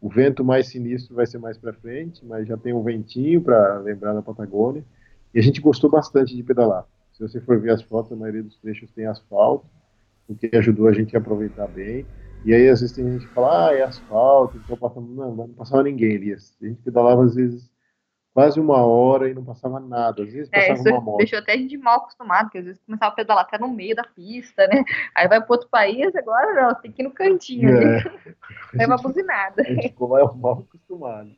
[0.00, 3.78] o vento mais sinistro vai ser mais para frente, mas já tem um ventinho para
[3.78, 4.84] lembrar da Patagônia.
[5.34, 6.84] E a gente gostou bastante de pedalar.
[7.12, 9.66] Se você for ver as fotos, a maioria dos trechos tem asfalto,
[10.28, 12.06] o que ajudou a gente a aproveitar bem.
[12.44, 15.08] E aí, às vezes, tem gente que fala, ah, é asfalto, então passando.
[15.08, 16.32] Não, não passava ninguém ali.
[16.32, 17.70] A gente pedalava, às vezes,
[18.32, 20.22] quase uma hora e não passava nada.
[20.22, 21.18] Às vezes é, passava é, uma moto.
[21.18, 23.96] Deixou até a gente mal acostumado, porque às vezes começava a pedalar até no meio
[23.96, 24.84] da pista, né?
[25.14, 27.68] Aí vai para outro país, agora não, tem que ir no cantinho.
[27.68, 28.04] É.
[28.78, 29.62] Aí uma buzinada.
[29.62, 31.30] A gente ficou mal, mal acostumado.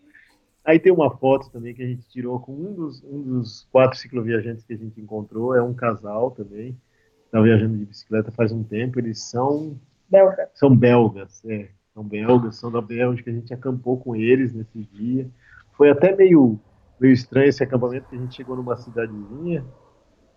[0.63, 3.99] Aí tem uma foto também que a gente tirou com um dos, um dos quatro
[3.99, 6.79] cicloviajantes que a gente encontrou, é um casal também,
[7.25, 9.81] está viajando de bicicleta faz um tempo, eles são
[10.11, 10.51] Belga.
[10.55, 11.69] São belgas, é.
[11.95, 15.29] São belgas, são da Bélgica, a gente acampou com eles nesse dia.
[15.73, 16.59] Foi até meio,
[16.99, 19.65] meio estranho esse acampamento, que a gente chegou numa cidadezinha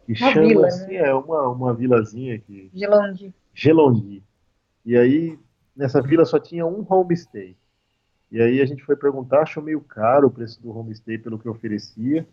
[0.06, 1.08] que uma chama vila, assim, né?
[1.08, 2.70] é uma, uma vilazinha aqui.
[2.74, 3.34] Gelondi.
[3.54, 4.24] Gelondi.
[4.86, 5.40] E aí,
[5.76, 7.56] nessa vila só tinha um homestay.
[8.32, 11.48] E aí a gente foi perguntar, achou meio caro o preço do homestay pelo que
[11.48, 12.28] oferecia.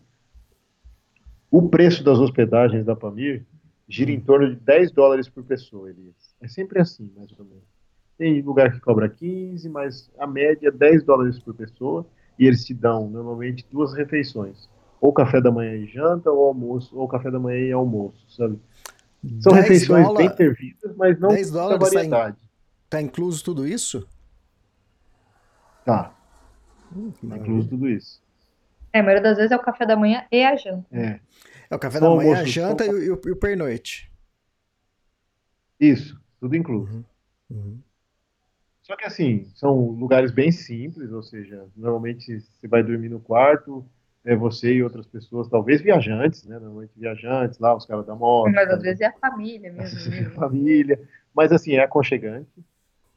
[1.49, 3.45] O preço das hospedagens da Pamir
[3.87, 6.15] gira em torno de 10 dólares por pessoa, Elias.
[6.41, 7.63] É sempre assim, mais ou menos.
[8.17, 12.05] Tem lugar que cobra 15, mas a média é 10 dólares por pessoa
[12.37, 14.69] e eles te dão normalmente duas refeições.
[14.99, 18.59] Ou café da manhã e janta, ou almoço, ou café da manhã e almoço, sabe?
[19.39, 22.37] São refeições dólar, bem servidas, mas não 10 dólares variedade.
[22.37, 22.47] Tá, in,
[22.89, 24.07] tá incluso tudo isso?
[25.85, 26.13] Tá.
[26.95, 28.21] Hum, tá incluso tudo isso.
[28.93, 30.87] É, a maioria das vezes é o café da manhã e a janta.
[30.91, 31.19] É.
[31.69, 34.11] É o café da manhã, a janta e o, e o pernoite.
[35.79, 36.19] Isso.
[36.39, 36.91] Tudo incluso.
[36.91, 37.03] Uhum.
[37.49, 37.79] Uhum.
[38.81, 43.85] Só que assim, são lugares bem simples, ou seja, normalmente você vai dormir no quarto,
[44.25, 46.59] é você e outras pessoas, talvez viajantes, né?
[46.59, 48.51] Normalmente viajantes, lá, os caras da moto.
[48.51, 49.83] Mas às vezes é a família mesmo.
[49.83, 50.99] Às vezes é a família.
[51.33, 52.49] Mas assim, é aconchegante,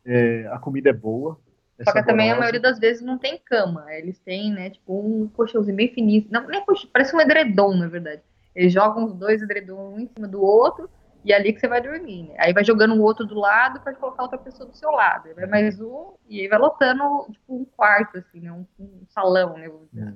[0.05, 1.39] é, a comida é boa.
[1.83, 3.87] Só que também a maioria das vezes não tem cama.
[3.93, 6.27] Eles têm, né, tipo, um colchãozinho bem fininho.
[6.31, 8.23] Não, nem colchão, parece um edredom, na verdade.
[8.55, 10.89] Eles jogam os dois edredons um em cima do outro
[11.25, 12.35] e é ali que você vai dormir, né?
[12.39, 15.27] Aí vai jogando o outro do lado para colocar outra pessoa do seu lado.
[15.27, 17.03] Aí vai mais um e aí vai lotando
[17.33, 18.53] tipo um quarto, assim, né?
[18.53, 19.69] Um, um salão, né?
[19.97, 20.13] É.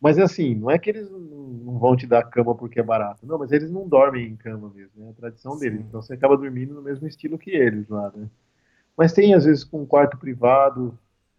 [0.00, 3.26] Mas assim, não é que eles não vão te dar cama porque é barato.
[3.26, 5.80] Não, mas eles não dormem em cama mesmo, é a tradição deles.
[5.80, 8.28] Então você acaba dormindo no mesmo estilo que eles lá, né?
[8.96, 10.98] Mas tem, às vezes, com um quarto privado.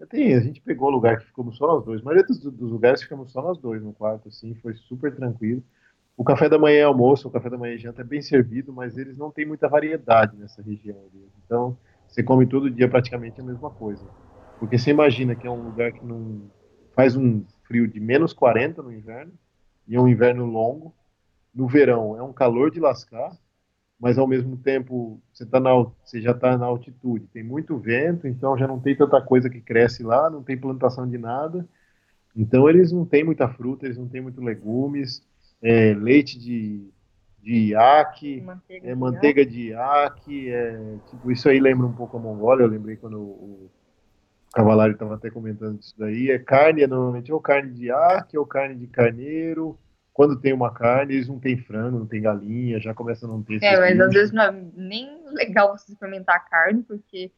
[0.10, 2.02] Tem, a gente pegou lugar que ficamos só nós dois.
[2.02, 5.64] A maioria dos, dos lugares ficamos só nós dois no quarto, assim, foi super tranquilo.
[6.16, 8.72] O café da manhã é almoço, o café da manhã e janta é bem servido,
[8.72, 10.98] mas eles não têm muita variedade nessa região.
[10.98, 11.28] Ali.
[11.46, 11.78] Então,
[12.08, 14.06] você come todo dia praticamente a mesma coisa.
[14.60, 16.52] Porque você imagina que é um lugar que não
[16.96, 19.34] faz um frio de menos 40 no inverno,
[19.88, 20.94] e é um inverno longo.
[21.54, 23.36] No verão é um calor de lascar,
[24.04, 25.72] mas ao mesmo tempo você, tá na,
[26.04, 27.26] você já está na altitude.
[27.28, 31.10] Tem muito vento, então já não tem tanta coisa que cresce lá, não tem plantação
[31.10, 31.66] de nada.
[32.36, 35.26] Então eles não têm muita fruta, eles não têm muito legumes
[35.62, 36.86] é, leite de,
[37.42, 39.54] de iaque, manteiga, é, de, manteiga iaque.
[39.54, 43.22] de iaque, é, tipo, isso aí lembra um pouco a Mongólia, eu lembrei quando o,
[43.22, 43.72] o
[44.54, 48.46] Cavalari estava até comentando isso daí, é carne, é normalmente ou carne de iaque ou
[48.46, 49.80] carne de carneiro,
[50.14, 53.42] quando tem uma carne, eles não tem frango, não tem galinha, já começa a não
[53.42, 54.08] ter É, mas bichos.
[54.08, 57.32] às vezes não é nem legal você experimentar a carne, porque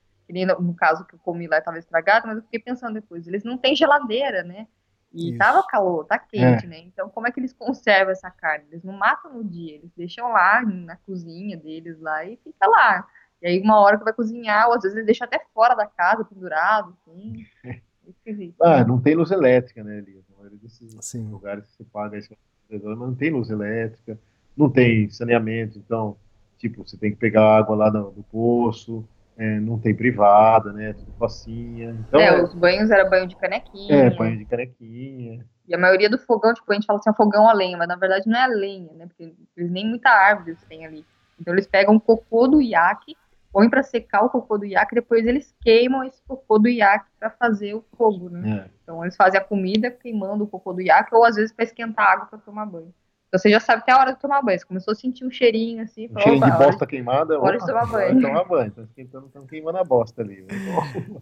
[0.59, 3.57] no caso que eu comi lá estava estragado, mas eu fiquei pensando depois, eles não
[3.57, 4.67] têm geladeira, né?
[5.13, 5.37] E Isso.
[5.37, 6.67] tava calor, tá quente, é.
[6.67, 6.79] né?
[6.79, 8.65] Então, como é que eles conservam essa carne?
[8.69, 13.07] Eles não matam no dia, eles deixam lá na cozinha deles lá e fica lá.
[13.41, 15.85] E aí, uma hora que vai cozinhar, ou às vezes eles deixam até fora da
[15.85, 17.45] casa, pendurado, assim.
[18.05, 18.61] É esquisito.
[18.61, 20.23] Ah, não tem luz elétrica, né, Elias?
[20.29, 21.27] A maioria desses Sim.
[21.27, 22.37] lugares que você paga isso,
[22.69, 24.19] mas não tem luz elétrica,
[24.55, 26.17] não tem saneamento, então,
[26.57, 30.93] tipo, você tem que pegar água lá do, do poço, é, não tem privada, né?
[30.93, 31.91] Tudo facinha.
[32.07, 33.93] Então, é, os banhos era banho de canequinha.
[33.93, 35.45] É, banho de canequinha.
[35.67, 37.87] E a maioria do fogão, tipo, a gente fala assim, é fogão a lenha, mas
[37.87, 39.07] na verdade não é a lenha, né?
[39.07, 41.05] Porque eles nem muita árvore eles têm ali.
[41.39, 43.17] Então eles pegam o cocô do iaque,
[43.55, 47.29] põem para secar o cocô do iaque, depois eles queimam esse cocô do iaque para
[47.29, 48.65] fazer o fogo, né?
[48.65, 48.69] É.
[48.83, 52.05] Então eles fazem a comida queimando o cocô do iaque, ou às vezes para esquentar
[52.05, 52.93] água para tomar banho.
[53.29, 54.59] Então você já sabe até a hora de tomar banho.
[54.59, 56.07] Você começou a sentir um cheirinho assim.
[56.07, 57.39] Um falou, cheirinho de bosta hora, queimada.
[57.39, 58.21] Hora de tomar banho.
[58.21, 58.67] tomar banho.
[58.67, 60.41] Estão esquentando, estão queimando a bosta ali.
[60.41, 61.21] Né?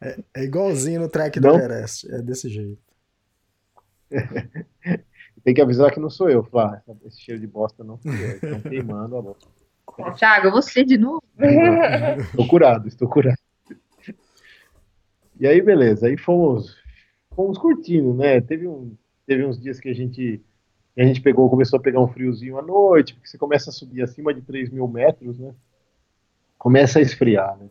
[0.00, 2.12] É, é, igualzinho no track do Everest.
[2.12, 2.82] É desse jeito.
[5.44, 6.44] Tem que avisar que não sou eu.
[6.56, 8.34] Ah, esse cheiro de bosta não sou eu.
[8.34, 9.48] Estão queimando a bosta.
[10.16, 11.21] Thiago, você de novo?
[11.38, 13.38] Estou curado, estou curado.
[15.38, 16.06] E aí, beleza.
[16.06, 16.76] Aí fomos,
[17.34, 18.40] fomos curtindo, né?
[18.40, 18.96] Teve, um,
[19.26, 20.40] teve uns dias que a gente,
[20.96, 24.02] a gente pegou, começou a pegar um friozinho à noite, porque você começa a subir
[24.02, 25.54] acima de 3 mil metros, né?
[26.58, 27.68] Começa a esfriar, né?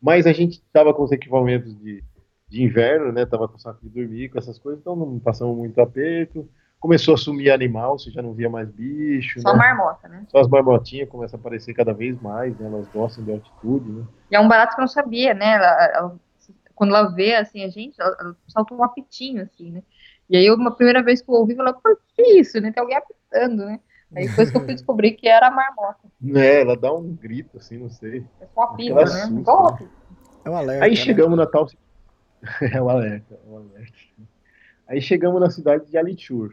[0.00, 2.02] Mas a gente estava com os equipamentos de,
[2.48, 3.26] de inverno, né?
[3.26, 6.48] Tava com saco de dormir, com essas coisas, então não passamos muito aperto
[6.80, 9.38] começou a sumir animal, você já não via mais bicho.
[9.40, 9.58] Só né?
[9.58, 10.24] marmota, né?
[10.28, 12.66] Só as marmotinhas começam a aparecer cada vez mais, né?
[12.66, 14.04] Elas gostam de altitude, né?
[14.30, 15.56] E é um barato que eu não sabia, né?
[15.56, 16.16] Ela, ela,
[16.74, 19.82] quando ela vê, assim, a gente, ela, ela salta um apitinho, assim, né?
[20.28, 22.72] E aí, uma primeira vez que eu ouvi, eu falei, por que isso, né?
[22.72, 23.78] Tem alguém apitando, né?
[24.16, 26.08] Aí depois que eu fui descobrir que era a marmota.
[26.34, 28.24] É, ela dá um grito, assim, não sei.
[28.40, 29.02] É só uma pita, né?
[29.02, 29.88] Assusta, né?
[30.46, 30.84] É um alerta.
[30.84, 30.96] Aí né?
[30.96, 31.68] chegamos na tal...
[32.72, 33.98] é um alerta, é um alerta.
[34.88, 36.50] Aí chegamos na cidade de Alichur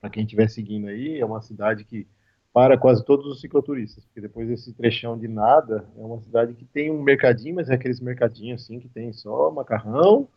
[0.00, 2.06] para quem estiver seguindo aí, é uma cidade que
[2.52, 6.64] para quase todos os cicloturistas, porque depois desse trechão de nada, é uma cidade que
[6.64, 10.28] tem um mercadinho, mas é aqueles mercadinhos assim que tem só macarrão,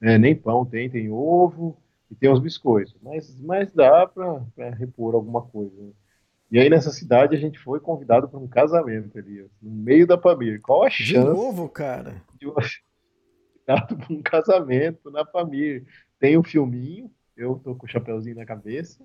[0.00, 1.76] é, nem pão tem, tem ovo
[2.10, 5.74] e tem uns biscoitos, mas, mas dá para repor alguma coisa.
[5.82, 5.90] Né?
[6.50, 10.16] E aí nessa cidade a gente foi convidado para um casamento ali, no meio da
[10.16, 10.62] Pamir.
[10.62, 11.12] Qual a chance?
[11.12, 12.22] De novo, cara?
[12.40, 15.84] De convidado para um casamento na Pamir.
[16.18, 19.02] Tem um filminho, eu tô com o chapeuzinho na cabeça.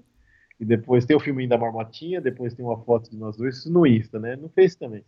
[0.59, 3.71] E depois tem o filminho da marmotinha, depois tem uma foto de nós dois, isso
[3.71, 4.35] no Insta, né?
[4.35, 5.03] No Face também.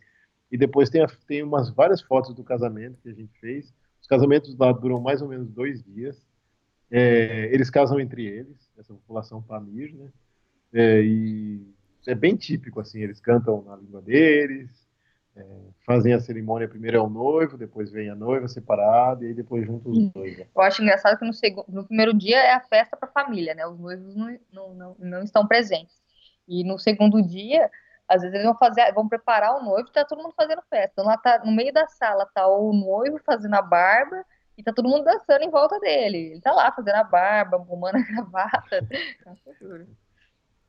[0.50, 3.74] E depois tem, a, tem umas várias fotos do casamento que a gente fez.
[4.00, 6.22] Os casamentos lá duram mais ou menos dois dias.
[6.90, 10.08] É, eles casam entre eles, essa população Pamir, né?
[10.72, 11.60] É, e
[12.06, 14.85] é bem típico, assim, eles cantam na língua deles,
[15.36, 15.44] é,
[15.84, 19.66] fazem a cerimônia, primeiro é o noivo, depois vem a noiva separada e aí depois
[19.66, 20.38] juntos os dois.
[20.38, 20.46] Né?
[20.54, 23.54] Eu acho engraçado que no, segundo, no primeiro dia é a festa para a família,
[23.54, 23.66] né?
[23.66, 25.94] Os noivos não, não, não, não, estão presentes.
[26.48, 27.70] E no segundo dia,
[28.08, 30.90] às vezes eles vão fazer, vão preparar o noivo e tá todo mundo fazendo festa.
[30.92, 34.24] Então lá tá, no meio da sala tá o noivo fazendo a barba
[34.56, 36.30] e tá todo mundo dançando em volta dele.
[36.32, 38.88] Ele tá lá fazendo a barba, arrumando a gravata.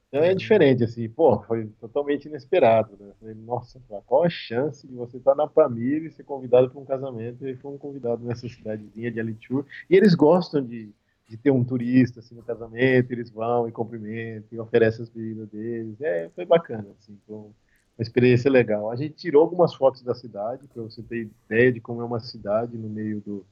[0.08, 3.12] Então é diferente, assim, pô, foi totalmente inesperado, né?
[3.20, 6.86] Falei, nossa, qual a chance de você estar na Pamir e ser convidado para um
[6.86, 7.46] casamento?
[7.46, 9.66] E foi um convidado nessa cidadezinha de Alitur.
[9.90, 10.90] E eles gostam de,
[11.28, 15.50] de ter um turista assim, no casamento, eles vão e cumprimentam e oferecem as bebidas
[15.50, 16.00] deles.
[16.00, 17.54] É, foi bacana, assim, foi uma
[18.00, 18.90] experiência legal.
[18.90, 22.22] A gente tirou algumas fotos da cidade, para você ter ideia de como é uma
[22.22, 23.46] cidade no meio do,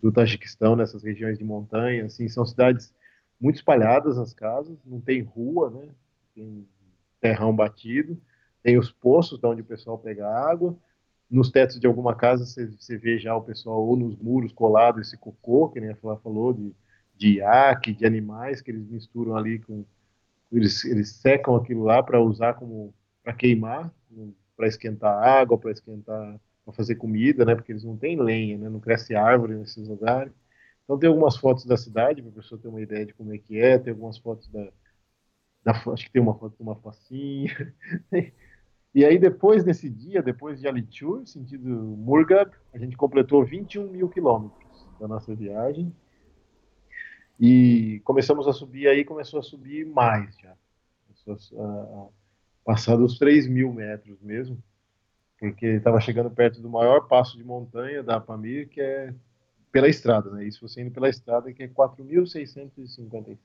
[0.00, 2.94] do Tajiquistão, nessas regiões de montanha, assim, são cidades
[3.42, 5.88] muito espalhadas as casas, não tem rua, né?
[6.32, 6.64] Tem
[7.20, 8.16] terrão batido,
[8.62, 10.78] tem os poços de onde o pessoal pega água.
[11.28, 15.00] Nos tetos de alguma casa você, você vê já o pessoal ou nos muros colado
[15.00, 16.72] esse cocô, que nem a Flá falou, de,
[17.16, 19.84] de iaque, de animais que eles misturam ali com.
[20.52, 22.94] Eles, eles secam aquilo lá para usar como.
[23.24, 23.92] para queimar,
[24.56, 26.40] para esquentar água, para esquentar.
[26.64, 27.56] para fazer comida, né?
[27.56, 28.68] Porque eles não têm lenha, né?
[28.68, 30.32] Não cresce árvore nesses lugares.
[30.84, 33.38] Então tem algumas fotos da cidade, para a pessoa ter uma ideia de como é
[33.38, 34.68] que é, tem algumas fotos da,
[35.64, 37.74] da acho que tem uma foto de uma facinha.
[38.94, 44.08] e aí depois desse dia, depois de Alichur, sentido Murgab, a gente completou 21 mil
[44.08, 45.94] quilômetros da nossa viagem.
[47.40, 50.54] E começamos a subir aí, começou a subir mais já.
[51.06, 52.08] Começou a, a
[52.64, 54.62] passar dos 3 mil metros mesmo,
[55.38, 59.14] porque estava chegando perto do maior passo de montanha da Pamir, que é
[59.72, 60.44] pela estrada, né?
[60.44, 63.38] Isso você indo pela estrada, que é 4.655.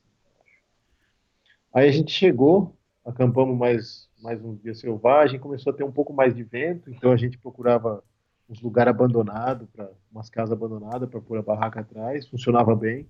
[1.74, 2.76] Aí a gente chegou,
[3.06, 7.12] acampamos mais, mais um dia selvagem, começou a ter um pouco mais de vento, então
[7.12, 8.04] a gente procurava
[8.50, 9.68] uns lugares abandonados,
[10.12, 13.08] umas casas abandonadas para pôr a barraca atrás, funcionava bem.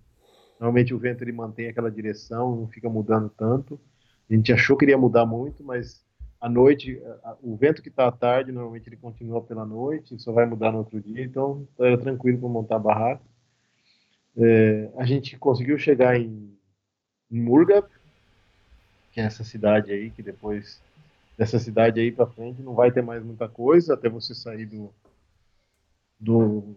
[0.59, 3.79] Normalmente o vento ele mantém aquela direção, não fica mudando tanto.
[4.29, 6.03] A gente achou que iria mudar muito, mas
[6.39, 7.01] à noite,
[7.41, 10.79] o vento que está à tarde, normalmente ele continua pela noite, só vai mudar no
[10.79, 13.23] outro dia, então era tranquilo para montar barraca.
[14.37, 16.55] É, a gente conseguiu chegar em,
[17.29, 17.87] Murgab,
[19.11, 20.81] que é essa cidade aí, que depois
[21.37, 24.93] dessa cidade aí para frente não vai ter mais muita coisa, até você sair do,
[26.19, 26.75] do,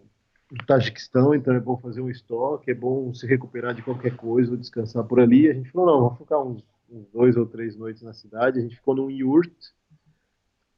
[0.51, 4.57] do Tajiquistão, então é bom fazer um estoque, é bom se recuperar de qualquer coisa,
[4.57, 5.49] descansar por ali.
[5.49, 8.59] A gente falou, não, vamos ficar uns uns dois ou três noites na cidade.
[8.59, 9.53] A gente ficou num yurt,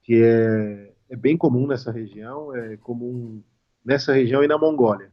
[0.03, 3.41] que é, é bem comum nessa região, é comum
[3.83, 5.11] nessa região e na Mongólia,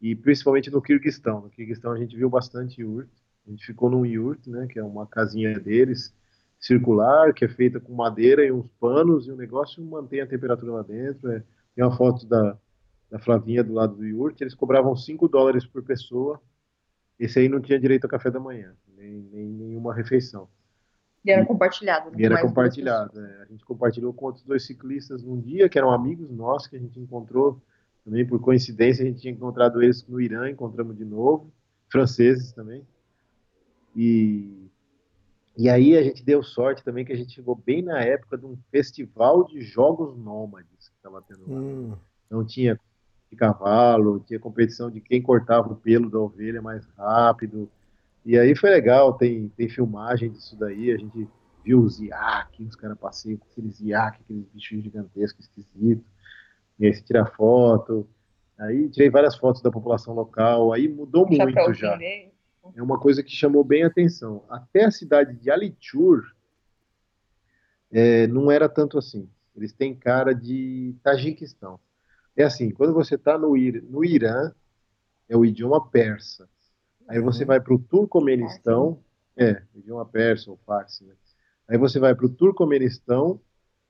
[0.00, 1.42] e principalmente no Kirguistão.
[1.42, 3.08] No Kirguistão a gente viu bastante yurt,
[3.46, 6.14] a gente ficou num yurt, né, que é uma casinha deles,
[6.58, 10.72] circular, que é feita com madeira e uns panos, e o negócio mantém a temperatura
[10.72, 11.30] lá dentro.
[11.30, 11.42] É,
[11.74, 12.56] tem uma foto da,
[13.10, 16.40] da Flavinha do lado do yurt, eles cobravam 5 dólares por pessoa.
[17.18, 19.46] Esse aí não tinha direito a café da manhã, nem, nem
[19.86, 20.48] nenhuma refeição.
[21.24, 22.10] E era compartilhado.
[22.10, 23.20] Né, e era compartilhado.
[23.20, 23.42] É.
[23.42, 26.78] A gente compartilhou com outros dois ciclistas num dia, que eram amigos nossos, que a
[26.78, 27.60] gente encontrou
[28.04, 31.52] também por coincidência, a gente tinha encontrado eles no Irã, encontramos de novo,
[31.88, 32.86] franceses também.
[33.96, 34.70] E,
[35.56, 38.46] e aí a gente deu sorte também que a gente chegou bem na época de
[38.46, 41.58] um festival de jogos nômades que estava tendo lá.
[41.58, 41.96] Hum.
[42.26, 42.78] Então tinha
[43.28, 47.68] de cavalo, tinha competição de quem cortava o pelo da ovelha mais rápido.
[48.26, 51.28] E aí foi legal, tem, tem filmagem disso daí, a gente
[51.64, 56.04] viu os iaques, os caras passeiam com aqueles iaques, aqueles bichos gigantescos, esquisitos.
[56.76, 58.08] E aí você tira foto.
[58.58, 61.96] Aí tirei várias fotos da população local, aí mudou muito já.
[62.74, 64.44] É uma coisa que chamou bem a atenção.
[64.48, 66.24] Até a cidade de Alichur
[67.92, 69.30] é, não era tanto assim.
[69.54, 71.78] Eles têm cara de Tajiquistão.
[72.36, 74.52] É assim, quando você está no, no Irã,
[75.28, 76.48] é o idioma persa.
[77.08, 77.48] Aí você uhum.
[77.48, 78.98] vai para o Turcomenistão,
[79.36, 81.14] é, idioma persa ou farsi, né?
[81.68, 83.40] Aí você vai para o Turcomenistão,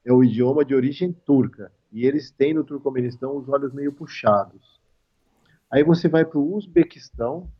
[0.04, 1.70] é o idioma de origem turca.
[1.92, 4.80] E eles têm no Turcomenistão os olhos meio puxados.
[5.70, 7.50] Aí você vai para o Uzbequistão,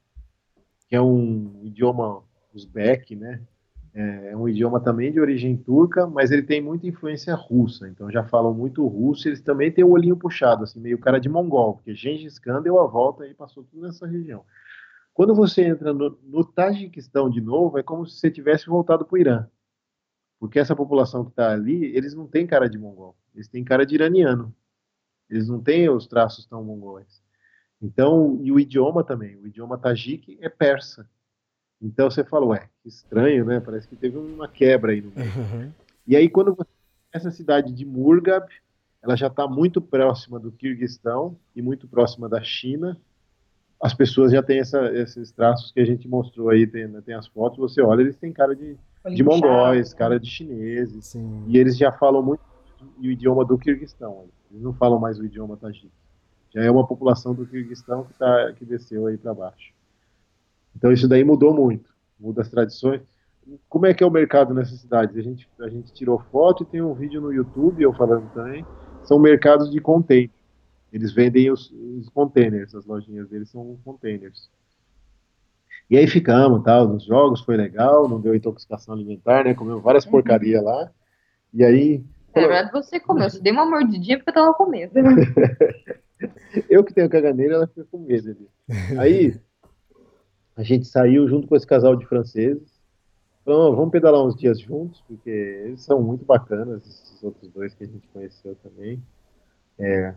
[0.89, 2.23] que é um idioma
[2.55, 3.43] uzbek, né?
[3.93, 8.11] É, é um idioma também de origem turca, mas ele tem muita influência russa, então
[8.11, 9.27] já falam muito russo.
[9.27, 12.79] Eles também têm o olhinho puxado, assim, meio cara de mongol, porque Gengis Khan deu
[12.79, 14.45] a volta e passou tudo nessa região.
[15.17, 19.15] Quando você entra no, no Tajiquistão de novo, é como se você tivesse voltado para
[19.15, 19.47] o Irã.
[20.39, 23.87] Porque essa população que está ali, eles não têm cara de mongol, eles têm cara
[23.87, 24.55] de iraniano.
[25.31, 27.23] Eles não têm os traços tão mongóis.
[27.81, 31.09] Então, e o idioma também, o idioma tajique é persa.
[31.81, 33.59] Então você fala, ué, que estranho, né?
[33.59, 35.31] Parece que teve uma quebra aí no meio.
[35.31, 35.73] Uhum.
[36.07, 36.69] E aí, quando você
[37.11, 38.47] essa cidade de Murgab,
[39.03, 43.01] ela já está muito próxima do Kirguistão e muito próxima da China.
[43.81, 47.15] As pessoas já têm essa, esses traços que a gente mostrou aí, tem, né, tem
[47.15, 48.77] as fotos, você olha, eles têm cara de,
[49.15, 51.07] de mongóis, cara de chineses.
[51.07, 51.45] Sim.
[51.47, 52.41] E eles já falam muito
[52.99, 54.25] o idioma do Kirguistão.
[54.51, 55.91] Eles não falam mais o idioma tajik.
[56.55, 59.75] Já é uma população do Kirguistão que, tá, que desceu aí para baixo.
[60.75, 63.03] Então isso daí mudou muito, muda as tradições.
[63.69, 65.17] Como é que é o mercado nessas cidades?
[65.17, 68.65] A gente, a gente tirou foto e tem um vídeo no YouTube, eu falando também,
[69.05, 70.31] são mercados de container.
[70.97, 74.51] Eles vendem os, os containers, as lojinhas deles são containers.
[75.91, 79.53] E aí ficamos, tal, nos jogos foi legal, não deu intoxicação alimentar, né?
[79.53, 80.13] Comeu várias uhum.
[80.13, 80.91] porcarias lá.
[81.53, 82.03] E aí.
[82.35, 84.95] Na verdade, você comeu, você deu uma mordidinha porque eu tava com medo.
[86.69, 88.49] eu que tenho caganeira, ela fica com medo ali.
[88.99, 89.39] Aí,
[90.57, 92.75] a gente saiu junto com esse casal de franceses.
[93.43, 97.85] Então, vamos pedalar uns dias juntos, porque eles são muito bacanas, esses outros dois que
[97.85, 99.01] a gente conheceu também.
[99.79, 100.15] É,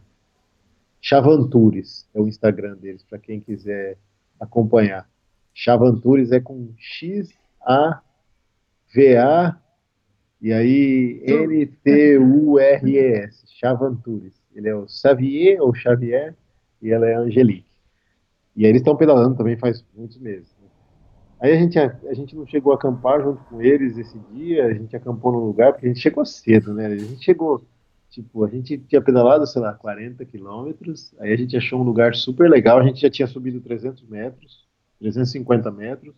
[1.01, 3.97] Chavantures é o Instagram deles, para quem quiser
[4.39, 5.09] acompanhar.
[5.53, 7.30] Chavantures é com X,
[7.61, 8.01] A,
[8.93, 9.57] V, A,
[10.41, 13.43] e aí N, T, U, R, E, S.
[13.59, 14.34] Chavantures.
[14.53, 16.35] Ele é o Xavier, ou Xavier,
[16.81, 17.67] e ela é a Angelique.
[18.55, 20.53] E aí eles estão pedalando também faz muitos meses.
[20.61, 20.67] Né?
[21.41, 24.65] Aí a gente, a, a, gente não chegou a acampar junto com eles esse dia,
[24.65, 26.88] a gente acampou no lugar, porque a gente chegou cedo, né?
[26.88, 27.63] A gente chegou,
[28.10, 32.15] tipo, a gente tinha pedalado, sei lá, 40 quilômetros, aí a gente achou um lugar
[32.15, 34.68] super legal, a gente já tinha subido 300 metros,
[34.99, 36.15] 350 metros,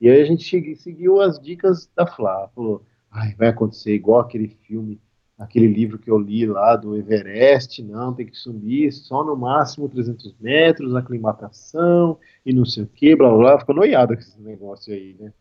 [0.00, 4.48] e aí a gente seguiu as dicas da Flá, falou, ai, vai acontecer igual aquele
[4.48, 5.00] filme
[5.42, 9.88] aquele livro que eu li lá do Everest, não, tem que subir só no máximo
[9.88, 14.40] 300 metros, aclimatação e não sei o que, blá blá blá, ficou noiado com esse
[14.40, 15.32] negócio aí, né?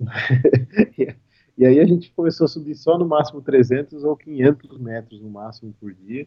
[1.58, 5.28] e aí a gente começou a subir só no máximo 300 ou 500 metros no
[5.28, 6.26] máximo por dia,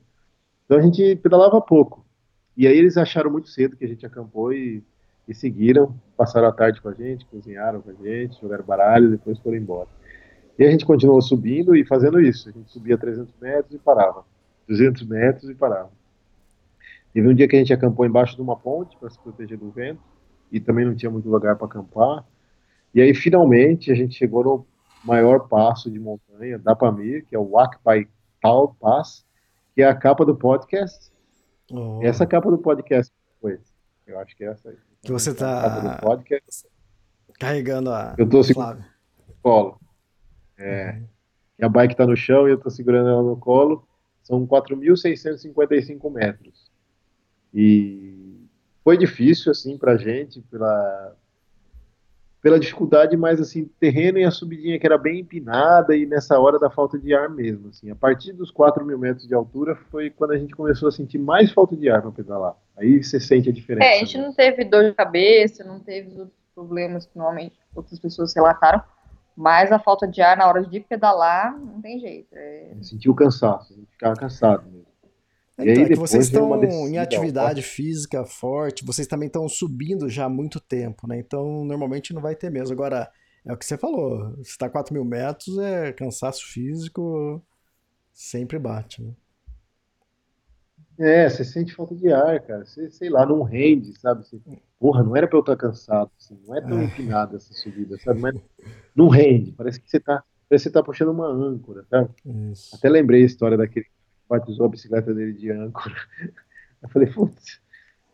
[0.65, 2.05] então a gente pedalava pouco,
[2.55, 4.83] e aí eles acharam muito cedo que a gente acampou e,
[5.27, 9.39] e seguiram, passaram a tarde com a gente, cozinharam com a gente, jogaram baralho, depois
[9.39, 9.87] foram embora.
[10.59, 12.49] E a gente continuou subindo e fazendo isso.
[12.49, 14.23] A gente subia 300 metros e parava.
[14.67, 15.89] 200 metros e parava.
[17.13, 19.71] Teve um dia que a gente acampou embaixo de uma ponte para se proteger do
[19.71, 20.01] vento
[20.51, 22.25] e também não tinha muito lugar para acampar.
[22.93, 24.65] E aí, finalmente, a gente chegou no
[25.03, 28.07] maior passo de montanha da Pamir, que é o Wakpai
[28.41, 29.25] Tal Pass,
[29.73, 31.11] que é a capa do podcast.
[31.71, 31.99] Oh.
[32.01, 33.59] Essa capa do podcast foi.
[34.05, 34.77] Eu acho que é essa aí.
[35.01, 35.99] Que você está
[37.39, 38.13] carregando a.
[38.17, 38.83] Eu estou segurando.
[39.41, 39.79] Colo.
[40.57, 41.01] É,
[41.61, 43.87] a bike está no chão e eu estou segurando ela no colo.
[44.23, 46.71] são 4.655 metros.
[47.53, 48.47] E
[48.83, 51.15] foi difícil, assim, pra gente, pela,
[52.41, 56.57] pela dificuldade, mas assim, terreno e a subidinha que era bem empinada e nessa hora
[56.57, 57.91] da falta de ar mesmo, assim.
[57.91, 61.19] A partir dos 4 mil metros de altura foi quando a gente começou a sentir
[61.19, 62.55] mais falta de ar para pedalar.
[62.76, 63.85] Aí você sente a diferença.
[63.85, 64.26] É, a gente né?
[64.26, 68.81] não teve dor de cabeça, não teve outros problemas que normalmente outras pessoas relataram,
[69.38, 72.27] mas a falta de ar na hora de pedalar não tem jeito.
[72.34, 72.73] É...
[72.81, 74.90] Sentiu cansaço, a gente ficava cansado mesmo.
[75.63, 80.29] Então, é que vocês estão em atividade física forte, vocês também estão subindo já há
[80.29, 81.19] muito tempo, né?
[81.19, 82.73] Então, normalmente não vai ter mesmo.
[82.73, 83.09] Agora,
[83.45, 87.41] é o que você falou, se está 4 mil metros, é cansaço físico,
[88.13, 89.13] sempre bate, né?
[90.99, 92.63] É, você sente falta de ar, cara.
[92.63, 94.23] Você, sei lá, não rende, sabe?
[94.23, 94.39] Você,
[94.79, 96.83] porra, não era pra eu estar cansado, assim, não é tão é.
[96.83, 98.19] empinada essa subida, sabe?
[98.19, 98.35] Mas
[98.95, 102.09] não rende, parece que você tá, parece que você tá puxando uma âncora, sabe?
[102.51, 102.75] Isso.
[102.75, 103.88] Até lembrei a história daquele
[104.31, 105.93] batizou a bicicleta dele de âncora.
[106.81, 107.61] Eu falei, putz,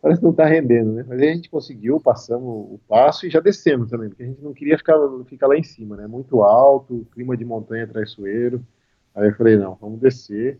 [0.02, 1.04] parece que não tá rendendo, né?
[1.08, 4.42] Mas aí a gente conseguiu, passamos o passo e já descemos também, porque a gente
[4.42, 6.06] não queria ficar, ficar lá em cima, né?
[6.06, 8.64] Muito alto, clima de montanha traiçoeiro.
[9.14, 10.58] Aí eu falei, não, vamos descer.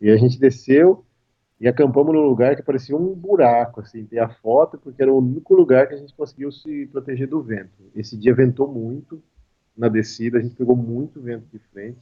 [0.00, 1.04] E a gente desceu
[1.60, 5.18] e acampamos num lugar que parecia um buraco, assim, tem a foto, porque era o
[5.18, 7.70] único lugar que a gente conseguiu se proteger do vento.
[7.94, 9.22] Esse dia ventou muito
[9.76, 11.98] na descida, a gente pegou muito vento de frente.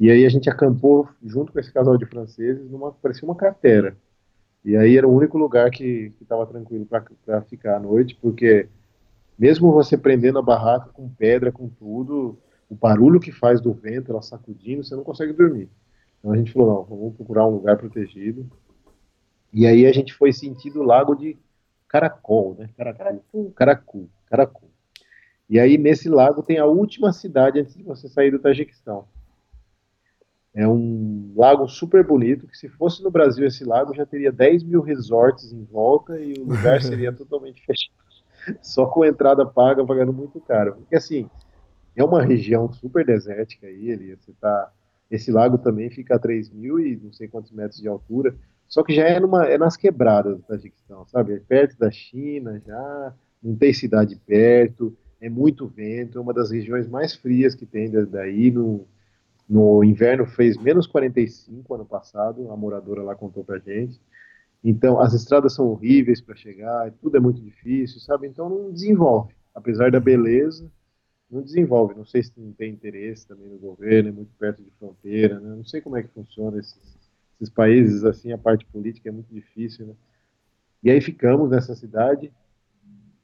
[0.00, 3.94] E aí a gente acampou junto com esse casal de franceses numa parecia uma cratera.
[4.64, 8.66] E aí era o único lugar que estava tranquilo para ficar à noite, porque
[9.38, 14.10] mesmo você prendendo a barraca com pedra, com tudo, o barulho que faz do vento,
[14.10, 15.68] ela sacudindo, você não consegue dormir.
[16.18, 18.50] Então a gente falou, não, vamos procurar um lugar protegido.
[19.52, 21.36] E aí a gente foi sentir o lago de
[21.86, 22.70] Caracol, né?
[22.74, 24.70] Caracu, Caracu, Caracu.
[25.48, 29.04] E aí nesse lago tem a última cidade antes de você sair do Tajiquistão.
[30.52, 34.64] É um lago super bonito, que se fosse no Brasil esse lago já teria 10
[34.64, 38.58] mil resorts em volta e o lugar seria totalmente fechado.
[38.60, 40.74] Só com entrada paga, pagando muito caro.
[40.74, 41.30] Porque assim,
[41.94, 44.72] é uma região super desértica aí, ali, você tá...
[45.10, 48.32] Esse lago também fica a 3 mil e não sei quantos metros de altura,
[48.68, 51.34] só que já é, numa, é nas quebradas do Tajiquistão, sabe?
[51.34, 53.12] É perto da China já,
[53.42, 57.90] não tem cidade perto, é muito vento, é uma das regiões mais frias que tem
[57.90, 58.86] daí, no,
[59.50, 64.00] no inverno fez menos 45 ano passado, a moradora lá contou pra gente.
[64.62, 68.28] Então, as estradas são horríveis para chegar, tudo é muito difícil, sabe?
[68.28, 69.34] Então, não desenvolve.
[69.52, 70.70] Apesar da beleza,
[71.28, 71.96] não desenvolve.
[71.96, 75.56] Não sei se tem interesse também no governo, é muito perto de fronteira, né?
[75.56, 76.96] Não sei como é que funciona esses,
[77.40, 79.94] esses países, assim, a parte política é muito difícil, né?
[80.80, 82.32] E aí ficamos nessa cidade,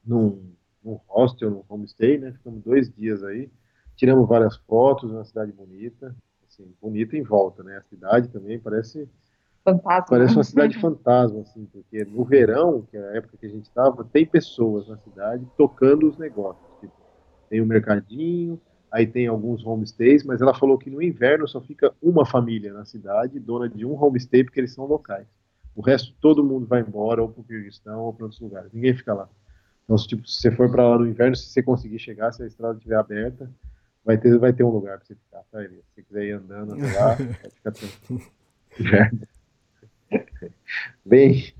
[0.04, 0.42] num,
[0.82, 2.32] num hostel, num homestay, né?
[2.32, 3.48] Ficamos dois dias aí
[3.97, 6.14] tiramos várias fotos, uma cidade bonita,
[6.47, 7.77] assim, bonita em volta, né?
[7.78, 9.09] A cidade também parece
[9.64, 10.06] fantasma.
[10.09, 13.64] Parece uma cidade fantasma, assim, porque no verão, que é a época que a gente
[13.64, 16.64] estava, tem pessoas na cidade tocando os negócios.
[16.81, 16.94] Tipo,
[17.51, 18.60] tem o um mercadinho,
[18.90, 22.85] aí tem alguns homestays, mas ela falou que no inverno só fica uma família na
[22.85, 25.27] cidade, dona de um homestay, porque eles são locais.
[25.74, 28.73] O resto, todo mundo vai embora, ou para o Kirguistão, ou para outros lugares.
[28.73, 29.28] Ninguém fica lá.
[29.85, 32.43] Então, se, tipo, se você for para lá no inverno, se você conseguir chegar, se
[32.43, 33.51] a estrada estiver aberta,
[34.06, 36.74] vai ter, vai ter um lugar para você ficar, tá, Se você quiser ir andando
[36.74, 38.22] até lá, vai ficar tranquilo.
[41.04, 41.52] bem,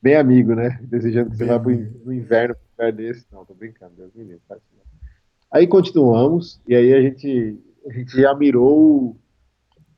[0.00, 0.80] bem amigo, né?
[0.82, 3.26] Desejando que você vá no inverno para lugar desse.
[3.30, 4.40] Não, tô brincando, Deus me livre.
[5.52, 9.14] Aí continuamos, e aí a gente, a gente já mirou,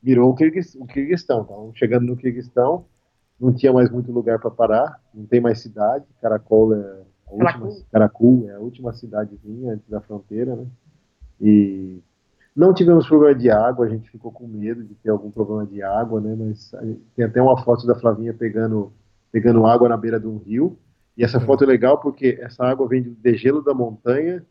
[0.01, 1.43] mirou o, Kirguistão.
[1.43, 2.85] Então, chegando no Kirguistão,
[3.39, 6.05] não tinha mais muito lugar para parar, não tem mais cidade.
[6.21, 10.67] Caracol é a última, Caracu é a última cidadezinha antes da fronteira, né?
[11.43, 12.01] E
[12.55, 15.83] não tivemos problema de água, a gente ficou com medo de ter algum problema de
[15.83, 16.33] água, né?
[16.39, 16.71] Mas
[17.13, 18.93] tem até uma foto da Flavinha pegando,
[19.29, 20.77] pegando água na beira de um rio.
[21.17, 24.45] E essa foto é legal porque essa água vem do degelo da montanha,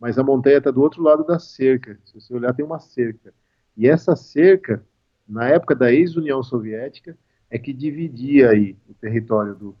[0.00, 1.96] mas a montanha está do outro lado da cerca.
[2.04, 3.32] Se você olhar, tem uma cerca.
[3.76, 4.84] E essa cerca,
[5.28, 7.16] na época da ex-União Soviética,
[7.48, 9.76] é que dividia aí o território do,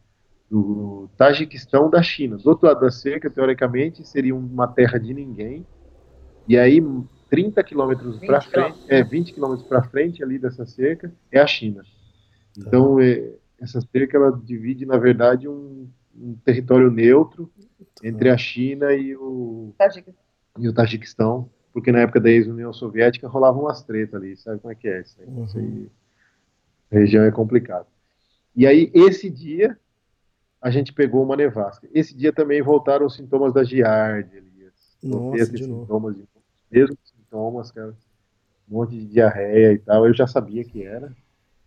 [0.48, 2.36] do Tajiquistão da China.
[2.36, 5.66] Do outro lado da cerca, teoricamente, seria uma terra de ninguém,
[6.48, 6.82] e aí,
[7.30, 11.82] 30 quilômetros para frente, é, 20 quilômetros para frente ali dessa cerca, é a China.
[12.56, 17.50] Então, é, essa cerca, ela divide, na verdade, um, um território neutro
[18.02, 19.74] entre a China e o,
[20.58, 24.72] e o Tajiquistão, porque na época da ex-União Soviética rolavam umas tretas ali, sabe como
[24.72, 25.26] é que é isso aí?
[25.26, 25.44] Uhum.
[25.44, 25.90] Isso aí
[26.90, 27.86] a região é complicada.
[28.54, 29.78] E aí, esse dia,
[30.60, 31.88] a gente pegou uma nevasca.
[31.92, 34.96] Esse dia também voltaram os sintomas da giardia, Elias.
[35.02, 36.28] Nossa, de sintomas novo
[36.76, 37.94] mesmos sintomas, cara.
[38.68, 40.06] Um monte de diarreia e tal.
[40.06, 41.14] Eu já sabia que era.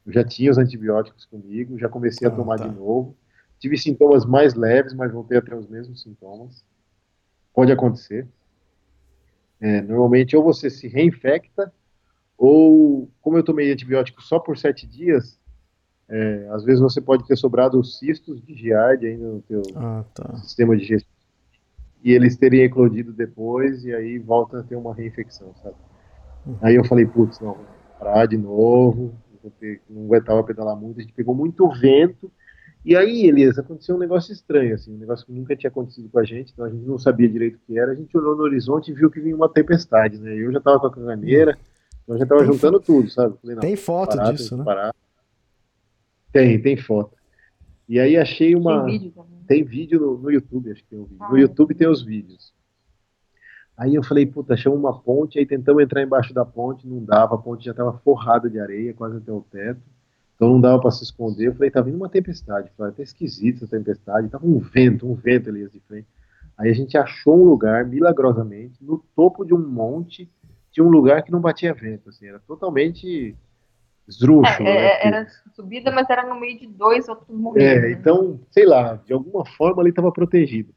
[0.06, 2.68] Eu já tinha os antibióticos comigo, já comecei a ah, tomar tá.
[2.68, 3.16] de novo.
[3.60, 6.64] Tive sintomas mais leves, mas voltei a ter os mesmos sintomas.
[7.54, 8.28] Pode acontecer.
[9.60, 11.74] É, normalmente, ou você se reinfecta,
[12.38, 15.38] ou, como eu tomei antibiótico só por sete dias,
[16.08, 20.06] é, às vezes você pode ter sobrado os cistos de giardia ainda no teu ah,
[20.14, 20.38] tá.
[20.38, 21.19] sistema digestivo.
[22.04, 25.76] E eles teriam eclodido depois, e aí volta a ter uma reinfecção, sabe?
[26.46, 26.58] Uhum.
[26.62, 27.58] Aí eu falei, putz, não,
[28.00, 29.14] parar de novo,
[29.90, 32.32] não aguentava pedalar muito, a gente pegou muito vento,
[32.86, 36.20] e aí, Elias, aconteceu um negócio estranho, assim, um negócio que nunca tinha acontecido com
[36.20, 38.44] a gente, então a gente não sabia direito o que era, a gente olhou no
[38.44, 40.34] horizonte e viu que vinha uma tempestade, né?
[40.34, 41.58] Eu já tava com a caganeira,
[42.04, 43.36] então já tava tem juntando tudo, sabe?
[43.42, 44.64] Falei, tem foto parar, disso, né?
[44.64, 44.96] Parar.
[46.32, 47.16] Tem, tem foto.
[47.88, 48.86] E aí achei uma.
[48.86, 49.39] Tem vídeo também.
[49.50, 51.18] Tem vídeo no, no YouTube, acho que tem um vídeo.
[51.20, 52.54] Ah, no YouTube tem os vídeos.
[53.76, 57.34] Aí eu falei, puta, achamos uma ponte, aí tentamos entrar embaixo da ponte, não dava,
[57.34, 59.82] a ponte já estava forrada de areia, quase até o teto.
[60.36, 61.48] Então não dava para se esconder.
[61.48, 62.70] Eu falei, tá vindo uma tempestade.
[62.78, 64.30] Falei, até esquisito essa tempestade.
[64.30, 66.08] Tava um vento, um vento ali de frente.
[66.56, 70.30] Aí a gente achou um lugar, milagrosamente, no topo de um monte,
[70.72, 73.36] tinha um lugar que não batia vento, assim, era totalmente
[74.10, 74.68] esdrúxulo.
[74.68, 77.62] É, né, é, era subida, mas era no meio de dois outros morros.
[77.62, 77.92] É, né?
[77.92, 80.74] então, sei lá, de alguma forma ali estava protegido.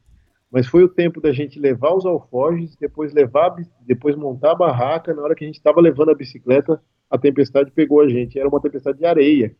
[0.51, 5.11] Mas foi o tempo da gente levar os alforjes, depois levar, depois montar a barraca.
[5.11, 6.79] Na hora que a gente estava levando a bicicleta,
[7.09, 8.37] a tempestade pegou a gente.
[8.37, 9.55] Era uma tempestade de areia.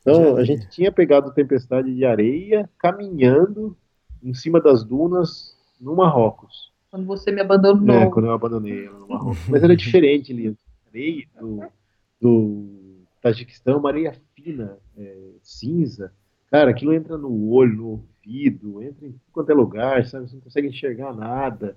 [0.00, 3.76] Então, a gente tinha pegado tempestade de areia caminhando
[4.22, 6.72] em cima das dunas no Marrocos.
[6.92, 7.96] Quando você me abandonou.
[7.96, 9.48] É, quando eu abandonei ela no Marrocos.
[9.48, 10.54] Mas era diferente, Elias.
[10.88, 11.64] Areia do,
[12.20, 12.75] do
[13.26, 16.12] Tajiquistão, uma areia fina, é, cinza.
[16.48, 20.28] Cara, aquilo entra no olho, no ouvido, entra em quanto é lugar, sabe?
[20.28, 21.76] Você não consegue enxergar nada.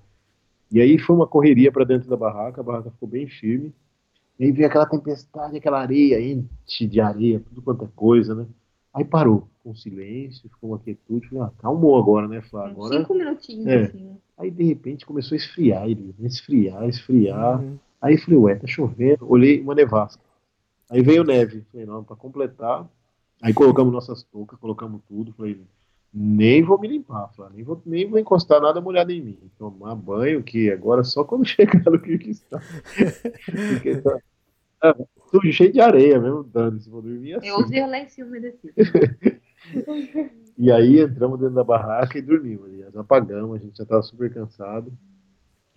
[0.71, 3.73] E aí foi uma correria para dentro da barraca, a barraca ficou bem firme.
[4.37, 8.45] E aí veio aquela tempestade, aquela areia, enche de areia, tudo quanto é coisa, né?
[8.93, 12.73] Aí parou, com silêncio, ficou uma quietude, falei, ah, calmou agora, né, Flávio?
[12.73, 12.99] Agora...
[12.99, 13.81] Cinco minutinhos, é.
[13.85, 14.03] assim.
[14.03, 14.17] Né?
[14.37, 17.59] Aí, de repente, começou a esfriar, ele, esfriar, esfriar.
[17.59, 17.79] Uhum.
[17.99, 19.27] Aí falei, ué, tá chovendo.
[19.27, 20.28] Olhei uma nevasca.
[20.89, 21.65] Aí veio neve.
[21.71, 22.89] Falei, não, pra completar.
[23.41, 25.33] Aí colocamos nossas toucas, colocamos tudo.
[25.33, 25.61] Falei,
[26.13, 29.37] nem vou me limpar, falei, nem vou, nem vou encostar nada molhado em mim.
[29.57, 32.59] Tomar banho, que agora só quando chegar no Kirguistão.
[33.73, 34.19] Porque tá,
[34.79, 34.95] tá
[35.31, 37.47] tudo cheio de areia mesmo, dando, se vou dormir assim.
[37.47, 38.73] Eu usei lá em cima umedecido.
[40.57, 42.65] e aí entramos dentro da barraca e dormimos.
[42.65, 44.91] Aliás, apagamos, a gente já estava super cansado.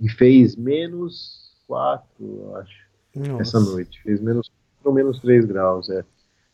[0.01, 3.43] E fez menos 4, eu acho, Nossa.
[3.43, 4.03] essa noite.
[4.03, 4.51] Fez menos
[4.87, 6.05] ou menos 3 graus, é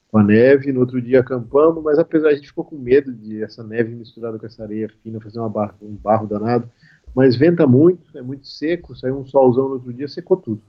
[0.09, 0.73] com a neve.
[0.73, 4.39] No outro dia acampamos, mas apesar a gente ficou com medo de essa neve misturada
[4.39, 6.71] com essa areia fina fazer barra, um barro danado.
[7.15, 8.95] Mas venta muito, é muito seco.
[8.95, 10.63] Saiu um solzão no outro dia, secou tudo.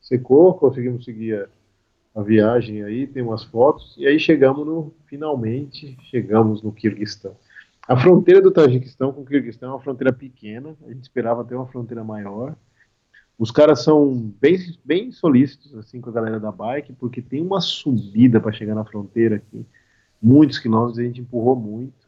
[0.00, 1.48] Secou, conseguimos seguir
[2.14, 3.94] a, a viagem aí, tem umas fotos.
[3.98, 7.36] E aí chegamos no, finalmente, chegamos no Kirguistão.
[7.88, 10.76] A fronteira do Tajiquistão com o Kirguistão é uma fronteira pequena.
[10.84, 12.56] A gente esperava ter uma fronteira maior.
[13.38, 17.60] Os caras são bem, bem solícitos assim com a galera da bike, porque tem uma
[17.60, 19.66] subida para chegar na fronteira aqui,
[20.22, 22.06] muitos quilômetros, a gente empurrou muito.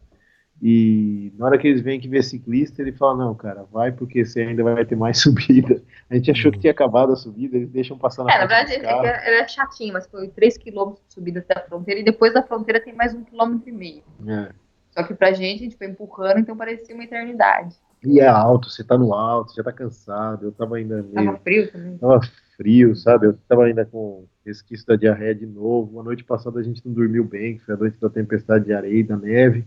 [0.61, 4.25] E na hora que eles vêm que ver ciclista, ele fala: Não, cara, vai porque
[4.25, 5.81] você ainda vai ter mais subida.
[6.11, 8.73] A gente achou que tinha acabado a subida, eles deixam passar na É, na verdade,
[8.75, 12.43] é, é chatinho, mas foi 3 km de subida até a fronteira, e depois da
[12.43, 14.03] fronteira tem mais um quilômetro e meio.
[14.27, 14.51] É.
[14.91, 17.77] Só que pra gente, a gente foi empurrando, então parecia uma eternidade.
[18.05, 20.47] E é alto, você tá no alto, já tá cansado.
[20.47, 21.15] Eu tava ainda meio.
[21.15, 21.99] Tava frio também.
[21.99, 22.21] Tava
[22.57, 23.27] frio, sabe?
[23.27, 26.01] Eu tava ainda com resquício da diarreia de novo.
[26.01, 29.01] A noite passada a gente não dormiu bem, foi a noite da tempestade de areia
[29.01, 29.65] e da neve.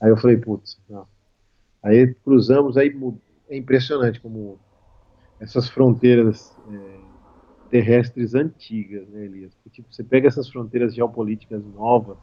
[0.00, 1.06] Aí eu falei, putz, não.
[1.82, 2.94] Aí cruzamos, aí
[3.48, 4.58] é impressionante como
[5.40, 7.00] essas fronteiras é,
[7.70, 9.54] terrestres antigas, né, Elias?
[9.54, 12.16] Porque, tipo, você pega essas fronteiras geopolíticas novas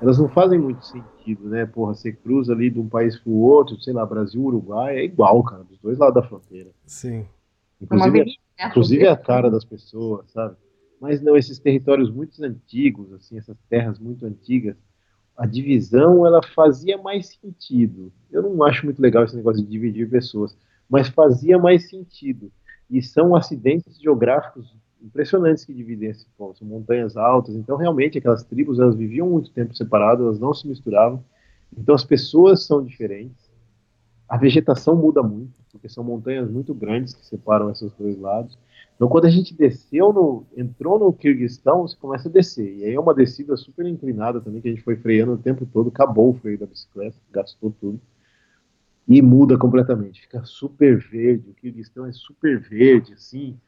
[0.00, 1.66] elas não fazem muito sentido, né?
[1.66, 5.04] Porra, você cruza ali de um país para o outro, sei lá, Brasil, Uruguai, é
[5.04, 6.70] igual, cara, dos dois lados da fronteira.
[6.86, 7.26] Sim.
[7.80, 10.56] Inclusive, é, inclusive a cara das pessoas, sabe?
[11.00, 14.76] Mas não, esses territórios muito antigos, assim, essas terras muito antigas,
[15.36, 18.12] a divisão ela fazia mais sentido.
[18.30, 20.56] Eu não acho muito legal esse negócio de dividir pessoas,
[20.88, 22.52] mas fazia mais sentido.
[22.90, 26.58] E são acidentes geográficos impressionantes que dividem esse ponto.
[26.58, 30.66] São montanhas altas, então realmente aquelas tribos elas viviam muito tempo separadas, elas não se
[30.68, 31.22] misturavam.
[31.76, 33.50] Então as pessoas são diferentes.
[34.28, 38.58] A vegetação muda muito, porque são montanhas muito grandes que separam esses dois lados.
[38.94, 42.76] Então quando a gente desceu no, entrou no Kirguistão, você começa a descer.
[42.76, 45.66] E aí é uma descida super inclinada também que a gente foi freando o tempo
[45.66, 48.00] todo, acabou o freio da bicicleta, gastou tudo.
[49.08, 51.50] E muda completamente, fica super verde.
[51.50, 53.58] O Kirguistão é super verde, assim.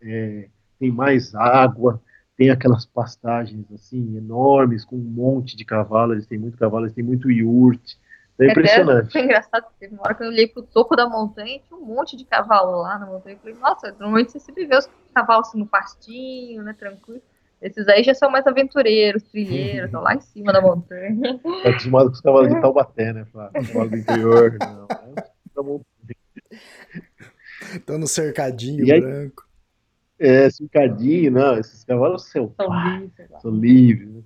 [0.00, 0.48] É,
[0.78, 2.00] tem mais água,
[2.36, 6.94] tem aquelas pastagens assim enormes com um monte de cavalos, eles têm muito cavalo, eles
[6.94, 7.98] têm muito iurte.
[8.38, 9.12] É, é impressionante.
[9.12, 11.84] Foi engraçado, teve uma hora que eu olhei pro topo da montanha e tinha um
[11.84, 13.34] monte de cavalo lá na montanha.
[13.34, 17.20] Eu falei, nossa, normalmente você sempre vê os cavalos assim, no pastinho, né, tranquilo.
[17.60, 21.40] Esses aí já são mais aventureiros, trilheiros, estão lá em cima da montanha.
[21.64, 23.66] Tá acostumado com os cavalos de Taubaté, né, Flávio?
[23.66, 25.82] Cavalo do interior, não.
[27.74, 29.47] Estão no cercadinho aí, branco.
[30.18, 31.58] É, cercadinho, não.
[31.58, 33.40] Esses cavalos são, são livres.
[33.40, 34.08] São livres.
[34.08, 34.22] Né?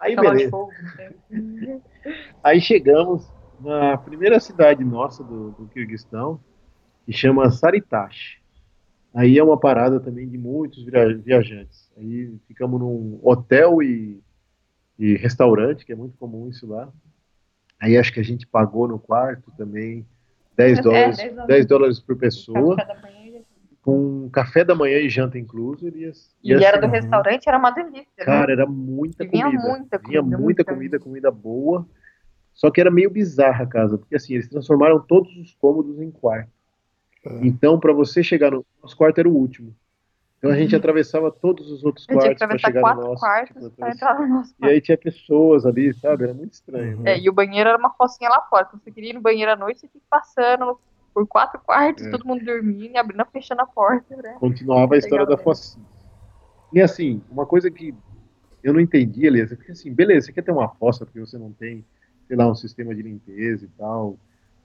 [0.00, 0.50] Aí, beleza.
[0.50, 0.70] Fogo,
[1.30, 1.80] né?
[2.42, 3.30] aí chegamos
[3.60, 6.40] na primeira cidade nossa do, do Kirguistão,
[7.04, 8.38] que chama Saritash.
[9.14, 11.90] Aí é uma parada também de muitos viajantes.
[11.96, 14.20] Aí ficamos num hotel e,
[14.98, 16.92] e restaurante, que é muito comum isso lá.
[17.80, 20.04] Aí acho que a gente pagou no quarto também
[20.56, 22.76] 10 é, dólares, 10 dólares, 10 dólares por pessoa.
[23.84, 25.86] Com café da manhã e janta incluso.
[25.88, 26.10] E,
[26.42, 28.08] e, e era do restaurante, era uma delícia.
[28.18, 28.24] Né?
[28.24, 29.50] Cara, era muita comida.
[29.50, 30.22] Vinha muita comida.
[30.22, 31.86] Vinha muita comida, comida boa.
[32.54, 36.10] Só que era meio bizarra a casa, porque assim, eles transformaram todos os cômodos em
[36.10, 36.50] quarto.
[37.26, 37.40] Ah.
[37.42, 39.74] Então, para você chegar no nosso quarto era o último.
[40.44, 40.78] Então a gente uhum.
[40.78, 43.20] atravessava todos os outros quartos para chegar no nosso.
[43.20, 44.70] Quartos tipo, entrar no nosso quarto.
[44.70, 46.24] E aí tinha pessoas ali, sabe?
[46.24, 47.00] Era muito estranho.
[47.00, 47.12] Né?
[47.12, 48.66] É, e o banheiro era uma focinha lá fora.
[48.66, 50.78] Quando você queria ir no banheiro à noite, você tinha que ir passando
[51.14, 52.10] por quatro quartos, é.
[52.10, 54.16] todo mundo dormindo e abrindo e fechando a porta.
[54.16, 54.36] Né?
[54.40, 55.86] Continuava a história da focinha.
[56.72, 57.94] E assim, uma coisa que
[58.62, 61.38] eu não entendi, Elias, é porque assim, beleza, você quer ter uma fossa porque você
[61.38, 61.84] não tem
[62.26, 64.18] sei lá, um sistema de limpeza e tal.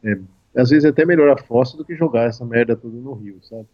[0.03, 0.17] É,
[0.55, 3.39] às vezes é até melhor a fossa do que jogar essa merda toda no rio,
[3.43, 3.67] sabe?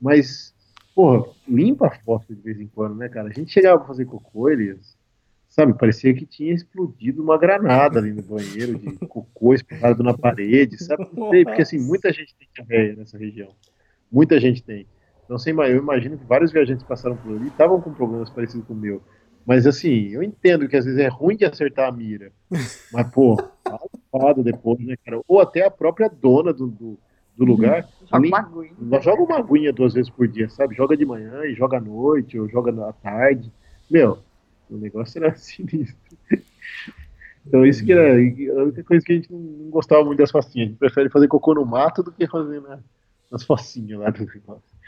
[0.00, 0.54] Mas,
[0.94, 3.28] porra, limpa a fossa de vez em quando, né, cara?
[3.28, 4.96] A gente chegava pra fazer cocô, eles,
[5.48, 10.82] sabe, parecia que tinha explodido uma granada ali no banheiro de cocô espalhado na parede,
[10.82, 11.06] sabe?
[11.06, 13.50] Porque, assim, muita gente tem diarreia nessa região.
[14.10, 14.86] Muita gente tem.
[15.24, 18.66] Então, assim, eu imagino que vários viajantes passaram por ali e estavam com problemas parecidos
[18.66, 19.02] com o meu.
[19.48, 22.30] Mas assim, eu entendo que às vezes é ruim de acertar a mira.
[22.92, 23.34] Mas, pô,
[23.64, 25.22] tá ocupado depois, né, cara?
[25.26, 26.98] Ou até a própria dona do, do,
[27.34, 27.88] do lugar.
[28.10, 29.00] Joga uma aguinha.
[29.00, 30.74] Joga uma aguinha duas vezes por dia, sabe?
[30.74, 33.50] Joga de manhã e joga à noite, ou joga à tarde.
[33.90, 34.18] Meu,
[34.70, 36.18] o negócio era sinistro.
[37.46, 40.66] Então isso que era a única coisa que a gente não gostava muito das focinhas.
[40.66, 42.78] A gente prefere fazer cocô no mato do que fazer na,
[43.30, 44.78] nas focinhas lá do negócio.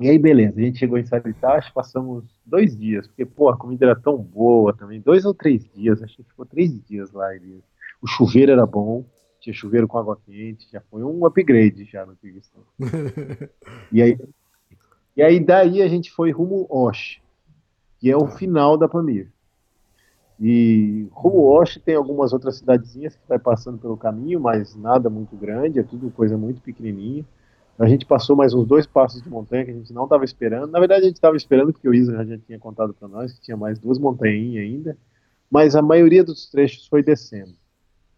[0.00, 3.86] E aí, beleza, a gente chegou em Salitache, passamos dois dias, porque, pô, a comida
[3.86, 7.62] era tão boa também, dois ou três dias, acho que ficou três dias lá, Elias.
[8.02, 9.04] O chuveiro era bom,
[9.40, 12.62] tinha chuveiro com água quente, já foi um upgrade já no Kirguistão.
[13.92, 14.18] e aí,
[15.16, 17.20] e aí daí a gente foi rumo Osh,
[18.04, 19.32] que é o final da Pamir.
[20.38, 25.78] E Osh tem algumas outras cidadezinhas que vai passando pelo caminho, mas nada muito grande,
[25.78, 27.24] é tudo coisa muito pequenininha.
[27.78, 30.70] A gente passou mais uns dois passos de montanha que a gente não estava esperando.
[30.70, 33.40] Na verdade, a gente estava esperando porque o Isa já tinha contado para nós que
[33.40, 34.98] tinha mais duas montanhinhas ainda,
[35.50, 37.54] mas a maioria dos trechos foi descendo.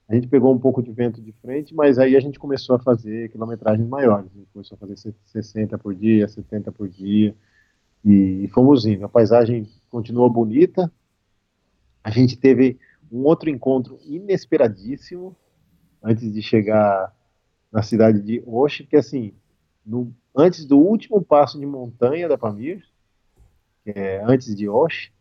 [0.08, 2.80] A gente pegou um pouco de vento de frente, mas aí a gente começou a
[2.80, 4.32] fazer quilometragens maiores.
[4.34, 7.32] A gente começou a fazer 60 por dia, 70 por dia,
[8.04, 9.04] e fomos indo.
[9.04, 10.90] A paisagem continuou bonita.
[12.02, 12.78] A gente teve
[13.10, 15.36] um outro encontro inesperadíssimo
[16.02, 17.12] antes de chegar
[17.72, 19.34] na cidade de Oxe, que assim,
[19.84, 22.84] no, antes do último passo de montanha da Pamir,
[23.84, 25.12] é antes de Osh,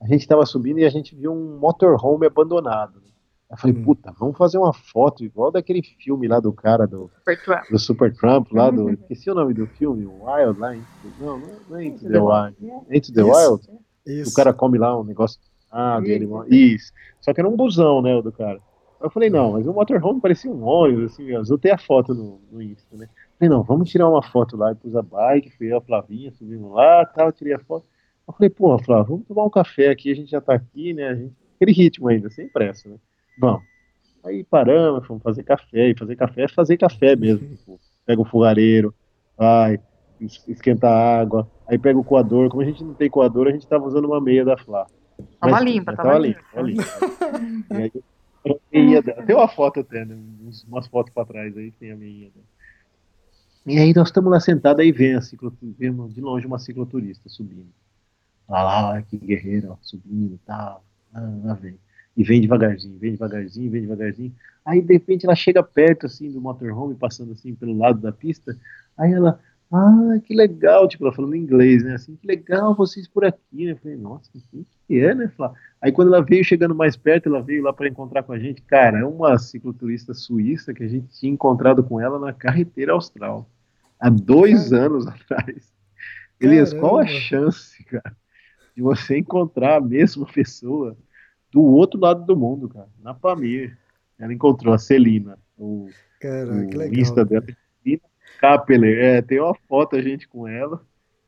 [0.00, 3.02] a gente estava subindo e a gente viu um motorhome abandonado.
[3.50, 3.82] Eu falei, hum.
[3.82, 7.78] puta, vamos fazer uma foto igual daquele filme lá do cara do Super Trump, do
[7.78, 8.90] Super Trump lá do.
[9.08, 10.76] Esqueci o nome do filme, Wild lá.
[11.18, 11.38] Não,
[11.68, 12.56] não é Into the Wild.
[12.90, 13.66] Into the Wild?
[14.06, 14.32] Isso.
[14.32, 15.40] O cara come lá um negócio.
[15.70, 16.92] Ah, dele, isso.
[17.20, 18.58] Só que era um busão, né, o do cara.
[19.00, 22.40] Eu falei, não, mas o motorhome parecia um ônibus, assim, eu ter a foto no,
[22.50, 23.08] no Insta, né?
[23.38, 26.32] Falei, não, vamos tirar uma foto lá e pus a bike, fui eu, a Flavinha,
[26.32, 27.86] subimos lá tal, tirei a foto.
[28.26, 31.08] Eu falei, pô, Flávio, vamos tomar um café aqui, a gente já tá aqui, né?
[31.08, 32.96] A gente, aquele ritmo ainda, sem pressa, né?
[33.38, 33.62] Vamos.
[34.24, 37.48] Aí paramos, fomos fazer café, e fazer café é fazer café mesmo.
[37.48, 38.94] Tipo, pega o fogareiro,
[39.36, 39.80] vai,
[40.20, 42.48] esquenta a água, aí pega o coador.
[42.50, 44.86] Como a gente não tem coador, a gente tava usando uma meia da Flá.
[45.40, 46.40] Tava limpa, tava, limpa.
[46.52, 46.84] Tava limpa.
[48.44, 49.22] e aí, meia dela.
[49.22, 50.16] Tem uma foto até, né?
[50.68, 52.46] umas fotos pra trás aí, tem a meia dela.
[53.66, 55.20] E aí nós estamos lá sentados, aí vem a
[55.78, 57.68] vemos de longe uma cicloturista subindo.
[58.48, 60.82] Lá, lá, que guerreiro, ó, subindo e tal.
[61.12, 61.78] Ah, lá vem.
[62.18, 64.34] E vem devagarzinho, vem devagarzinho, vem devagarzinho.
[64.64, 68.58] Aí de repente ela chega perto assim do motorhome, passando assim pelo lado da pista.
[68.98, 69.38] Aí ela,
[69.72, 71.94] ah, que legal, tipo, ela falando em inglês, né?
[71.94, 73.70] Assim, que legal vocês por aqui, né?
[73.70, 75.52] Eu falei, nossa, que que é, né, Flá?
[75.80, 78.62] Aí quando ela veio chegando mais perto, ela veio lá para encontrar com a gente.
[78.62, 83.48] Cara, é uma cicloturista suíça que a gente tinha encontrado com ela na carreteira austral
[84.00, 85.72] há dois anos atrás.
[86.40, 88.16] Elias, qual a chance, cara,
[88.74, 90.96] de você encontrar a mesma pessoa
[91.52, 93.76] do outro lado do mundo, cara, na Pamir.
[94.18, 95.88] Ela encontrou a Celina, o,
[96.20, 96.94] Caraca, o legal.
[97.00, 97.44] Insta dela,
[97.82, 98.02] Celina
[98.40, 98.98] Kapeler.
[98.98, 100.82] É, tem uma foto a gente com ela,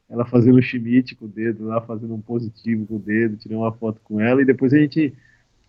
[0.09, 3.57] ela fazendo um chimite com o dedo lá, fazendo um positivo com o dedo, tirei
[3.57, 5.15] uma foto com ela e depois a gente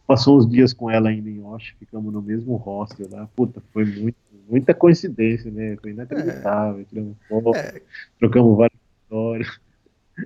[0.07, 3.29] passou uns dias com ela ainda em Osh, ficamos no mesmo hostel lá.
[3.35, 4.17] Puta, foi muito,
[4.49, 5.77] muita coincidência, né?
[5.81, 6.83] Foi inacreditável.
[6.85, 7.81] Tiramos foto, É.
[8.19, 9.59] trocamos várias histórias.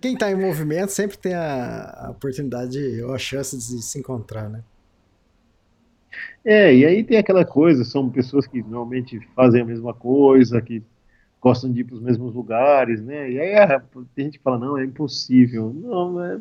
[0.02, 4.50] Quem tá em movimento sempre tem a, a oportunidade ou a chance de se encontrar,
[4.50, 4.64] né?
[6.44, 10.84] É, e aí tem aquela coisa, são pessoas que normalmente fazem a mesma coisa, que
[11.42, 13.32] gostam de ir para os mesmos lugares, né?
[13.32, 13.80] E aí ah,
[14.16, 15.74] tem gente que fala, não, é impossível.
[15.74, 16.40] Não, é,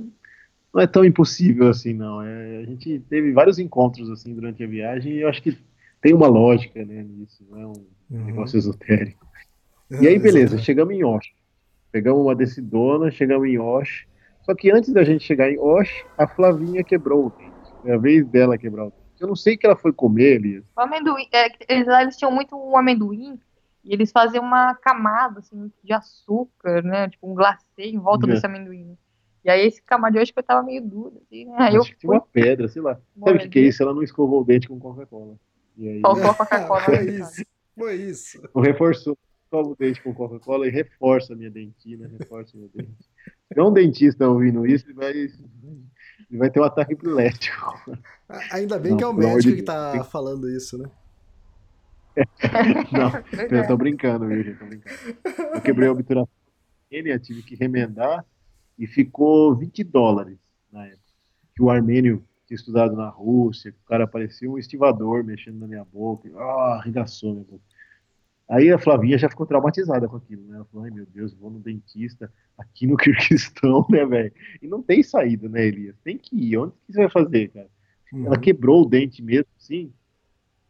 [0.75, 2.23] não é tão impossível assim, não.
[2.23, 5.59] É, a gente teve vários encontros assim durante a viagem e eu acho que
[6.03, 8.25] tem uma lógica, né, nisso, não é um Uhum.
[8.27, 9.27] negócio esotérico.
[10.01, 11.33] E aí, beleza, chegamos em Osh.
[11.95, 14.05] Pegamos uma decidona, chegamos em Osh.
[14.43, 17.73] Só que antes da gente chegar em Osh, a Flavinha quebrou o dente.
[17.83, 19.03] Foi a vez dela quebrar o dente.
[19.21, 20.65] Eu não sei o que ela foi comer, Elias.
[20.77, 23.39] O amendoim, é, eles, lá eles tinham muito um amendoim
[23.85, 27.09] e eles faziam uma camada assim, de açúcar, né?
[27.11, 28.31] Tipo um glacê em volta É.
[28.33, 28.99] desse amendoim.
[29.45, 31.55] E aí esse camada de hoje que eu tava meio duro, assim, né?
[31.61, 32.99] Aí eu Acho que tinha uma pedra, sei lá.
[33.25, 33.81] Sabe o que, que é isso?
[33.85, 35.37] Ela não escovou o dente com Coca-Cola.
[35.79, 36.81] E aí faltou a Coca-Cola.
[36.81, 37.21] Foi né, cara?
[37.21, 37.45] isso.
[37.79, 38.51] Foi isso.
[38.53, 39.17] não reforçou.
[39.55, 43.05] Escova o dente com Coca-Cola e reforça a minha dentina, reforça o meu dente.
[43.47, 45.33] Se não um dentista ouvindo isso, ele vai, ele
[46.39, 47.81] vai ter um ataque epilético.
[48.51, 50.91] Ainda bem Não, que é o médico de que tá falando isso, né?
[52.91, 53.13] Não,
[53.49, 53.67] eu é.
[53.67, 54.59] tô brincando, viu, gente?
[54.59, 54.97] Tô brincando.
[55.55, 56.29] Eu quebrei a obturação
[56.91, 58.25] eu tive que remendar
[58.79, 60.39] e ficou 20 dólares
[60.71, 61.03] na época.
[61.57, 65.67] Que o armênio tinha estudado na Rússia, que o cara parecia um estivador mexendo na
[65.67, 67.74] minha boca, ah, arregaçou minha boca.
[68.49, 70.57] Aí a Flavinha já ficou traumatizada com aquilo, né?
[70.57, 74.33] Ela falou, ai meu Deus, vou no dentista aqui no Kirguistão, né, velho?
[74.61, 75.97] E não tem saída, né, Elias?
[76.05, 76.59] Tem que ir.
[76.59, 77.69] Onde que você vai fazer, cara?
[78.13, 78.27] Uhum.
[78.27, 79.93] Ela quebrou o dente mesmo, sim.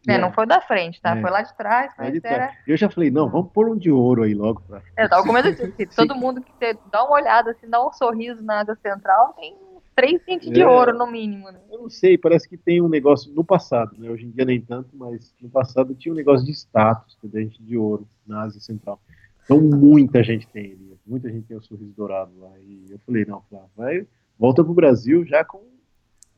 [0.06, 1.16] É, não foi da frente, tá?
[1.16, 1.20] É.
[1.20, 2.52] Foi lá de trás, mas ele tá- era.
[2.66, 4.60] Eu já falei, não, vamos pôr um de ouro aí logo.
[4.60, 4.82] Pra...
[4.96, 5.72] É, eu tava com medo disso.
[5.72, 6.52] que Todo mundo que
[6.92, 9.56] dá uma olhada, assim, dá um sorriso na água central, tem
[9.94, 10.66] três dentes de É.
[10.66, 11.60] ouro no mínimo, né?
[11.70, 14.10] Eu não sei, parece que tem um negócio no passado, né?
[14.10, 17.62] Hoje em dia nem tanto, mas no passado tinha um negócio de status, é dente
[17.62, 19.00] de ouro na Ásia Central.
[19.44, 22.50] Então muita gente tem ali, muita gente tem o sorriso dourado lá.
[22.60, 24.06] E eu falei, não, Flávio, vai,
[24.38, 25.58] volta pro Brasil já com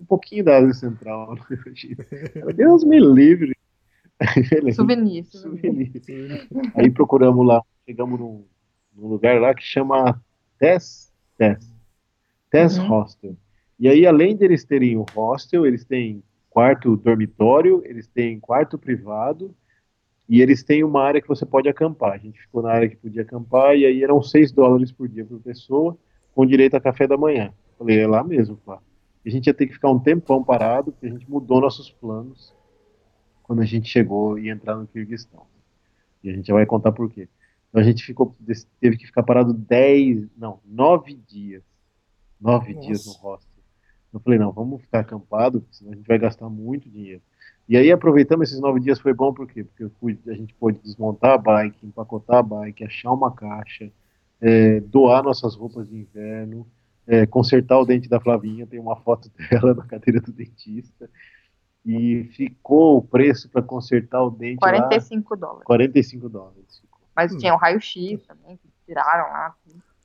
[0.01, 1.37] um pouquinho da Ásia Central.
[2.35, 3.55] Ela, Deus me livre.
[4.74, 5.24] Souvenir.
[5.31, 5.93] souvenir.
[6.03, 6.49] Souvenir.
[6.74, 8.45] Aí procuramos lá, chegamos num,
[8.95, 10.20] num lugar lá que chama
[10.59, 11.73] Tess, Tess,
[12.51, 12.89] Tess Uhum.
[12.89, 13.37] Hostel.
[13.78, 19.55] E aí, além deles terem o hostel, eles têm quarto dormitório, eles têm quarto privado
[20.28, 22.12] e eles têm uma área que você pode acampar.
[22.12, 25.24] A gente ficou na área que podia acampar e aí eram 6 dólares por dia
[25.24, 25.97] por pessoa,
[26.35, 27.53] com direito a café da manhã.
[27.78, 28.81] Falei, é lá mesmo, pá.
[29.24, 32.55] A gente ia ter que ficar um tempão parado, porque a gente mudou nossos planos
[33.43, 35.47] quando a gente chegou e entrar no Kirguistão.
[36.23, 37.28] E a gente já vai contar por quê.
[37.69, 38.35] Então a gente ficou,
[38.81, 41.62] teve que ficar parado 10, não, 9 dias.
[42.40, 42.86] 9 Nossa.
[42.86, 43.56] dias no hostel.
[44.17, 47.21] Eu falei, não, vamos ficar acampado, senão a gente vai gastar muito dinheiro.
[47.69, 49.65] E aí aproveitamos esses nove dias, foi bom por quê?
[49.65, 53.91] Porque eu pude- a gente pôde desmontar a bike, empacotar a bike, achar uma caixa,
[54.41, 56.67] é, doar nossas roupas de inverno,
[57.07, 61.11] é, consertar o dente da Flavinha, tem uma foto dela na cadeira do dentista.
[61.85, 65.65] E ficou o preço para consertar o dente lá, 45 dólares.
[65.65, 66.79] 45 dólares.
[66.81, 67.01] ficou.
[67.15, 67.39] Mas Hum.
[67.39, 69.55] tinha o raio-x também, que tiraram lá.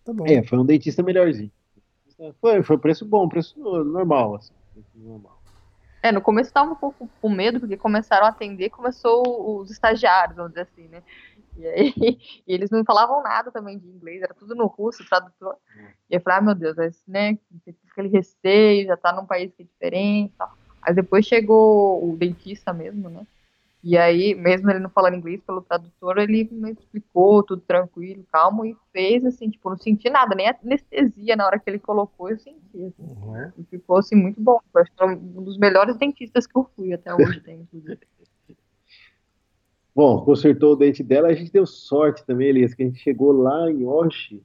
[0.04, 0.26] Tá bom.
[0.28, 1.52] É, foi um dentista melhorzinho.
[2.40, 4.54] Foi, foi preço bom, preço normal, assim.
[4.74, 5.42] Preço normal.
[6.04, 9.70] É, no começo eu tava um pouco com medo, porque começaram a atender, começou os
[9.70, 11.04] estagiários, vamos dizer assim, né?
[11.58, 11.94] E aí,
[12.48, 15.56] e eles não falavam nada também de inglês, era tudo no russo, tradutor.
[16.10, 17.38] E eu falei, ah, meu Deus, mas, né,
[17.92, 20.52] aquele receio, já tá num país que é diferente tal.
[20.82, 23.26] Aí depois chegou o dentista mesmo, né?
[23.84, 28.64] E aí, mesmo ele não falando inglês pelo tradutor, ele me explicou tudo tranquilo, calmo,
[28.64, 32.38] e fez assim, tipo, não senti nada, nem anestesia na hora que ele colocou, eu
[32.38, 32.60] senti.
[32.76, 32.94] Assim.
[33.00, 33.52] Uhum.
[33.58, 34.60] E ficou assim muito bom.
[34.74, 38.00] Eu acho que é um dos melhores dentistas que eu fui até hoje, tem, inclusive.
[39.94, 43.34] Bom, consertou o dente dela, a gente deu sorte também, Elias, que a gente chegou
[43.34, 44.42] lá em Oshi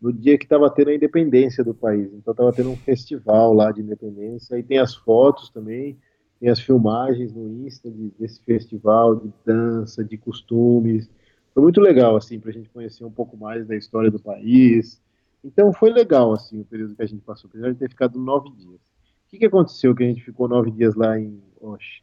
[0.00, 2.12] no dia que estava tendo a independência do país.
[2.12, 5.98] Então estava tendo um festival lá de independência, aí tem as fotos também,
[6.40, 11.10] tem as filmagens no Insta de- desse festival de dança, de costumes.
[11.54, 15.00] Foi muito legal, assim, para a gente conhecer um pouco mais da história do país.
[15.44, 18.50] Então foi legal, assim, o período que a gente passou, apesar de ter ficado nove
[18.50, 18.80] dias.
[19.26, 22.02] O que, que aconteceu que a gente ficou nove dias lá em Osh?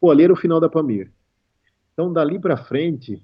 [0.00, 1.12] Pô, ali era o final da Pamir.
[1.92, 3.22] Então, dali para frente,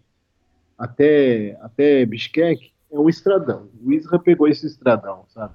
[0.78, 3.68] até, até Bishkek, é um estradão.
[3.82, 5.54] O Isra pegou esse estradão, sabe?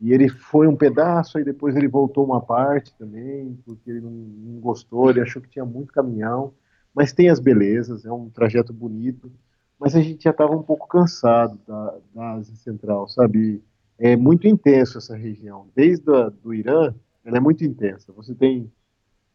[0.00, 4.10] E ele foi um pedaço, e depois ele voltou uma parte também, porque ele não,
[4.10, 6.52] não gostou, ele achou que tinha muito caminhão.
[6.94, 9.30] Mas tem as belezas, é um trajeto bonito.
[9.78, 13.62] Mas a gente já estava um pouco cansado da, da Ásia Central, sabe?
[13.98, 15.68] É muito intenso essa região.
[15.74, 16.04] Desde
[16.42, 16.94] do Irã,
[17.24, 18.12] ela é muito intensa.
[18.12, 18.70] Você tem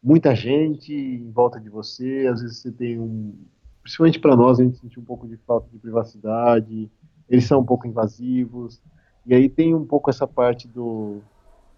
[0.02, 3.34] muita gente em volta de você, às vezes você tem um.
[3.82, 6.90] Principalmente para nós, a gente sentiu um pouco de falta de privacidade,
[7.28, 8.80] eles são um pouco invasivos,
[9.26, 11.20] e aí tem um pouco essa parte do.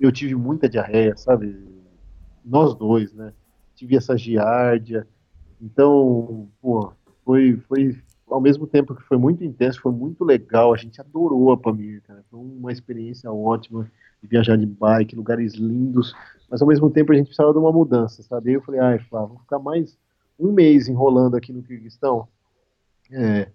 [0.00, 1.56] Eu tive muita diarreia, sabe?
[2.44, 3.32] Nós dois, né?
[3.74, 5.06] Tive essa giardia.
[5.60, 6.92] Então, pô,
[7.24, 7.96] foi, foi.
[8.28, 10.74] Ao mesmo tempo que foi muito intenso, foi muito legal.
[10.74, 12.24] A gente adorou a Pamir, cara.
[12.28, 13.88] Foi uma experiência ótima
[14.20, 16.12] de viajar de bike, lugares lindos.
[16.50, 18.52] Mas ao mesmo tempo a gente precisava de uma mudança, sabe?
[18.52, 19.96] Eu falei, ai, Flávio, vou ficar mais
[20.38, 22.26] um mês enrolando aqui no Kirguistão.
[23.12, 23.48] É,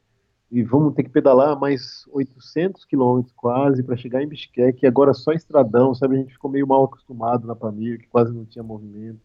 [0.51, 5.13] e vamos ter que pedalar mais 800 quilômetros quase para chegar em Bishkek, e agora
[5.13, 6.15] só estradão, sabe?
[6.15, 9.19] A gente ficou meio mal acostumado na Pamir, que quase não tinha movimento.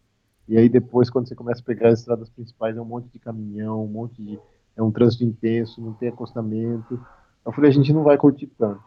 [0.47, 3.19] E aí depois, quando você começa a pegar as estradas principais, é um monte de
[3.19, 4.39] caminhão, um monte de...
[4.77, 6.97] é um trânsito intenso, não tem acostamento.
[7.45, 8.81] Eu falei, a gente não vai curtir tanto.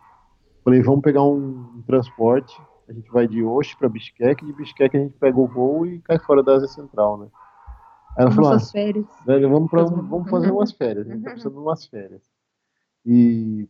[0.64, 2.58] Falei, vamos pegar um, um transporte,
[2.88, 6.00] a gente vai de Osh para Bishkek, de Bishkek a gente pega o voo e
[6.00, 7.26] cai fora da Ásia Central, né?
[8.16, 9.06] Aí ela falou, ah, férias.
[9.24, 12.22] Velho, vamos, pra, vamos fazer umas férias, a gente tá precisando de umas férias.
[13.06, 13.68] E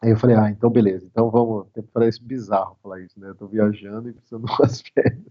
[0.00, 3.28] aí eu falei, ah, então beleza, então vamos, parece bizarro falar isso, né?
[3.28, 5.22] Eu tô viajando e precisando de umas férias,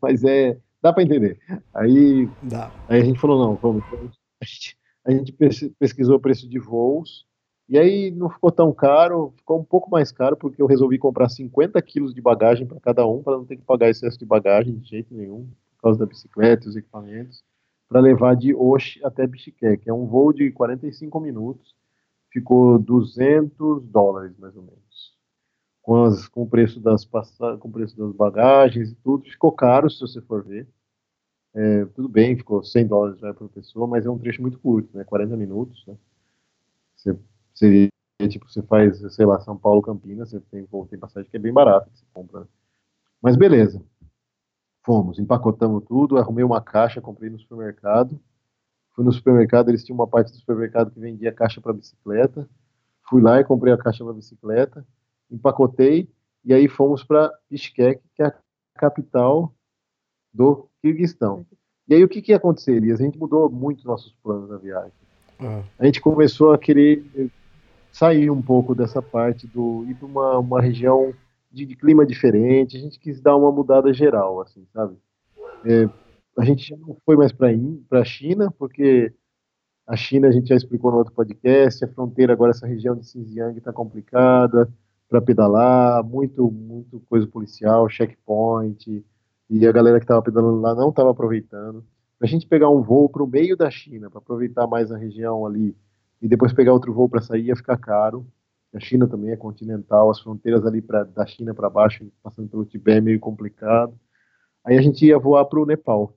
[0.00, 1.38] mas é, dá para entender.
[1.74, 2.70] Aí, dá.
[2.88, 5.32] aí a gente falou, não, vamos, então, a gente, a gente
[5.78, 7.26] pesquisou o preço de voos,
[7.68, 11.28] e aí não ficou tão caro, ficou um pouco mais caro, porque eu resolvi comprar
[11.28, 14.78] 50 quilos de bagagem para cada um, para não ter que pagar excesso de bagagem
[14.78, 17.42] de jeito nenhum, por causa da bicicleta e os equipamentos,
[17.88, 19.88] para levar de Osh até Bishkek.
[19.88, 21.74] É um voo de 45 minutos,
[22.30, 25.16] ficou 200 dólares, mais ou menos.
[25.82, 29.88] Com, as, com, o preço das com o preço das bagagens e tudo, ficou caro
[29.88, 30.66] se você for ver.
[31.54, 35.04] É, tudo bem, ficou 100 dólares por pessoa, mas é um trecho muito curto, né?
[35.04, 35.96] 40 minutos, né?
[36.96, 37.16] Você
[37.54, 37.88] seria
[38.28, 41.52] tipo, você faz, sei lá, São Paulo, Campinas, você tem, tem passagem que é bem
[41.52, 42.40] barata, que você compra.
[42.40, 42.46] Né?
[43.22, 43.82] Mas beleza.
[44.86, 48.20] Fomos, empacotamos tudo, arrumei uma caixa, comprei no supermercado.
[48.92, 52.48] Fui no supermercado, eles tinham uma parte do supermercado que vendia caixa para bicicleta.
[53.08, 54.86] Fui lá e comprei a caixa para bicicleta,
[55.28, 56.08] empacotei
[56.44, 58.34] e aí fomos para Bishkek, que é a
[58.76, 59.52] capital
[60.32, 61.44] do Kirguistão.
[61.88, 63.00] E aí o que que ia acontecer, Elias?
[63.00, 64.92] A gente mudou muito nossos planos na viagem.
[65.40, 65.64] Uhum.
[65.80, 67.04] A gente começou a querer
[67.90, 71.12] sair um pouco dessa parte do ir para uma, uma região
[71.50, 72.76] de, de, clima diferente.
[72.76, 74.96] A gente quis dar uma mudada geral, assim, sabe?
[75.64, 75.88] É,
[76.38, 77.50] a gente já não foi mais para
[78.00, 79.12] a China, porque
[79.86, 81.84] a China a gente já explicou no outro podcast.
[81.84, 84.68] A fronteira agora essa região de Xinjiang está complicada
[85.08, 89.04] para pedalar, muito muito coisa policial, checkpoint
[89.48, 91.84] e a galera que estava pedalando lá não estava aproveitando.
[92.18, 94.96] Para a gente pegar um voo para o meio da China, para aproveitar mais a
[94.96, 95.76] região ali
[96.20, 98.26] e depois pegar outro voo para sair ia ficar caro.
[98.74, 102.64] A China também é continental, as fronteiras ali pra, da China para baixo, passando pelo
[102.64, 103.98] Tibete, é meio complicado.
[104.64, 106.14] Aí a gente ia voar para o Nepal.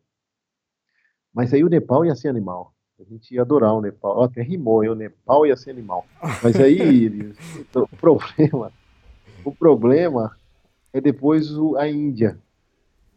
[1.33, 2.73] Mas aí o Nepal ia ser animal.
[2.99, 4.23] A gente ia adorar o Nepal.
[4.23, 4.89] Até rimou, hein?
[4.89, 6.05] o Nepal ia ser animal.
[6.43, 7.33] Mas aí,
[7.73, 8.73] o problema,
[9.45, 10.35] o problema
[10.91, 12.37] é depois o, a Índia.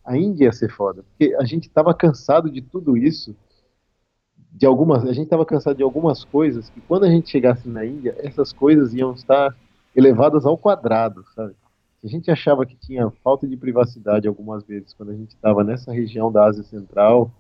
[0.05, 1.03] A Índia ia ser foda.
[1.03, 3.35] Porque a gente estava cansado de tudo isso
[4.53, 7.85] de algumas, a gente estava cansado de algumas coisas que quando a gente chegasse na
[7.87, 9.57] Índia, essas coisas iam estar
[9.97, 11.55] elevadas ao quadrado, sabe?
[12.05, 15.93] A gente achava que tinha falta de privacidade algumas vezes quando a gente estava nessa
[15.93, 17.31] região da Ásia Central,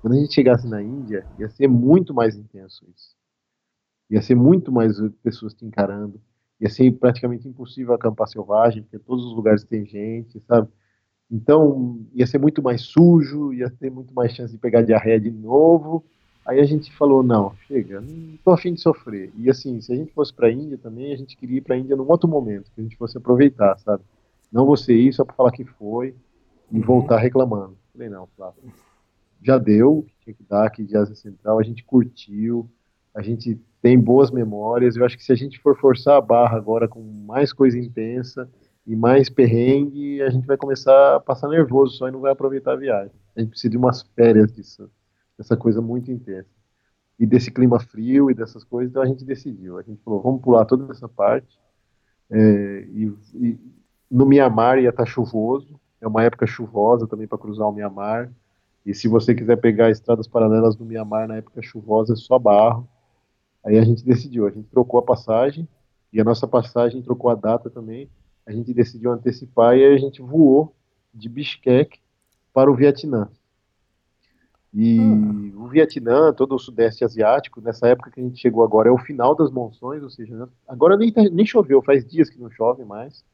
[0.00, 3.16] quando a gente chegasse na Índia, ia ser muito mais intenso isso.
[4.10, 6.20] Ia ser muito mais pessoas te encarando,
[6.60, 10.68] ia ser praticamente impossível acampar selvagem, porque todos os lugares tem gente, sabe?
[11.30, 15.30] Então, ia ser muito mais sujo, ia ter muito mais chance de pegar diarreia de
[15.30, 16.04] novo,
[16.50, 19.30] Aí a gente falou, não, chega, não tô afim de sofrer.
[19.36, 21.94] E assim, se a gente fosse pra Índia também, a gente queria ir pra Índia
[21.94, 24.02] num outro momento, que a gente fosse aproveitar, sabe?
[24.50, 26.12] Não você ir só pra falar que foi
[26.68, 26.82] e uhum.
[26.82, 27.76] voltar reclamando.
[27.92, 28.64] Falei, não, Flávio,
[29.40, 32.68] já deu, tinha que dar aqui de Ásia Central, a gente curtiu,
[33.14, 36.56] a gente tem boas memórias, eu acho que se a gente for forçar a barra
[36.56, 38.50] agora com mais coisa intensa
[38.84, 42.72] e mais perrengue, a gente vai começar a passar nervoso só e não vai aproveitar
[42.72, 43.12] a viagem.
[43.36, 44.90] A gente precisa de umas férias disso
[45.40, 46.48] essa coisa muito intensa.
[47.18, 49.78] E desse clima frio e dessas coisas, então a gente decidiu.
[49.78, 51.58] A gente falou, vamos pular toda essa parte.
[52.30, 53.58] É, e, e,
[54.10, 58.30] no Mianmar ia estar tá chuvoso, é uma época chuvosa também para cruzar o Mianmar.
[58.84, 62.88] E se você quiser pegar estradas paralelas no Mianmar na época chuvosa, é só barro.
[63.64, 65.68] Aí a gente decidiu, a gente trocou a passagem,
[66.12, 68.10] e a nossa passagem trocou a data também.
[68.46, 70.74] A gente decidiu antecipar e a gente voou
[71.12, 71.98] de Bishkek
[72.52, 73.28] para o Vietnã.
[74.72, 75.52] E hum.
[75.56, 78.98] o Vietnã, todo o Sudeste Asiático, nessa época que a gente chegou agora, é o
[78.98, 82.84] final das monções, ou seja, agora nem, tá, nem choveu, faz dias que não chove
[82.84, 83.24] mais.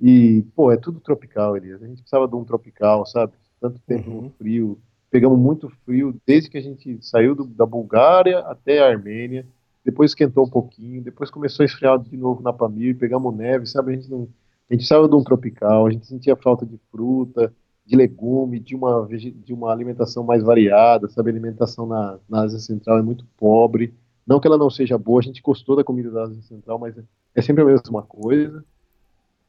[0.00, 1.82] E, pô, é tudo tropical, Elias.
[1.82, 3.32] A gente precisava de um tropical, sabe?
[3.60, 4.22] Tanto tempo uhum.
[4.22, 4.78] no frio.
[5.10, 9.46] Pegamos muito frio desde que a gente saiu do, da Bulgária até a Armênia.
[9.84, 11.02] Depois esquentou um pouquinho.
[11.02, 12.98] Depois começou a esfriar de novo na Pamir.
[12.98, 13.92] Pegamos neve, sabe?
[13.92, 14.28] A gente, não,
[14.68, 15.86] a gente saiu de um tropical.
[15.86, 17.52] A gente sentia falta de fruta,
[17.86, 21.30] de legume, de uma, de uma alimentação mais variada, sabe?
[21.30, 23.94] A alimentação na, na Ásia Central é muito pobre.
[24.26, 26.98] Não que ela não seja boa, a gente gostou da comida da Ásia Central, mas
[26.98, 27.02] é,
[27.34, 28.64] é sempre a mesma coisa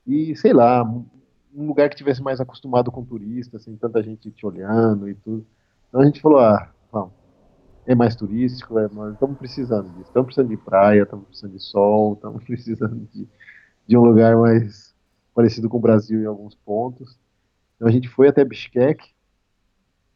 [0.07, 0.83] e sei lá,
[1.53, 5.45] um lugar que tivesse mais acostumado com turistas, sem tanta gente te olhando e tudo.
[5.89, 7.11] Então a gente falou, ah, vamos,
[7.85, 12.13] é mais turístico, é, estamos precisando disso, estamos precisando de praia, estamos precisando de sol,
[12.13, 13.27] estamos precisando de,
[13.85, 14.95] de um lugar mais
[15.35, 17.17] parecido com o Brasil em alguns pontos.
[17.77, 19.03] Então a gente foi até Bishkek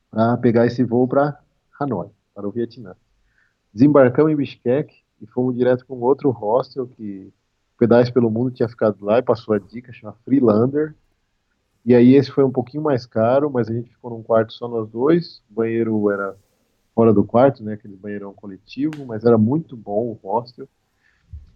[0.09, 1.39] para pegar esse voo para
[1.79, 2.95] Hanoi, para o Vietnã.
[3.73, 7.31] Desembarcamos em Bishkek e fomos direto com outro hostel que
[7.77, 10.95] Pedais pelo Mundo tinha ficado lá e passou a dica, chama Freelander.
[11.85, 14.67] E aí esse foi um pouquinho mais caro, mas a gente ficou num quarto só
[14.67, 15.41] nós dois.
[15.49, 16.35] O banheiro era
[16.93, 20.67] fora do quarto, né, aquele banheirão coletivo, mas era muito bom o hostel.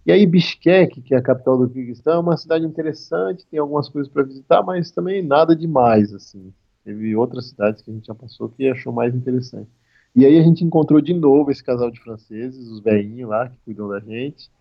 [0.06, 3.90] E aí Bishkek, que é a capital do Kirguistão, é uma cidade interessante, tem algumas
[3.90, 6.54] coisas para visitar, mas também nada demais, assim.
[6.84, 9.70] Teve outras cidades que a gente já passou que achou mais interessante.
[10.16, 13.58] E aí a gente encontrou de novo esse casal de franceses, os velhinhos lá, que
[13.66, 14.52] cuidam da gente.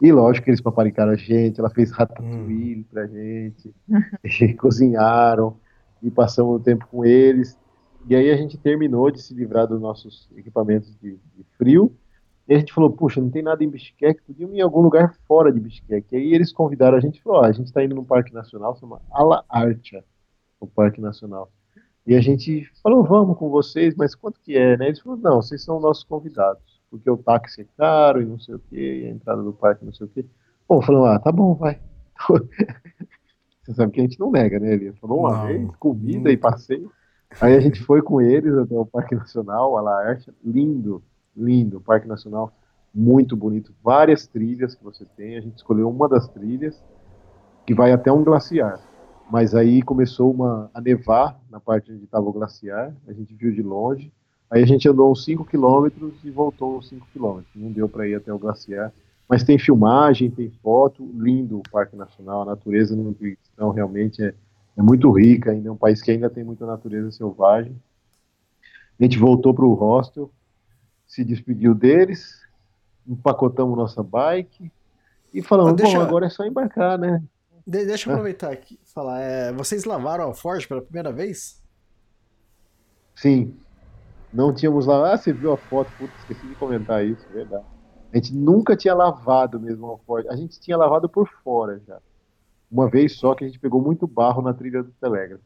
[0.00, 2.84] E lógico que eles paparicaram a gente, ela fez ratatouille hum.
[2.88, 3.74] pra gente,
[4.24, 5.56] e cozinharam,
[6.00, 7.58] e passamos o tempo com eles.
[8.08, 11.94] E aí a gente terminou de se livrar dos nossos equipamentos de, de frio,
[12.48, 15.14] e a gente falou, puxa, não tem nada em Bishkek, podíamos ir em algum lugar
[15.26, 16.06] fora de Bishkek.
[16.12, 18.76] E aí eles convidaram a gente e falou, a gente está indo num parque nacional,
[18.76, 20.04] chama Ala Archa,
[20.58, 21.50] o parque nacional.
[22.06, 24.88] E a gente falou, vamos com vocês, mas quanto que é, né?
[24.88, 28.54] Eles falaram, não, vocês são nossos convidados porque o táxi é caro e não sei
[28.54, 30.26] o que, e a entrada do parque não sei o que.
[30.68, 31.80] Bom, falou, ah, tá bom, vai.
[33.64, 34.74] Você sabe que a gente não nega, né?
[34.74, 36.92] Ele falou uma não, vez, comida e passeio.
[37.40, 41.02] Aí a gente foi com eles até o Parque Nacional, a Laerte, lindo,
[41.36, 42.52] lindo, Parque Nacional,
[42.94, 46.82] muito bonito, várias trilhas que você tem, a gente escolheu uma das trilhas,
[47.66, 48.80] que vai até um glaciar,
[49.30, 53.52] mas aí começou uma, a nevar na parte onde estava o glaciar, a gente viu
[53.52, 54.12] de longe,
[54.52, 57.50] Aí a gente andou uns 5 quilômetros e voltou uns 5 quilômetros.
[57.56, 58.92] Não deu para ir até o glaciar.
[59.26, 64.34] Mas tem filmagem, tem foto, lindo o Parque Nacional, a natureza no Kirguistão realmente é,
[64.76, 67.74] é muito rica, ainda é um país que ainda tem muita natureza selvagem.
[69.00, 70.30] A gente voltou para o hostel,
[71.12, 72.40] se despediu deles,
[73.06, 74.72] empacotamos nossa bike
[75.34, 77.22] e falamos, deixa, bom, agora é só embarcar, né?
[77.66, 81.62] deixa eu aproveitar aqui falar, é, vocês lavaram a Ford pela primeira vez?
[83.14, 83.54] Sim,
[84.32, 85.12] não tínhamos lá.
[85.12, 85.92] Ah, você viu a foto?
[85.98, 87.66] Putz, esqueci de comentar isso, verdade.
[88.10, 90.26] A gente nunca tinha lavado mesmo a Ford.
[90.28, 92.00] A gente tinha lavado por fora já.
[92.70, 95.44] Uma vez só que a gente pegou muito barro na trilha do telégrafo.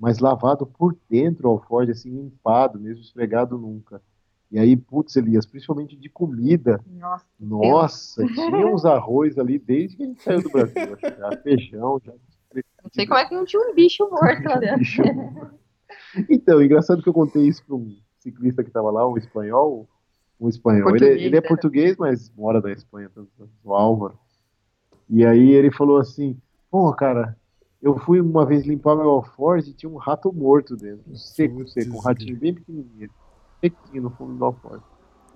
[0.00, 4.02] Mas lavado por dentro ao Ford, assim, limpado, mesmo esfregado nunca.
[4.50, 6.80] E aí, putz, Elias, principalmente de comida.
[6.86, 10.96] Nossa, Nossa tinha uns arroz ali desde que a gente saiu do Brasil.
[11.00, 12.12] Já, feijão, já.
[12.52, 15.50] Não sei como é que não tinha um bicho morto lá dentro.
[16.30, 19.88] Então, engraçado que eu contei isso para um ciclista que estava lá, um espanhol,
[20.40, 20.94] um espanhol.
[20.96, 21.46] Ele, ele, é né?
[21.46, 23.10] português, mas mora da Espanha,
[23.62, 24.18] o Álvaro.
[25.08, 26.36] E aí ele falou assim,
[26.70, 27.36] pô, cara,
[27.80, 31.96] eu fui uma vez limpar meu alforje e tinha um rato morto dentro, seco, seco,
[31.96, 33.10] um ratinho bem pequenininho,
[33.60, 34.84] sequinho no fundo do alforje.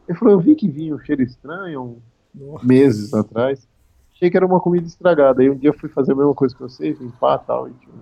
[0.08, 2.00] Ele falou, eu vi que vinha um cheiro estranho,
[2.34, 3.66] um, meses atrás,
[4.12, 5.42] achei que era uma comida estragada.
[5.42, 7.72] Aí um dia eu fui fazer a mesma coisa que vocês, limpar e tal, e
[7.74, 8.00] tinha um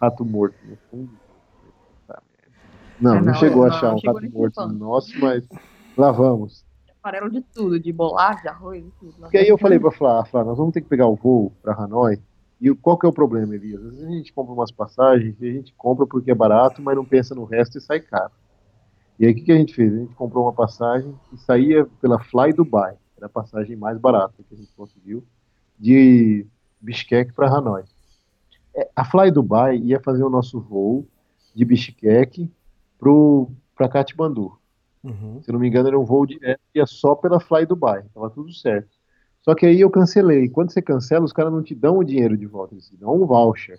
[0.00, 1.10] rato morto no fundo.
[3.00, 5.46] Não, não, não chegou a achar um rato morto nosso, mas
[5.96, 6.64] lavamos.
[7.00, 9.14] Farelo de tudo, de bolacha, de arroz, de tudo.
[9.32, 11.74] E aí eu falei pra Flá, Flá, nós vamos ter que pegar o voo pra
[11.74, 12.20] Hanoi.
[12.60, 13.80] E qual que é o problema, Elias?
[13.84, 16.96] Às vezes a gente compra umas passagens e a gente compra porque é barato, mas
[16.96, 18.32] não pensa no resto e sai caro.
[19.18, 19.92] E aí o que, que a gente fez?
[19.92, 24.34] A gente comprou uma passagem e saía pela Fly Dubai, era a passagem mais barata
[24.48, 25.24] que a gente conseguiu,
[25.78, 26.46] de
[26.80, 27.82] Bishkek para Hanoi.
[28.74, 31.06] É, a Fly Dubai ia fazer o nosso voo
[31.54, 32.50] de Bishkek
[33.74, 34.56] para Katmandu.
[35.02, 35.42] Uhum.
[35.42, 38.52] Se não me engano, era um voo direto, ia só pela Fly Dubai, tava tudo
[38.52, 38.88] certo.
[39.42, 40.48] Só que aí eu cancelei.
[40.48, 43.14] Quando você cancela, os caras não te dão o dinheiro de volta, eles te dão
[43.14, 43.78] um voucher.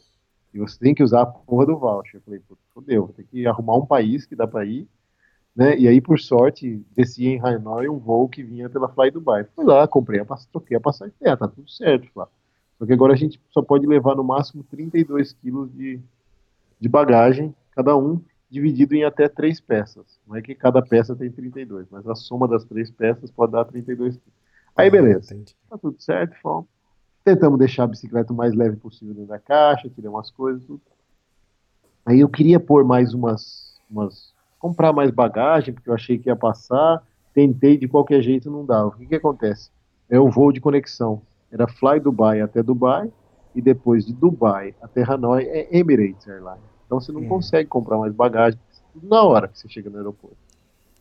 [0.53, 2.15] E você tem que usar a porra do voucher.
[2.15, 2.41] Eu falei,
[2.73, 4.87] fodeu, vou ter que arrumar um país que dá para ir.
[5.59, 5.77] Né?
[5.77, 9.43] E aí, por sorte, desci em Hanoi um voo que vinha pela Fly Dubai.
[9.53, 12.07] Fui lá, comprei a troquei a passagem, é, tá tudo certo.
[12.15, 12.29] Lá.
[12.77, 15.99] Só que agora a gente só pode levar no máximo 32 quilos de,
[16.79, 20.05] de bagagem, cada um dividido em até três peças.
[20.25, 23.65] Não é que cada peça tem 32, mas a soma das três peças pode dar
[23.65, 24.39] 32 quilos.
[24.77, 25.35] Aí Ah, beleza,
[25.69, 26.69] tá tudo certo, fomos.
[27.25, 30.79] Tentamos deixar a bicicleta o mais leve possível dentro da caixa, tirei umas coisas, tudo.
[32.05, 34.33] Aí eu queria pôr mais umas, umas.
[34.59, 37.01] Comprar mais bagagem, porque eu achei que ia passar.
[37.33, 38.89] Tentei de qualquer jeito, não dava.
[38.89, 39.71] O que, que acontece?
[40.09, 41.21] É o voo de conexão.
[41.51, 43.11] Era Fly Dubai até Dubai,
[43.55, 46.61] e depois de Dubai até Hanoi é Emirates Airlines.
[46.85, 47.29] Então você não Hum.
[47.29, 48.59] consegue comprar mais bagagem
[49.01, 50.37] na hora que você chega no aeroporto.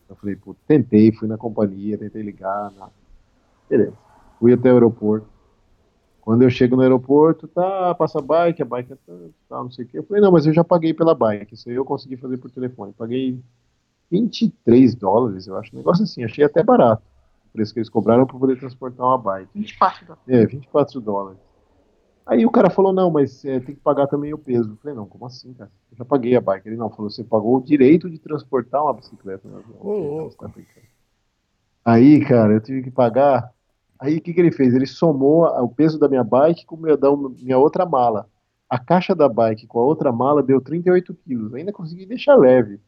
[0.08, 2.92] Eu falei, pô, tentei, fui na companhia, tentei ligar, nada.
[3.68, 3.92] Beleza.
[4.38, 5.26] Fui até o aeroporto.
[6.28, 9.70] Quando eu chego no aeroporto, tá, passa a bike, a bike é tanto, tal, não
[9.70, 9.98] sei o quê.
[9.98, 12.50] Eu falei, não, mas eu já paguei pela bike, isso aí eu consegui fazer por
[12.50, 12.92] telefone.
[12.92, 13.42] Paguei
[14.10, 17.02] 23 dólares, eu acho, um negócio assim, achei até barato.
[17.48, 19.48] O preço que eles cobraram para poder transportar uma bike.
[19.54, 20.22] 24 dólares.
[20.28, 21.40] É, 24 dólares.
[22.26, 24.72] Aí o cara falou, não, mas é, tem que pagar também o peso.
[24.72, 25.70] Eu falei, não, como assim, cara?
[25.90, 26.68] Eu já paguei a bike.
[26.68, 29.48] Ele não, falou, você pagou o direito de transportar uma bicicleta.
[30.36, 30.86] tá brincando.
[31.82, 33.50] Aí, cara, eu tive que pagar.
[34.00, 34.74] Aí o que, que ele fez?
[34.74, 38.28] Ele somou a- o peso da minha bike com o meu- da minha outra mala.
[38.70, 41.54] A caixa da bike com a outra mala deu 38 quilos.
[41.54, 42.80] Ainda consegui deixar leve.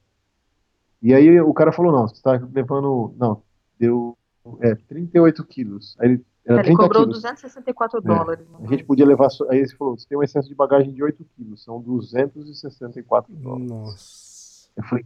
[1.03, 3.15] E aí o cara falou, não, você tá levando.
[3.16, 3.43] Não,
[3.78, 4.16] deu
[4.61, 5.97] é, 38 quilos.
[5.99, 7.16] Aí ele, era Ele 30 cobrou quilos.
[7.23, 8.47] 264 dólares.
[8.62, 9.31] A gente podia levar.
[9.31, 13.32] só- Aí ele falou: você tem um excesso de bagagem de 8 quilos, são 264
[13.35, 13.70] dólares.
[13.70, 14.69] Nossa.
[14.77, 15.05] Eu falei: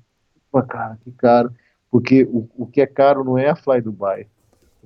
[0.68, 1.52] cara, que caro.
[1.90, 4.26] Porque o, o que é caro não é a Fly Dubai.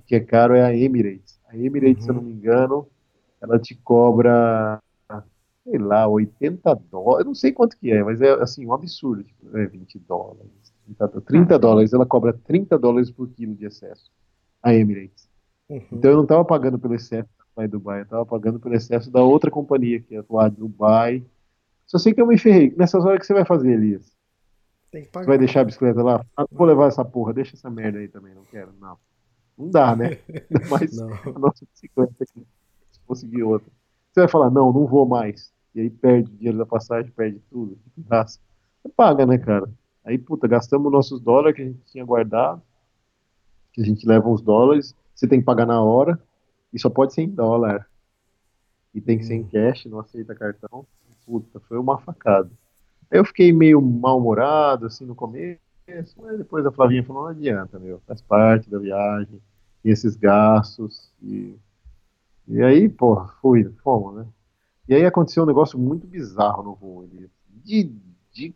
[0.08, 1.38] Que é caro é a Emirates.
[1.48, 2.88] A Emirates, se eu não me engano,
[3.40, 4.82] ela te cobra,
[5.62, 7.20] sei lá, 80 dólares.
[7.20, 9.22] Eu não sei quanto que é, mas é assim, um absurdo.
[9.22, 11.92] Tipo, é 20 dólares, 30, 30 dólares.
[11.92, 14.10] Ela cobra 30 dólares por quilo de excesso.
[14.62, 15.28] A Emirates.
[15.68, 15.82] Uhum.
[15.92, 19.22] Então eu não estava pagando pelo excesso da Dubai, eu estava pagando pelo excesso da
[19.22, 21.22] outra companhia que é a Dubai.
[21.86, 22.74] Só sei que eu me ferrei.
[22.76, 24.10] Nessas horas que você vai fazer, Elias?
[24.90, 25.26] Tem que Você pagar.
[25.26, 26.24] vai deixar a bicicleta lá?
[26.34, 28.72] Ah, vou levar essa porra, deixa essa merda aí também, não quero.
[28.80, 28.96] Não.
[29.58, 30.18] Não dá, né?
[30.92, 31.34] Não.
[31.34, 32.46] a nossa bicicleta aqui,
[32.92, 33.68] se conseguir outra.
[34.12, 35.52] Você vai falar, não, não vou mais.
[35.74, 38.38] E aí perde o dinheiro da passagem, perde tudo, graça.
[38.82, 39.68] Você paga, né, cara?
[40.04, 42.62] Aí, puta, gastamos nossos dólares que a gente tinha guardado,
[43.72, 46.20] que a gente leva uns dólares, você tem que pagar na hora,
[46.72, 47.88] e só pode ser em dólar.
[48.94, 50.86] E tem que ser em cash, não aceita cartão.
[51.26, 52.50] Puta, foi uma facada.
[53.10, 55.60] Aí eu fiquei meio mal-humorado, assim, no começo,
[56.16, 59.40] mas depois a Flavinha falou, não adianta, meu, faz parte da viagem,
[59.88, 61.56] e esses gastos, e,
[62.46, 64.26] e aí, pô, fui, fomos, né?
[64.86, 67.08] E aí aconteceu um negócio muito bizarro no voo,
[67.64, 67.84] de,
[68.32, 68.54] de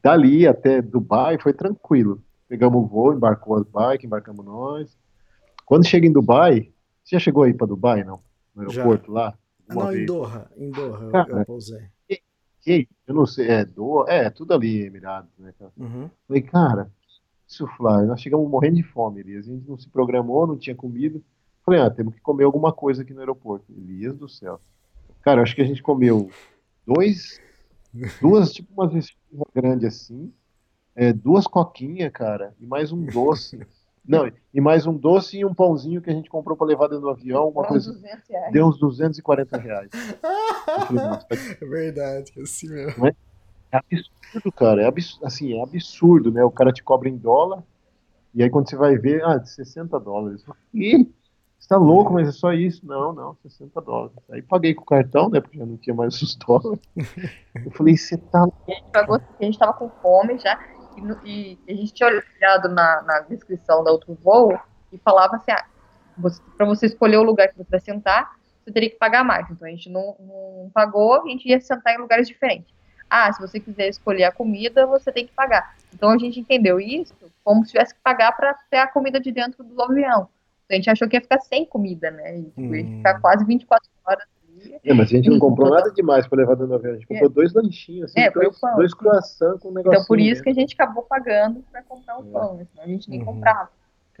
[0.00, 4.96] dali até Dubai foi tranquilo, pegamos o voo, embarcou as bikes, embarcamos nós,
[5.66, 6.72] quando chega em Dubai,
[7.02, 8.20] você já chegou aí pra Dubai, não?
[8.54, 8.82] No Já.
[8.82, 9.34] aeroporto lá?
[9.68, 10.06] Ah, não, em vez?
[10.06, 10.50] Doha.
[10.56, 11.82] Em Doha Cara, eu pousei.
[12.62, 15.72] Que, eu não sei, é, do, é, tudo ali, Emirados, né, cara?
[15.76, 16.10] Uhum.
[16.28, 16.92] Falei, cara,
[17.50, 19.48] isso, Flávio, nós chegamos morrendo de fome, Elias.
[19.48, 21.20] A gente não se programou, não tinha comida.
[21.64, 23.66] Falei, ah, temos que comer alguma coisa aqui no aeroporto.
[23.76, 24.60] Elias do céu.
[25.22, 26.30] Cara, acho que a gente comeu
[26.86, 27.40] dois,
[28.22, 30.32] duas, tipo umas vestinhas grandes assim,
[30.94, 33.60] é, duas coquinhas, cara, e mais um doce.
[34.06, 37.02] Não, e mais um doce e um pãozinho que a gente comprou para levar dentro
[37.02, 37.92] do avião, uma Foram coisa.
[37.92, 38.52] 200 reais.
[38.52, 39.90] Deu uns 240 reais.
[40.86, 41.26] Falei, tá
[41.60, 43.06] É verdade, é assim mesmo.
[43.06, 43.14] é
[43.78, 44.82] absurdo, cara.
[44.82, 46.44] É absurdo, assim, é absurdo, né?
[46.44, 47.62] O cara te cobra em dólar,
[48.34, 50.44] e aí quando você vai ver, ah, 60 dólares.
[50.74, 51.06] E
[51.58, 52.86] você tá louco, mas é só isso?
[52.86, 54.16] Não, não, 60 dólares.
[54.30, 55.40] Aí paguei com o cartão, né?
[55.40, 56.80] Porque já não tinha mais os dólares.
[57.54, 58.56] Eu falei, você tá louco.
[58.68, 60.58] A gente pagou, a gente tava com fome já,
[60.96, 64.58] e, no- e a gente tinha olhado na, na descrição da outro voo
[64.92, 65.64] e falava assim, ah,
[66.16, 68.30] você, pra você escolher o lugar que você vai sentar,
[68.64, 69.48] você teria que pagar mais.
[69.50, 72.72] Então a gente não, não pagou, a gente ia sentar em lugares diferentes.
[73.10, 75.74] Ah, se você quiser escolher a comida, você tem que pagar.
[75.92, 77.12] Então a gente entendeu isso
[77.42, 80.28] como se tivesse que pagar para ter a comida de dentro do avião.
[80.64, 82.38] Então a gente achou que ia ficar sem comida, né?
[82.38, 82.96] E tipo, ia Hum.
[82.98, 84.78] ficar quase 24 horas ali.
[84.84, 86.92] É, mas a gente não Sim, comprou nada demais pra levar dentro do avião.
[86.92, 88.76] A gente comprou dois lanchinhos, assim, É, dois, pão.
[88.76, 89.94] dois croissants com um negocinho.
[90.00, 90.44] Então por isso dentro.
[90.44, 92.30] que a gente acabou pagando para comprar o É.
[92.30, 92.66] pão, né?
[92.70, 93.24] senão a gente nem Uhum.
[93.26, 93.70] comprava.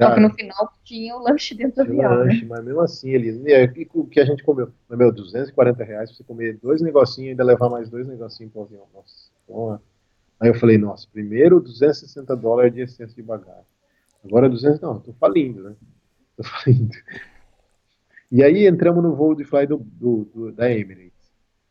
[0.08, 2.24] Só que no final tinha o lanche dentro do avião, né?
[2.24, 4.70] lanche, mas mesmo assim, ele, é, e o que a gente comeu?
[4.88, 8.52] Mas, meu, 240 reais pra você comer dois negocinhos e ainda levar mais dois negocinhos
[8.52, 8.86] pro avião.
[8.94, 9.82] Nossa, porra.
[10.40, 13.64] Aí eu falei, nossa, primeiro 260 dólares de excesso de bagagem.
[14.24, 15.74] Agora 200, não, tô falindo, né?
[16.36, 16.96] Tô falindo.
[18.30, 21.10] E aí entramos no voo de fly do, do- do- da Emirates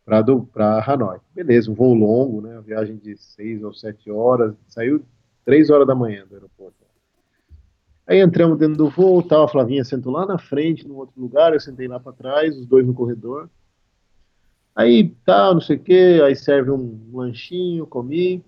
[0.05, 0.23] para
[0.53, 1.19] para Hanoi.
[1.33, 2.53] Beleza, um voo longo, né?
[2.53, 4.53] Uma viagem de 6 ou 7 horas.
[4.67, 5.03] Saiu
[5.45, 6.75] 3 horas da manhã do aeroporto.
[8.09, 11.53] Aí entramos dentro do voo, tal, a Flavinha sentou lá na frente, num outro lugar,
[11.53, 13.47] eu sentei lá para trás, os dois no corredor.
[14.75, 18.43] Aí tá, não sei o que, aí serve um lanchinho, comi,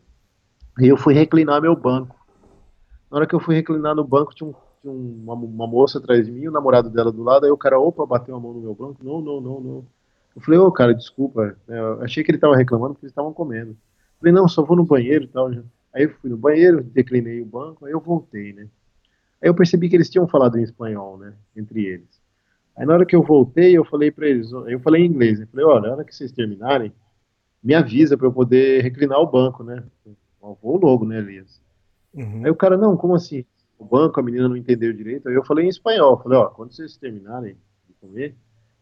[0.80, 2.16] e eu fui reclinar meu banco.
[3.12, 6.26] Na hora que eu fui reclinar no banco, tinha, um, tinha uma, uma, moça atrás
[6.26, 8.62] de mim, o namorado dela do lado, aí o cara, opa, bateu a mão no
[8.62, 9.86] meu banco, não, não, não, não.
[10.36, 13.12] Eu falei, ô oh, cara, desculpa, né, eu achei que ele tava reclamando porque eles
[13.12, 13.74] estavam comendo.
[13.74, 13.78] Eu
[14.22, 15.52] falei, não, só vou no banheiro e tal.
[15.94, 18.68] Aí eu fui no banheiro, declinei o banco, aí eu voltei, né.
[19.42, 22.22] Aí eu percebi que eles tinham falado em espanhol, né, entre eles.
[22.78, 25.48] Aí na hora que eu voltei, eu falei para eles, eu falei em inglês, eu
[25.48, 26.94] falei, olha, na hora que vocês terminarem,
[27.64, 29.84] me avisa para eu poder reclinar o banco, né?
[30.06, 31.62] Eu vou logo, né, Elias?
[32.14, 32.44] Uhum.
[32.44, 33.46] Aí o cara, não, como assim?
[33.78, 35.30] O banco, a menina não entendeu direito.
[35.30, 37.56] Aí eu falei em espanhol, falei, ó, quando vocês terminarem
[37.88, 38.36] de comer,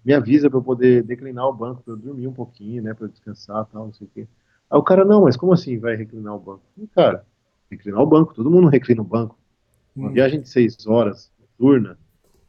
[0.03, 3.05] me avisa para eu poder declinar o banco, para eu dormir um pouquinho, né, para
[3.05, 4.27] eu descansar, tal, não sei o quê.
[4.69, 6.61] Aí o cara, não, mas como assim vai reclinar o banco?
[6.77, 7.25] E, cara,
[7.71, 9.38] reclinar o banco, todo mundo reclina o banco.
[9.95, 10.13] Uma uhum.
[10.13, 11.97] viagem de seis horas, turna,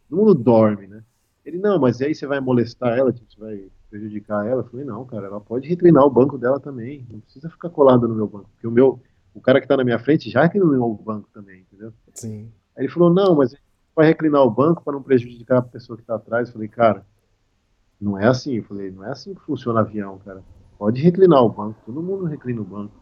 [0.09, 1.03] todo mundo dorme, né?
[1.45, 4.63] Ele, não, mas aí você vai molestar ela, tipo, você vai prejudicar ela?
[4.63, 8.07] Eu falei, não, cara, ela pode reclinar o banco dela também, não precisa ficar colada
[8.07, 9.01] no meu banco, porque o meu,
[9.35, 11.93] o cara que tá na minha frente já reclinou o banco também, entendeu?
[12.15, 12.53] Sim.
[12.77, 13.55] Aí ele falou, não, mas
[13.95, 16.49] vai reclinar o banco para não prejudicar a pessoa que tá atrás.
[16.49, 17.07] Eu falei, cara,
[18.01, 18.55] não é assim.
[18.55, 20.43] Eu falei, não é assim que funciona avião, cara.
[20.79, 22.95] Pode reclinar o banco, todo mundo reclina o banco.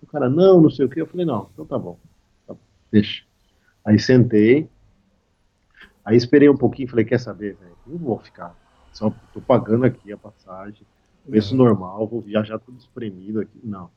[0.00, 1.00] O cara, não, não sei o que.
[1.00, 1.98] Eu falei, não, então tá bom,
[2.46, 2.54] tá,
[2.90, 3.24] deixa.
[3.88, 4.68] Aí sentei,
[6.08, 7.76] Aí esperei um pouquinho e falei, quer saber, velho?
[7.86, 8.56] Não vou ficar.
[8.94, 10.86] Só tô pagando aqui a passagem,
[11.28, 11.58] preço uhum.
[11.58, 13.60] normal, vou viajar tudo espremido aqui.
[13.62, 13.90] Não.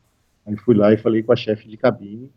[0.45, 2.29] Aí fui lá e falei com a chefe de cabine.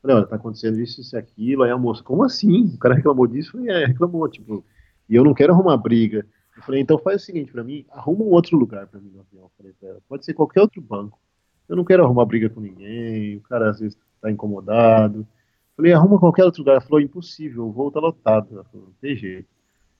[0.00, 1.64] Falei, olha, tá acontecendo isso, isso e aquilo.
[1.64, 2.66] Aí a moça, como assim?
[2.66, 3.50] O cara reclamou disso?
[3.50, 4.64] Falei, é, reclamou, tipo,
[5.08, 6.24] e eu não quero arrumar briga.
[6.56, 9.20] Eu falei, então faz o seguinte para mim, arruma um outro lugar para mim no
[9.20, 9.46] avião.
[9.46, 11.18] Eu falei pra ela, pode ser qualquer outro banco.
[11.68, 15.26] Eu não quero arrumar briga com ninguém, o cara às vezes tá incomodado.
[15.78, 16.72] Falei, arruma qualquer outro lugar.
[16.72, 18.48] Ela falou, impossível, o voo tá lotado.
[18.50, 19.48] Ela falou, não tem jeito.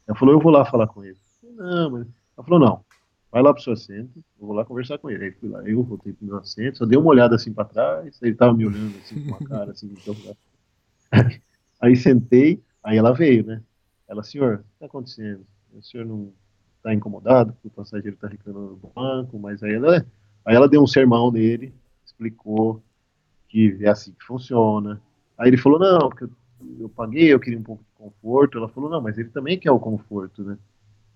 [0.09, 1.17] Ela falou, eu vou lá falar com ele.
[1.41, 2.07] Falei, não, mas...
[2.37, 2.85] Ela falou, não,
[3.31, 5.27] vai lá pro seu assento, eu vou lá conversar com ele.
[5.27, 8.21] Aí fui lá, eu voltei pro meu assento, só dei uma olhada assim para trás,
[8.21, 10.17] ele tava me olhando assim com uma cara assim, então...
[11.81, 13.63] Aí sentei, aí ela veio, né?
[14.09, 15.47] Ela, senhor, o que está acontecendo?
[15.73, 16.33] O senhor não
[16.77, 20.05] está incomodado porque o passageiro está reclamando do banco, mas aí ela,
[20.45, 21.73] aí ela deu um sermão nele,
[22.05, 22.83] explicou
[23.49, 25.01] que é assim que funciona,
[25.39, 26.27] Aí ele falou, não, porque
[26.81, 28.59] eu, paguei, eu queria um pouco de conforto.
[28.59, 30.59] Ela falou, não, mas ele também quer o conforto, né?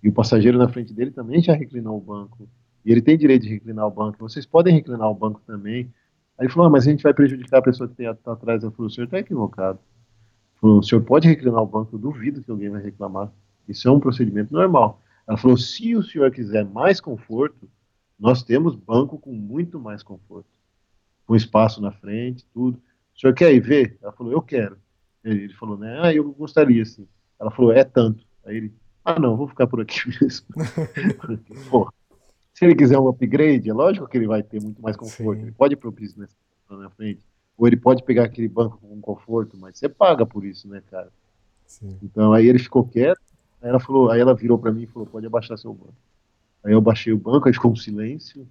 [0.03, 2.49] E o passageiro na frente dele também já reclinou o banco.
[2.85, 4.19] E ele tem direito de reclinar o banco.
[4.21, 5.93] Vocês podem reclinar o banco também.
[6.39, 8.63] Aí ele falou, ah, mas a gente vai prejudicar a pessoa que está atrás.
[8.63, 9.79] Eu falei, o senhor está equivocado.
[10.61, 13.33] Falou, o senhor pode reclinar o banco, eu duvido que alguém vai reclamar.
[13.69, 15.01] Isso é um procedimento normal.
[15.27, 17.69] Ela falou, se o senhor quiser mais conforto,
[18.19, 20.49] nós temos banco com muito mais conforto.
[21.27, 22.81] Com espaço na frente, tudo
[23.23, 23.97] senhor quer ir ver?
[24.03, 24.77] Ela falou, eu quero.
[25.25, 26.01] Ele, ele falou, né?
[26.03, 27.07] Ah, eu gostaria, sim.
[27.41, 28.25] Ela falou, é tanto.
[28.45, 28.75] Aí ele,
[29.05, 30.47] ah, não, vou ficar por aqui mesmo.
[31.71, 31.93] Pô,
[32.53, 35.39] se ele quiser um upgrade, é lógico que ele vai ter muito mais conforto.
[35.39, 35.47] Sim.
[35.47, 36.37] Ele pode ir pro business
[36.69, 37.25] na frente.
[37.57, 41.11] Ou ele pode pegar aquele banco com conforto, mas você paga por isso, né, cara?
[41.67, 41.97] Sim.
[42.03, 43.21] Então aí ele ficou quieto.
[43.61, 45.95] Aí ela falou, aí ela virou para mim e falou, pode abaixar seu banco.
[46.65, 48.47] Aí eu baixei o banco, aí ficou um silêncio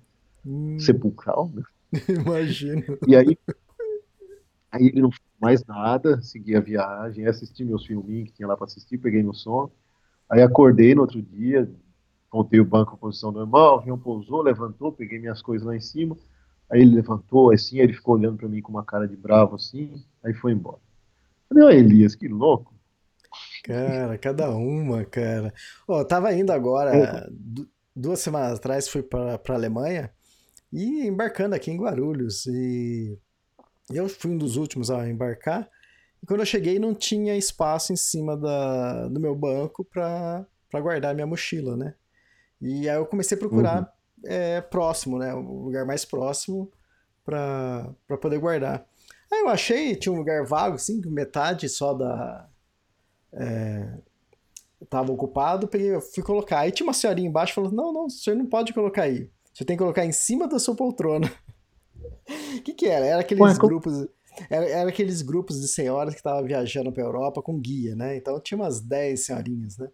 [0.45, 0.79] hum.
[0.79, 1.63] sepulcral, né?
[2.07, 2.97] Imagino.
[3.07, 3.37] E aí
[4.71, 8.55] Aí ele não fez mais nada, segui a viagem, assisti meus filminhos que tinha lá
[8.55, 9.69] para assistir, peguei no som.
[10.29, 11.69] Aí acordei no outro dia,
[12.29, 15.81] contei o banco em posição normal, o avião pousou, levantou, peguei minhas coisas lá em
[15.81, 16.15] cima.
[16.71, 19.55] Aí ele levantou assim, aí ele ficou olhando para mim com uma cara de bravo
[19.55, 20.79] assim, aí foi embora.
[21.49, 22.73] Falei, ó, Elias, que louco.
[23.63, 25.53] Cara, cada uma, cara.
[25.85, 27.29] Ó, oh, tava indo agora,
[27.93, 30.11] duas semanas atrás, fui para a Alemanha
[30.71, 32.45] e embarcando aqui em Guarulhos.
[32.45, 33.19] E
[33.97, 35.69] eu fui um dos últimos a embarcar.
[36.21, 41.15] E quando eu cheguei, não tinha espaço em cima da, do meu banco para guardar
[41.15, 41.95] minha mochila, né?
[42.61, 44.31] E aí eu comecei a procurar uhum.
[44.31, 45.33] é, próximo, né?
[45.33, 46.71] O lugar mais próximo
[47.25, 48.85] para poder guardar.
[49.31, 52.47] Aí eu achei, tinha um lugar vago, assim, metade só da.
[53.33, 53.97] É,
[54.89, 56.59] tava ocupado, peguei, fui colocar.
[56.59, 59.29] Aí tinha uma senhorinha embaixo falou: Não, não, o senhor não pode colocar aí.
[59.53, 61.31] Você tem que colocar em cima da sua poltrona.
[62.57, 63.05] O que, que era?
[63.05, 64.07] Era aqueles Ué, grupos.
[64.49, 68.15] Era, era, aqueles grupos de senhoras que estavam viajando para Europa com guia, né?
[68.15, 69.89] Então tinha umas 10 senhorinhas, né?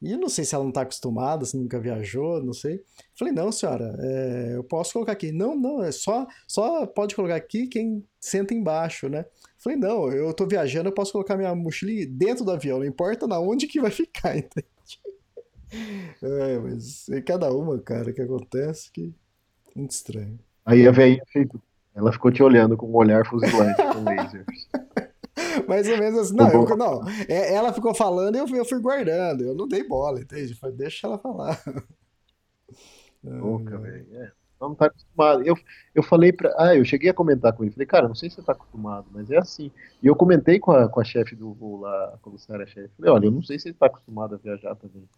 [0.00, 2.82] E eu não sei se ela não está acostumada, se nunca viajou, não sei.
[3.16, 5.30] Falei, não, senhora, é, eu posso colocar aqui.
[5.30, 9.24] Não, não, é só, só pode colocar aqui quem senta embaixo, né?
[9.58, 13.28] Falei, não, eu estou viajando, eu posso colocar minha mochila dentro do avião, não importa
[13.28, 14.66] na onde que vai ficar, entende?
[16.20, 19.14] É, mas é cada uma, cara, que acontece que
[19.74, 20.38] muito estranho.
[20.66, 21.62] Aí a velhinha feito
[21.94, 24.44] ela ficou te olhando com um olhar fuzilante com laser.
[25.68, 26.36] Mais ou menos assim.
[26.36, 29.42] Não, eu, não, é, ela ficou falando e eu, eu fui guardando.
[29.42, 30.54] Eu não dei bola, entende?
[30.54, 31.60] Falei, deixa ela falar.
[33.22, 34.06] Boca, velho.
[34.16, 34.32] É.
[34.60, 35.42] não tá acostumado.
[35.42, 35.56] Eu,
[35.94, 36.52] eu falei pra.
[36.58, 37.72] Ah, eu cheguei a comentar com ele.
[37.72, 39.70] Falei, cara, não sei se você tá acostumado, mas é assim.
[40.02, 42.90] E eu comentei com a, com a chefe do voo lá, a comissária chefe.
[42.96, 45.08] Falei, olha, eu não sei se ele tá acostumado a viajar também.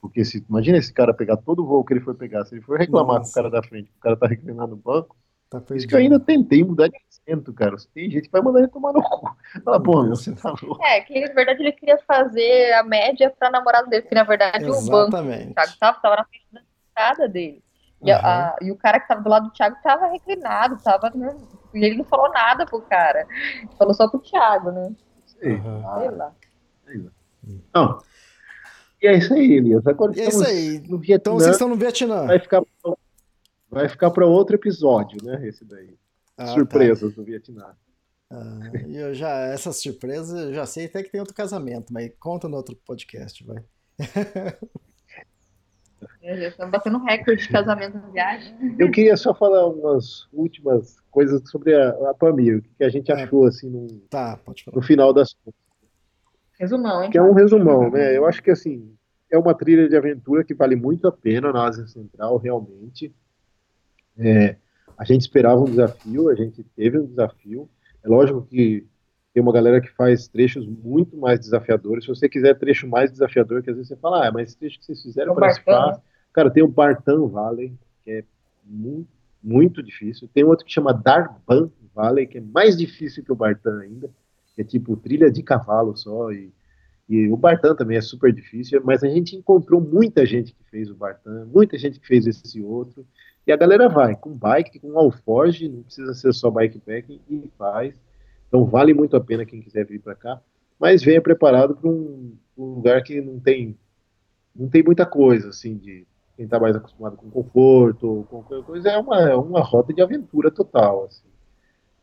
[0.00, 2.44] Porque se, imagina esse cara pegar todo o voo que ele foi pegar.
[2.44, 3.24] Se ele for reclamar Nossa.
[3.24, 5.16] com o cara da frente, o cara tá reclinando no banco.
[5.60, 7.76] Tá Isso que eu ainda tentei mudar de assento, cara.
[7.94, 9.36] Tem gente que vai mandar ele tomar no cu.
[9.64, 10.84] Fala, pô, você tá louco.
[10.84, 14.64] É, que na verdade ele queria fazer a média pra namorado dele, que na verdade
[14.64, 14.88] Exatamente.
[14.88, 16.60] o banco, o Thiago tava, tava na frente da
[16.90, 17.62] entrada dele.
[18.02, 18.18] E, uhum.
[18.18, 21.10] a, e, o cara que tava do lado do Thiago tava reclinado, tava.
[21.74, 23.26] E ele não falou nada pro cara.
[23.78, 24.92] Falou só pro Thiago, né?
[25.24, 25.82] Sei, uhum.
[25.98, 26.32] Sei lá.
[26.84, 27.10] Sei lá.
[27.74, 27.98] Não.
[29.02, 29.86] E é isso aí, Elias.
[29.86, 30.82] Agora é isso aí.
[30.88, 32.26] No Vietnã, então vocês estão no Vietnã.
[32.26, 32.62] Vai ficar,
[33.74, 35.46] vai ficar para outro episódio, né?
[35.46, 35.96] Esse daí.
[36.36, 36.54] Ah, tá.
[36.54, 37.20] Surpresas tá.
[37.20, 37.74] do Vietnã.
[38.30, 42.10] Ah, e eu já, essas surpresas, eu já sei até que tem outro casamento, mas
[42.18, 43.62] conta no outro podcast, vai.
[46.22, 48.76] Estamos batendo recorde de casamento na viagem.
[48.78, 53.12] Eu queria só falar umas últimas coisas sobre a, a Pamir, o que a gente
[53.12, 53.14] é.
[53.14, 54.40] achou assim no, tá,
[54.72, 55.60] no final das contas.
[56.58, 57.10] Resumão, hein?
[57.10, 58.16] Que é um resumão, né?
[58.16, 58.96] Eu acho que assim,
[59.30, 63.14] é uma trilha de aventura que vale muito a pena na Ásia Central, realmente.
[64.18, 64.56] É,
[64.96, 67.68] a gente esperava um desafio, a gente teve um desafio.
[68.02, 68.86] É lógico que
[69.32, 72.04] tem uma galera que faz trechos muito mais desafiadores.
[72.04, 74.78] Se você quiser trecho mais desafiador, que às vezes você fala, ah, mas esse trecho
[74.78, 76.00] que vocês fizeram parece fácil.
[76.32, 77.72] Cara, tem o Bartan Valley,
[78.04, 78.24] que é
[78.64, 79.08] muito,
[79.42, 80.28] muito difícil.
[80.32, 84.08] Tem outro que chama Darban Valley, que é mais difícil que o Bartan ainda,
[84.54, 86.30] que é tipo trilha de cavalo só.
[86.30, 86.52] E,
[87.08, 90.90] e o Bartan também é super difícil, mas a gente encontrou muita gente que fez
[90.90, 93.04] o Bartan, muita gente que fez esse outro.
[93.46, 97.94] E a galera vai com bike, com alforge, não precisa ser só bikepacking, e faz.
[98.48, 100.40] Então vale muito a pena quem quiser vir para cá,
[100.78, 103.76] mas venha preparado para um, um, lugar que não tem
[104.54, 106.06] não tem muita coisa assim de
[106.36, 110.00] quem está mais acostumado com conforto, com qualquer coisa é uma é uma rota de
[110.00, 111.28] aventura total, assim.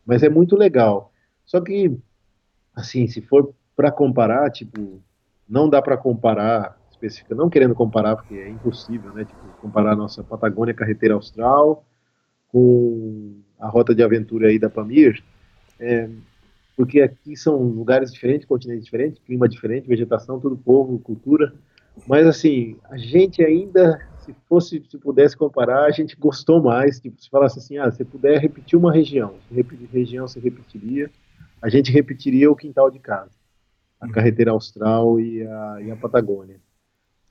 [0.04, 1.12] Mas é muito legal.
[1.44, 1.96] Só que
[2.74, 5.02] assim, se for para comparar, tipo,
[5.48, 9.24] não dá para comparar específica, não querendo comparar porque é impossível, né?
[9.24, 11.84] Tipo, comparar a nossa Patagônia Carreteira Austral
[12.48, 15.22] com a rota de aventura aí da Pamir,
[15.80, 16.08] é,
[16.76, 21.52] porque aqui são lugares diferentes, continentes diferentes, clima diferente, vegetação, tudo povo, cultura.
[22.06, 27.00] Mas assim, a gente ainda, se fosse, se pudesse comparar, a gente gostou mais.
[27.00, 31.10] Tipo, se falasse assim, ah, se puder repetir uma região, se repetir região, você repetiria.
[31.60, 33.30] A gente repetiria o quintal de casa,
[34.00, 34.12] a uhum.
[34.12, 36.58] carreteira austral e a, e a Patagônia.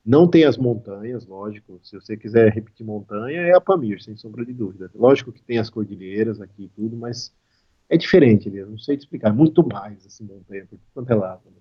[0.03, 1.79] Não tem as montanhas, lógico.
[1.83, 4.89] Se você quiser repetir montanha, é a Pamir, sem sombra de dúvida.
[4.95, 7.33] Lógico que tem as cordilheiras aqui e tudo, mas
[7.87, 8.63] é diferente, né?
[8.63, 11.41] não sei te explicar, é muito mais assim, montanha, por quanto é lado.
[11.45, 11.57] Né?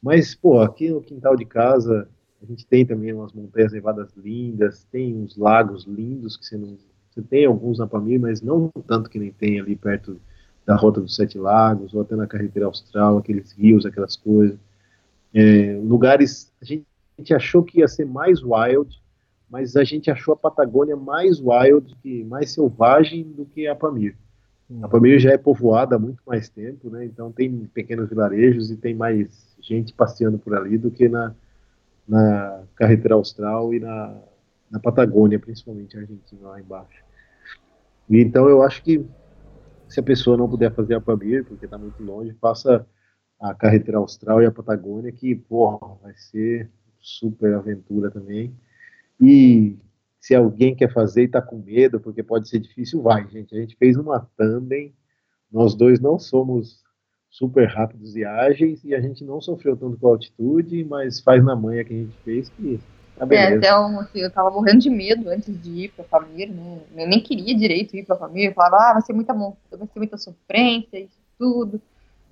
[0.00, 2.08] Mas, pô, aqui no quintal de casa,
[2.40, 6.78] a gente tem também umas montanhas nevadas lindas, tem uns lagos lindos que você não.
[7.10, 10.20] Você tem alguns na Pamir, mas não tanto que nem tem ali perto
[10.64, 14.56] da Rota dos Sete Lagos, ou até na Carretera Austral, aqueles rios, aquelas coisas.
[15.34, 16.52] É, lugares.
[16.62, 16.86] A gente,
[17.18, 19.02] gente achou que ia ser mais wild,
[19.50, 24.16] mas a gente achou a Patagônia mais wild, que, mais selvagem do que a Pamir.
[24.82, 27.06] A Palmeiras já é povoada há muito mais tempo, né?
[27.06, 31.34] Então tem pequenos vilarejos e tem mais gente passeando por ali do que na,
[32.06, 34.14] na carretera austral e na,
[34.70, 37.02] na Patagônia, principalmente a Argentina lá embaixo.
[38.10, 39.02] E então eu acho que
[39.88, 42.86] se a pessoa não puder fazer a Pamir, porque está muito longe, faça
[43.40, 46.70] a carretera austral e a Patagônia, que, porra, vai ser
[47.00, 48.54] super aventura também.
[49.20, 49.76] E
[50.20, 53.54] se alguém quer fazer e está com medo, porque pode ser difícil, vai, gente.
[53.54, 54.94] A gente fez uma tandem,
[55.50, 56.82] nós dois não somos
[57.30, 61.44] super rápidos e ágeis, e a gente não sofreu tanto com a altitude, mas faz
[61.44, 62.80] na manha que a gente fez que
[63.16, 66.80] tá É, então, assim, eu tava morrendo de medo antes de ir pra família, né?
[66.96, 69.98] Eu nem queria direito ir pra família, eu falava, ah, vai ser muita vai ser
[69.98, 71.80] muita sofrência, isso tudo.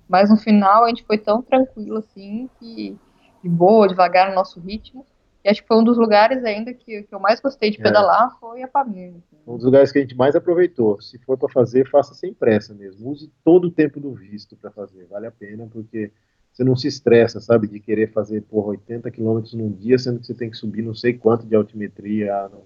[0.09, 2.97] Mas no final a gente foi tão tranquilo assim que
[3.41, 5.05] de boa, devagar no nosso ritmo.
[5.43, 7.83] E acho que foi um dos lugares ainda que, que eu mais gostei de é.
[7.83, 8.39] pedalar, é.
[8.39, 9.09] foi a Pamir.
[9.11, 9.37] Assim.
[9.47, 11.01] Um dos lugares que a gente mais aproveitou.
[11.01, 13.09] Se for para fazer, faça sem pressa mesmo.
[13.09, 15.05] Use todo o tempo do visto para fazer.
[15.05, 16.11] Vale a pena, porque
[16.51, 20.25] você não se estressa, sabe, de querer fazer por 80 quilômetros num dia, sendo que
[20.25, 22.49] você tem que subir não sei quanto de altimetria.
[22.49, 22.63] Não.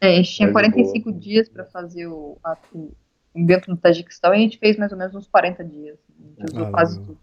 [0.00, 1.20] É, a gente tinha 45 boa.
[1.20, 2.92] dias para fazer o, a, o,
[3.34, 5.98] dentro do Tajiquistão e a gente fez mais ou menos uns 40 dias.
[6.38, 7.18] A gente usou quase tudo.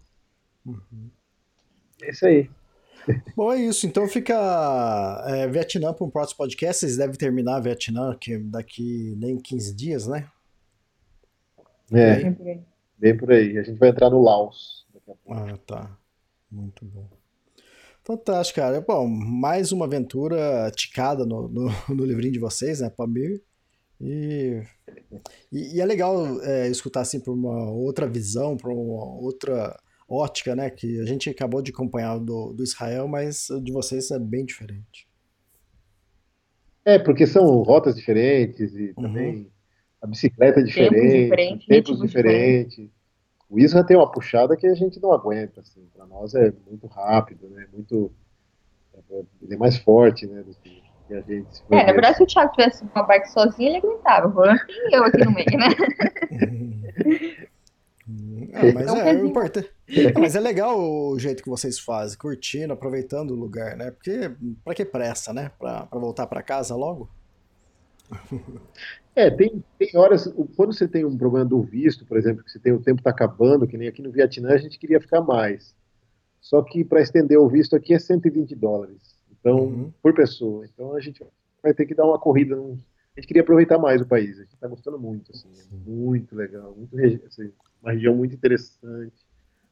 [0.64, 1.10] Uhum.
[2.02, 2.48] É isso aí.
[3.36, 3.86] Bom, é isso.
[3.86, 6.80] Então fica é, Vietnã para um próximo podcast.
[6.80, 10.28] Vocês devem terminar Vietnã que daqui nem 15 dias, né?
[11.92, 12.34] É,
[12.98, 13.58] bem por aí.
[13.58, 14.86] A gente vai entrar no Laos.
[15.28, 15.98] Ah, tá.
[16.50, 17.08] Muito bom.
[18.04, 18.80] Fantástico, cara.
[18.80, 22.90] Bom, mais uma aventura ticada no, no, no livrinho de vocês, né?
[22.90, 23.42] Pamir.
[24.00, 24.60] E,
[25.52, 29.78] e, e é legal é, escutar assim por uma outra visão, por uma outra
[30.12, 30.68] ótica, né?
[30.68, 35.08] Que a gente acabou de acompanhar do, do Israel, mas de vocês é bem diferente.
[36.84, 39.02] É, porque são rotas diferentes e uhum.
[39.04, 39.50] também
[40.02, 42.76] a bicicleta é diferente, tempos, diferentes.
[42.76, 42.92] Diferente.
[43.48, 45.86] O Isra tem uma puxada que a gente não aguenta, assim.
[45.94, 47.66] Para nós é muito rápido, né?
[47.72, 48.12] Muito,
[49.40, 50.42] ele é mais forte, né?
[50.42, 50.82] Do que
[51.14, 51.62] a gente.
[51.70, 54.26] É, na verdade, se o Thiago tivesse uma bike sozinho, ele aguentava.
[54.26, 55.68] O Roland e eu aqui no meio, né?
[58.52, 59.64] Ah, mas, então, é, importa...
[60.18, 63.90] mas é legal o jeito que vocês fazem, curtindo, aproveitando o lugar, né?
[63.90, 64.30] Porque
[64.64, 65.50] para que pressa, né?
[65.58, 67.08] Para voltar para casa logo?
[69.14, 70.26] É, tem, tem horas,
[70.56, 73.10] quando você tem um problema do visto, por exemplo, que você tem o tempo está
[73.10, 75.74] acabando, que nem aqui no Vietnã a gente queria ficar mais.
[76.40, 79.14] Só que para estender o visto aqui é 120 dólares.
[79.30, 79.92] Então, uhum.
[80.02, 80.64] por pessoa.
[80.64, 81.22] Então a gente
[81.62, 82.56] vai ter que dar uma corrida.
[82.56, 84.38] A gente queria aproveitar mais o país.
[84.38, 87.52] A gente está gostando muito, assim, é muito legal, muito assim,
[87.82, 89.12] uma região muito interessante,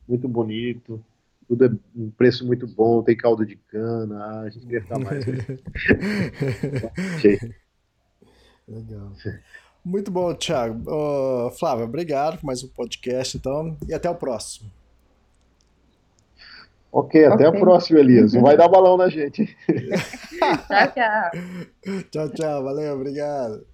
[0.08, 1.04] muito bonito.
[1.46, 4.24] Tudo é um preço muito bom, tem caldo de cana.
[4.24, 5.24] Ah, a gente queria ficar mais.
[8.68, 9.12] legal.
[9.84, 10.90] Muito bom, Thiago.
[10.90, 14.70] Uh, Flávio, obrigado por mais um podcast, então, e até o próximo.
[16.92, 17.58] Ok, até okay.
[17.58, 18.32] a próxima, Elias.
[18.32, 19.46] Não vai dar balão na gente.
[20.66, 21.30] tchau, tchau.
[22.10, 22.64] Tchau, tchau.
[22.64, 23.64] Valeu, obrigado.